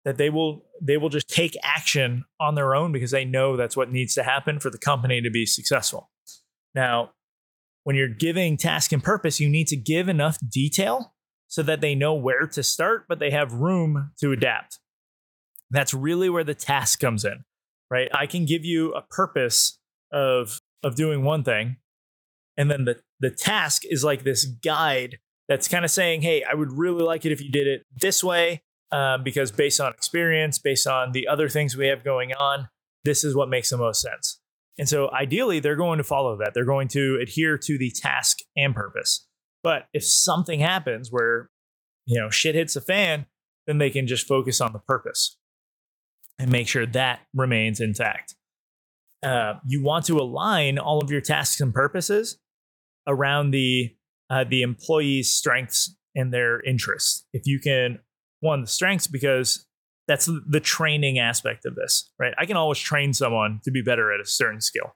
That 0.06 0.18
they 0.18 0.30
will 0.30 0.64
they 0.82 0.98
will 0.98 1.10
just 1.10 1.28
take 1.28 1.58
action 1.64 2.24
on 2.40 2.56
their 2.56 2.74
own 2.74 2.92
because 2.92 3.12
they 3.12 3.26
know 3.26 3.58
that's 3.58 3.76
what 3.76 3.92
needs 3.92 4.16
to 4.16 4.24
happen 4.24 4.60
for 4.60 4.70
the 4.70 4.78
company 4.78 5.22
to 5.22 5.30
be 5.30 5.46
successful. 5.46 6.10
Now 6.74 7.12
when 7.88 7.96
you're 7.96 8.10
giving 8.10 8.58
task 8.58 8.92
and 8.92 9.02
purpose, 9.02 9.40
you 9.40 9.48
need 9.48 9.66
to 9.66 9.78
give 9.78 10.10
enough 10.10 10.38
detail 10.46 11.14
so 11.48 11.64
that 11.64 11.80
they 11.80 11.96
know 11.96 12.14
where 12.14 12.46
to 12.46 12.62
start, 12.62 13.06
but 13.08 13.20
they 13.20 13.32
have 13.32 13.54
room 13.54 14.12
to 14.20 14.34
adapt. 14.34 14.80
That's 15.72 15.94
really 15.94 16.30
where 16.30 16.44
the 16.44 16.54
task 16.54 17.00
comes 17.00 17.24
in, 17.24 17.46
right? 17.90 18.10
I 18.14 18.26
can 18.26 18.44
give 18.44 18.66
you 18.66 18.94
a 18.94 19.04
purpose 19.04 19.80
of 20.12 20.60
of 20.84 20.96
doing 20.96 21.24
one 21.24 21.46
thing, 21.46 21.78
and 22.58 22.70
then 22.70 22.84
the 22.84 23.00
the 23.22 23.32
task 23.32 23.84
is 23.86 24.04
like 24.04 24.26
this 24.26 24.44
guide 24.44 25.20
that's 25.48 25.70
kind 25.70 25.86
of 25.86 25.92
saying, 25.92 26.24
"Hey, 26.24 26.44
I 26.44 26.56
would 26.56 26.74
really 26.74 27.04
like 27.04 27.26
it 27.26 27.32
if 27.32 27.42
you 27.42 27.50
did 27.50 27.68
it 27.68 27.86
this 27.96 28.22
way, 28.22 28.64
uh, 28.92 29.18
because 29.20 29.50
based 29.54 29.80
on 29.80 29.94
experience, 29.94 30.60
based 30.60 30.88
on 30.88 31.14
the 31.14 31.26
other 31.26 31.48
things 31.48 31.78
we 31.78 31.88
have 31.88 32.04
going 32.04 32.34
on, 32.34 32.68
this 33.06 33.24
is 33.24 33.34
what 33.34 33.48
makes 33.48 33.70
the 33.70 33.78
most 33.78 34.02
sense. 34.02 34.42
And 34.80 34.88
so 34.88 35.12
ideally, 35.12 35.60
they're 35.60 35.76
going 35.76 35.98
to 35.98 36.04
follow 36.04 36.38
that. 36.38 36.54
They're 36.54 36.66
going 36.66 36.88
to 36.90 37.18
adhere 37.22 37.58
to 37.58 37.78
the 37.78 37.92
task 37.92 38.40
and 38.56 38.76
purpose. 38.76 39.28
But 39.64 39.88
if 39.94 40.06
something 40.06 40.60
happens 40.60 41.12
where, 41.12 41.50
you 42.06 42.20
know, 42.20 42.30
shit 42.30 42.56
hits 42.56 42.76
the 42.76 42.82
fan, 42.82 43.26
then 43.66 43.80
they 43.80 43.90
can 43.90 44.08
just 44.08 44.28
focus 44.28 44.62
on 44.62 44.74
the 44.74 44.80
purpose 44.80 45.38
and 46.40 46.52
make 46.52 46.68
sure 46.68 46.86
that 46.86 47.22
remains 47.34 47.80
intact. 47.80 48.36
Uh, 49.24 49.56
you 49.66 49.84
want 49.84 50.06
to 50.06 50.18
align 50.18 50.78
all 50.78 51.02
of 51.02 51.10
your 51.10 51.22
tasks 51.22 51.60
and 51.60 51.74
purposes 51.74 52.38
around 53.08 53.52
the 53.52 53.96
uh, 54.30 54.44
the 54.44 54.62
employee's 54.62 55.34
strengths 55.34 55.96
and 56.16 56.34
their 56.34 56.62
interests. 56.62 57.26
If 57.34 57.44
you 57.46 57.60
can, 57.60 58.00
one, 58.42 58.62
the 58.62 58.68
strengths 58.68 59.08
because 59.08 59.67
that's 60.08 60.30
the 60.48 60.60
training 60.60 61.20
aspect 61.20 61.66
of 61.66 61.76
this, 61.76 62.12
right? 62.18 62.34
I 62.38 62.46
can 62.46 62.58
always 62.58 62.80
train 62.80 63.14
someone 63.14 63.60
to 63.66 63.72
be 63.72 63.82
better 63.82 64.14
at 64.14 64.22
a 64.22 64.26
certain 64.26 64.62
skill. 64.62 64.96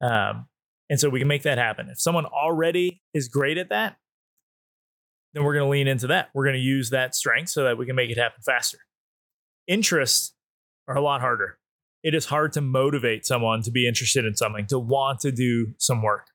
Um, 0.00 0.46
and 0.88 0.98
so 0.98 1.08
we 1.08 1.20
can 1.20 1.28
make 1.28 1.44
that 1.44 1.58
happen. 1.58 1.88
If 1.88 2.00
someone 2.00 2.26
already 2.26 3.00
is 3.14 3.28
great 3.28 3.58
at 3.58 3.68
that, 3.68 3.96
then 5.32 5.44
we're 5.44 5.54
going 5.54 5.66
to 5.66 5.70
lean 5.70 5.86
into 5.86 6.08
that. 6.08 6.30
We're 6.34 6.44
going 6.44 6.56
to 6.56 6.60
use 6.60 6.90
that 6.90 7.14
strength 7.14 7.50
so 7.50 7.62
that 7.62 7.78
we 7.78 7.86
can 7.86 7.94
make 7.94 8.10
it 8.10 8.18
happen 8.18 8.42
faster. 8.44 8.78
Interests 9.68 10.34
are 10.88 10.96
a 10.96 11.00
lot 11.00 11.20
harder. 11.20 11.58
It 12.02 12.14
is 12.14 12.26
hard 12.26 12.52
to 12.54 12.60
motivate 12.60 13.26
someone 13.26 13.62
to 13.62 13.70
be 13.70 13.86
interested 13.86 14.24
in 14.24 14.34
something, 14.34 14.66
to 14.66 14.78
want 14.78 15.20
to 15.20 15.30
do 15.30 15.74
some 15.78 16.02
work. 16.02 16.26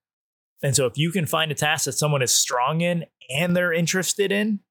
And 0.63 0.73
so 0.73 0.85
if 0.85 0.97
you 0.97 1.11
can 1.11 1.25
find 1.25 1.51
a 1.51 1.55
task 1.55 1.85
that 1.85 1.93
someone 1.93 2.21
is 2.21 2.33
strong 2.33 2.79
in 2.79 3.05
and 3.29 3.57
they're 3.57 3.73
interested 3.73 4.31
in, 4.31 4.61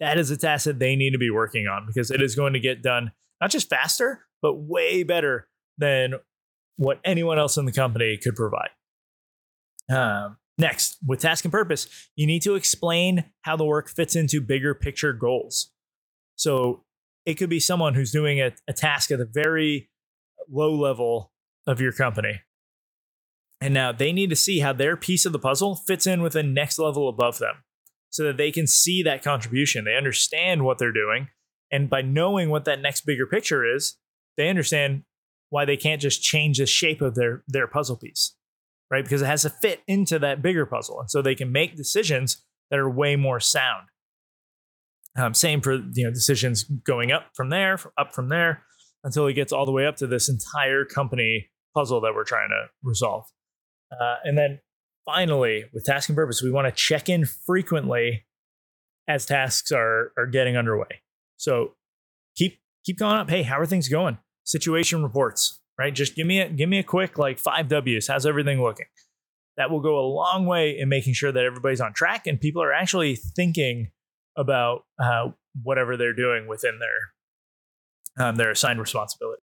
that 0.00 0.18
is 0.18 0.30
a 0.30 0.36
task 0.36 0.64
that 0.64 0.78
they 0.78 0.96
need 0.96 1.12
to 1.12 1.18
be 1.18 1.30
working 1.30 1.66
on 1.66 1.86
because 1.86 2.10
it 2.10 2.20
is 2.20 2.34
going 2.34 2.52
to 2.52 2.60
get 2.60 2.82
done 2.82 3.12
not 3.40 3.50
just 3.50 3.68
faster, 3.68 4.26
but 4.42 4.54
way 4.54 5.02
better 5.02 5.48
than 5.78 6.14
what 6.76 7.00
anyone 7.04 7.38
else 7.38 7.56
in 7.56 7.64
the 7.64 7.72
company 7.72 8.18
could 8.22 8.34
provide. 8.34 8.70
Um, 9.90 10.36
next, 10.58 10.96
with 11.06 11.20
task 11.20 11.44
and 11.44 11.52
purpose, 11.52 11.88
you 12.16 12.26
need 12.26 12.42
to 12.42 12.54
explain 12.54 13.24
how 13.42 13.56
the 13.56 13.64
work 13.64 13.88
fits 13.88 14.16
into 14.16 14.40
bigger 14.40 14.74
picture 14.74 15.12
goals. 15.12 15.72
So 16.36 16.84
it 17.24 17.34
could 17.34 17.50
be 17.50 17.60
someone 17.60 17.94
who's 17.94 18.12
doing 18.12 18.40
a, 18.40 18.52
a 18.68 18.72
task 18.72 19.10
at 19.10 19.18
the 19.18 19.30
very 19.30 19.90
low 20.50 20.74
level 20.74 21.32
of 21.66 21.80
your 21.80 21.92
company. 21.92 22.40
And 23.60 23.72
now 23.72 23.90
they 23.92 24.12
need 24.12 24.30
to 24.30 24.36
see 24.36 24.60
how 24.60 24.72
their 24.74 24.96
piece 24.96 25.24
of 25.24 25.32
the 25.32 25.38
puzzle 25.38 25.76
fits 25.76 26.06
in 26.06 26.22
with 26.22 26.34
the 26.34 26.42
next 26.42 26.78
level 26.78 27.08
above 27.08 27.38
them 27.38 27.56
so 28.16 28.24
that 28.24 28.38
they 28.38 28.50
can 28.50 28.66
see 28.66 29.02
that 29.02 29.22
contribution. 29.22 29.84
They 29.84 29.94
understand 29.94 30.64
what 30.64 30.78
they're 30.78 30.90
doing. 30.90 31.28
And 31.70 31.90
by 31.90 32.00
knowing 32.00 32.48
what 32.48 32.64
that 32.64 32.80
next 32.80 33.02
bigger 33.02 33.26
picture 33.26 33.62
is, 33.62 33.98
they 34.38 34.48
understand 34.48 35.02
why 35.50 35.66
they 35.66 35.76
can't 35.76 36.00
just 36.00 36.22
change 36.22 36.56
the 36.56 36.64
shape 36.64 37.02
of 37.02 37.14
their, 37.14 37.42
their 37.46 37.66
puzzle 37.66 37.96
piece, 37.96 38.34
right? 38.90 39.04
Because 39.04 39.20
it 39.20 39.26
has 39.26 39.42
to 39.42 39.50
fit 39.50 39.82
into 39.86 40.18
that 40.20 40.40
bigger 40.40 40.64
puzzle. 40.64 40.98
And 40.98 41.10
so 41.10 41.20
they 41.20 41.34
can 41.34 41.52
make 41.52 41.76
decisions 41.76 42.42
that 42.70 42.78
are 42.78 42.88
way 42.88 43.16
more 43.16 43.38
sound. 43.38 43.88
Um, 45.18 45.34
same 45.34 45.60
for 45.60 45.74
you 45.74 46.04
know 46.04 46.10
decisions 46.10 46.64
going 46.64 47.12
up 47.12 47.24
from 47.34 47.50
there, 47.50 47.78
up 47.98 48.14
from 48.14 48.30
there, 48.30 48.62
until 49.04 49.26
it 49.26 49.34
gets 49.34 49.52
all 49.52 49.66
the 49.66 49.72
way 49.72 49.86
up 49.86 49.96
to 49.96 50.06
this 50.06 50.28
entire 50.30 50.84
company 50.86 51.50
puzzle 51.74 52.00
that 52.02 52.14
we're 52.14 52.24
trying 52.24 52.48
to 52.48 52.66
resolve. 52.82 53.24
Uh, 53.92 54.16
and 54.24 54.36
then 54.36 54.58
finally, 55.06 55.64
with 55.72 55.84
task 55.84 56.10
and 56.10 56.16
purpose, 56.16 56.42
we 56.42 56.50
want 56.50 56.66
to 56.66 56.72
check 56.72 57.08
in 57.08 57.24
frequently 57.24 58.26
as 59.08 59.24
tasks 59.24 59.72
are 59.72 60.12
are 60.18 60.26
getting 60.26 60.56
underway. 60.56 61.00
So 61.38 61.72
keep 62.36 62.58
keep 62.84 62.98
going 62.98 63.16
up. 63.16 63.30
Hey, 63.30 63.42
how 63.42 63.58
are 63.58 63.66
things 63.66 63.88
going? 63.88 64.18
Situation 64.44 65.02
reports, 65.02 65.60
right? 65.78 65.94
Just 65.94 66.14
give 66.14 66.26
me 66.26 66.40
a 66.40 66.50
give 66.50 66.68
me 66.68 66.78
a 66.78 66.82
quick 66.82 67.16
like 67.16 67.38
five 67.38 67.68
W's. 67.68 68.08
How's 68.08 68.26
everything 68.26 68.60
looking? 68.60 68.86
That 69.56 69.70
will 69.70 69.80
go 69.80 69.98
a 69.98 70.04
long 70.06 70.44
way 70.44 70.78
in 70.78 70.90
making 70.90 71.14
sure 71.14 71.32
that 71.32 71.44
everybody's 71.44 71.80
on 71.80 71.94
track 71.94 72.26
and 72.26 72.38
people 72.38 72.62
are 72.62 72.74
actually 72.74 73.16
thinking 73.16 73.90
about 74.36 74.82
uh, 74.98 75.30
whatever 75.62 75.96
they're 75.96 76.12
doing 76.12 76.46
within 76.46 76.78
their 76.78 78.26
um, 78.26 78.36
their 78.36 78.50
assigned 78.50 78.80
responsibility. 78.80 79.40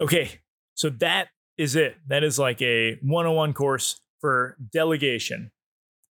Okay, 0.00 0.40
so 0.74 0.90
that 0.90 1.28
is 1.56 1.74
it. 1.74 1.96
That 2.08 2.22
is 2.22 2.38
like 2.38 2.60
a 2.60 2.98
101 3.02 3.54
course 3.54 3.98
for 4.26 4.56
delegation. 4.72 5.52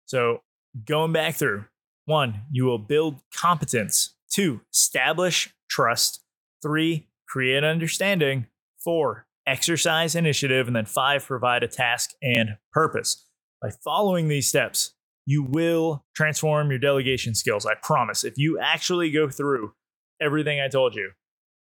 So, 0.05 0.43
going 0.87 1.15
back 1.15 1.35
through 1.35 1.65
one, 2.05 2.43
you 2.51 2.67
will 2.67 2.77
build 2.77 3.23
competence. 3.35 4.15
Two, 4.31 4.61
establish 4.71 5.49
trust. 5.71 6.23
Three, 6.63 7.09
create 7.27 7.65
understanding. 7.65 8.49
Four, 8.85 9.27
exercise 9.47 10.15
initiative. 10.15 10.67
And 10.67 10.77
then 10.77 10.85
five, 10.85 11.25
provide 11.25 11.63
a 11.63 11.69
task 11.69 12.11
and 12.21 12.59
purpose. 12.71 13.27
By 13.63 13.71
following 13.83 14.29
these 14.29 14.47
steps, 14.47 14.93
you 15.25 15.43
will 15.43 16.05
transform 16.15 16.69
your 16.69 16.81
delegation 16.81 17.35
skills. 17.35 17.65
I 17.65 17.77
promise. 17.83 18.25
If 18.25 18.35
you 18.37 18.59
actually 18.59 19.11
go 19.11 19.31
through 19.31 19.73
everything 20.21 20.61
I 20.61 20.69
told 20.69 20.95
you, 20.95 21.13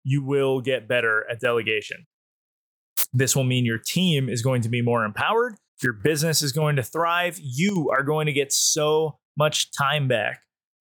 you 0.05 0.23
will 0.23 0.61
get 0.61 0.87
better 0.87 1.27
at 1.29 1.41
delegation. 1.41 2.07
This 3.13 3.35
will 3.35 3.43
mean 3.43 3.65
your 3.65 3.79
team 3.85 4.29
is 4.29 4.43
going 4.43 4.63
to 4.63 4.69
be 4.69 4.81
more 4.81 5.05
empowered 5.05 5.57
your 5.83 5.93
business 5.93 6.43
is 6.43 6.53
going 6.53 6.77
to 6.77 6.83
thrive. 6.83 7.39
You 7.43 7.91
are 7.91 8.03
going 8.03 8.27
to 8.27 8.33
get 8.33 8.53
so 8.53 9.18
much 9.37 9.70
time 9.72 10.09
back 10.09 10.41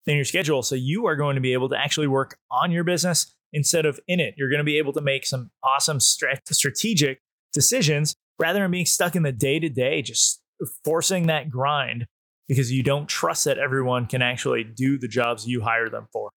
in 0.07 0.16
your 0.16 0.24
schedule. 0.24 0.62
So 0.62 0.74
you 0.74 1.07
are 1.07 1.16
going 1.16 1.36
to 1.36 1.40
be 1.40 1.53
able 1.53 1.68
to 1.70 1.78
actually 1.78 2.09
work 2.09 2.36
on 2.51 2.70
your 2.70 2.84
business 2.84 3.34
instead 3.53 3.86
of 3.86 4.01
in 4.09 4.20
it. 4.20 4.34
You're 4.36 4.51
going 4.51 4.59
to 4.59 4.64
be 4.64 4.78
able 4.78 4.93
to 4.95 5.01
make 5.01 5.24
some 5.26 5.51
awesome 5.62 6.01
strategic 6.01 7.20
decisions 7.53 8.14
rather 8.38 8.61
than 8.61 8.70
being 8.70 8.86
stuck 8.86 9.14
in 9.14 9.22
the 9.22 9.32
day 9.32 9.59
to 9.61 9.68
day, 9.68 10.03
just 10.03 10.43
forcing 10.84 11.26
that 11.26 11.51
grind 11.51 12.07
because 12.49 12.72
you 12.72 12.82
don't 12.82 13.09
trust 13.09 13.45
that 13.45 13.59
everyone 13.59 14.07
can 14.07 14.20
actually 14.20 14.64
do 14.64 14.99
the 14.99 15.09
jobs 15.09 15.47
you 15.47 15.62
hire 15.62 15.88
them 15.88 16.07
for. 16.12 16.30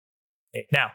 Now, 0.73 0.93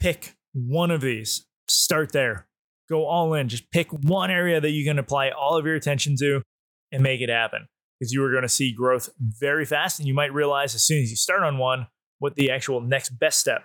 pick 0.00 0.34
one 0.54 0.90
of 0.90 1.00
these, 1.00 1.44
start 1.68 2.12
there 2.12 2.48
go 2.88 3.06
all 3.06 3.34
in. 3.34 3.48
Just 3.48 3.70
pick 3.70 3.92
one 3.92 4.30
area 4.30 4.60
that 4.60 4.70
you 4.70 4.84
can 4.84 4.98
apply 4.98 5.30
all 5.30 5.56
of 5.56 5.66
your 5.66 5.74
attention 5.74 6.16
to 6.18 6.42
and 6.92 7.02
make 7.02 7.20
it 7.20 7.28
happen 7.28 7.66
because 7.98 8.12
you 8.12 8.24
are 8.24 8.30
going 8.30 8.42
to 8.42 8.48
see 8.48 8.72
growth 8.72 9.08
very 9.18 9.64
fast. 9.64 9.98
And 9.98 10.08
you 10.08 10.14
might 10.14 10.32
realize 10.32 10.74
as 10.74 10.84
soon 10.84 11.02
as 11.02 11.10
you 11.10 11.16
start 11.16 11.42
on 11.42 11.58
one 11.58 11.86
what 12.18 12.34
the 12.34 12.50
actual 12.50 12.80
next 12.80 13.10
best 13.10 13.38
step 13.38 13.62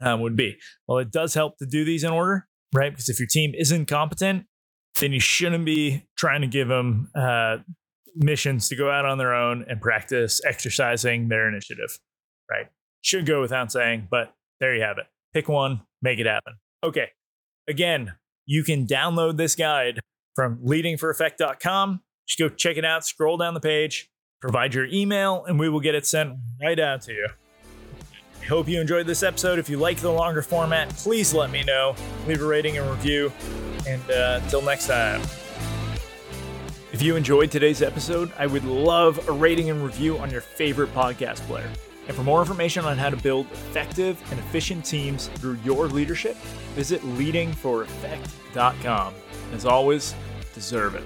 um, 0.00 0.20
would 0.20 0.36
be. 0.36 0.56
Well, 0.86 0.98
it 0.98 1.10
does 1.10 1.34
help 1.34 1.58
to 1.58 1.66
do 1.66 1.84
these 1.84 2.04
in 2.04 2.10
order, 2.10 2.46
right? 2.74 2.90
Because 2.90 3.08
if 3.08 3.18
your 3.18 3.28
team 3.28 3.52
isn't 3.56 3.86
competent, 3.86 4.46
then 5.00 5.12
you 5.12 5.20
shouldn't 5.20 5.64
be 5.64 6.06
trying 6.16 6.42
to 6.42 6.46
give 6.46 6.68
them 6.68 7.10
uh, 7.14 7.58
missions 8.14 8.68
to 8.68 8.76
go 8.76 8.90
out 8.90 9.04
on 9.04 9.18
their 9.18 9.34
own 9.34 9.64
and 9.68 9.80
practice 9.80 10.40
exercising 10.44 11.28
their 11.28 11.48
initiative, 11.48 11.98
right? 12.50 12.66
Should 13.00 13.26
go 13.26 13.40
without 13.40 13.72
saying, 13.72 14.08
but 14.10 14.34
there 14.60 14.74
you 14.74 14.82
have 14.82 14.98
it. 14.98 15.06
Pick 15.32 15.48
one, 15.48 15.80
make 16.02 16.18
it 16.18 16.26
happen. 16.26 16.54
Okay, 16.84 17.08
Again, 17.68 18.14
you 18.46 18.64
can 18.64 18.86
download 18.86 19.36
this 19.36 19.54
guide 19.54 20.00
from 20.34 20.58
leadingforeffect.com. 20.58 22.02
Just 22.26 22.38
go 22.38 22.48
check 22.48 22.76
it 22.76 22.84
out, 22.84 23.04
scroll 23.04 23.36
down 23.36 23.54
the 23.54 23.60
page, 23.60 24.10
provide 24.40 24.74
your 24.74 24.86
email, 24.86 25.44
and 25.44 25.58
we 25.58 25.68
will 25.68 25.80
get 25.80 25.94
it 25.94 26.06
sent 26.06 26.36
right 26.60 26.78
out 26.78 27.02
to 27.02 27.12
you. 27.12 27.28
I 28.40 28.44
hope 28.46 28.68
you 28.68 28.80
enjoyed 28.80 29.06
this 29.06 29.22
episode. 29.22 29.58
If 29.60 29.68
you 29.68 29.76
like 29.76 29.98
the 29.98 30.10
longer 30.10 30.42
format, 30.42 30.88
please 30.90 31.32
let 31.32 31.50
me 31.50 31.62
know. 31.62 31.94
Leave 32.26 32.42
a 32.42 32.46
rating 32.46 32.76
and 32.78 32.90
review. 32.90 33.32
And 33.86 34.02
uh, 34.10 34.40
until 34.42 34.62
next 34.62 34.88
time. 34.88 35.22
If 36.92 37.00
you 37.00 37.16
enjoyed 37.16 37.50
today's 37.50 37.80
episode, 37.80 38.32
I 38.38 38.46
would 38.46 38.64
love 38.64 39.28
a 39.28 39.32
rating 39.32 39.70
and 39.70 39.82
review 39.82 40.18
on 40.18 40.30
your 40.30 40.40
favorite 40.40 40.92
podcast 40.92 41.38
player. 41.46 41.70
And 42.12 42.16
for 42.18 42.24
more 42.24 42.40
information 42.40 42.84
on 42.84 42.98
how 42.98 43.08
to 43.08 43.16
build 43.16 43.46
effective 43.52 44.22
and 44.30 44.38
efficient 44.38 44.84
teams 44.84 45.28
through 45.28 45.56
your 45.64 45.88
leadership, 45.88 46.36
visit 46.74 47.00
leadingforeffect.com. 47.00 49.14
As 49.54 49.64
always, 49.64 50.14
deserve 50.52 50.94
it. 50.94 51.04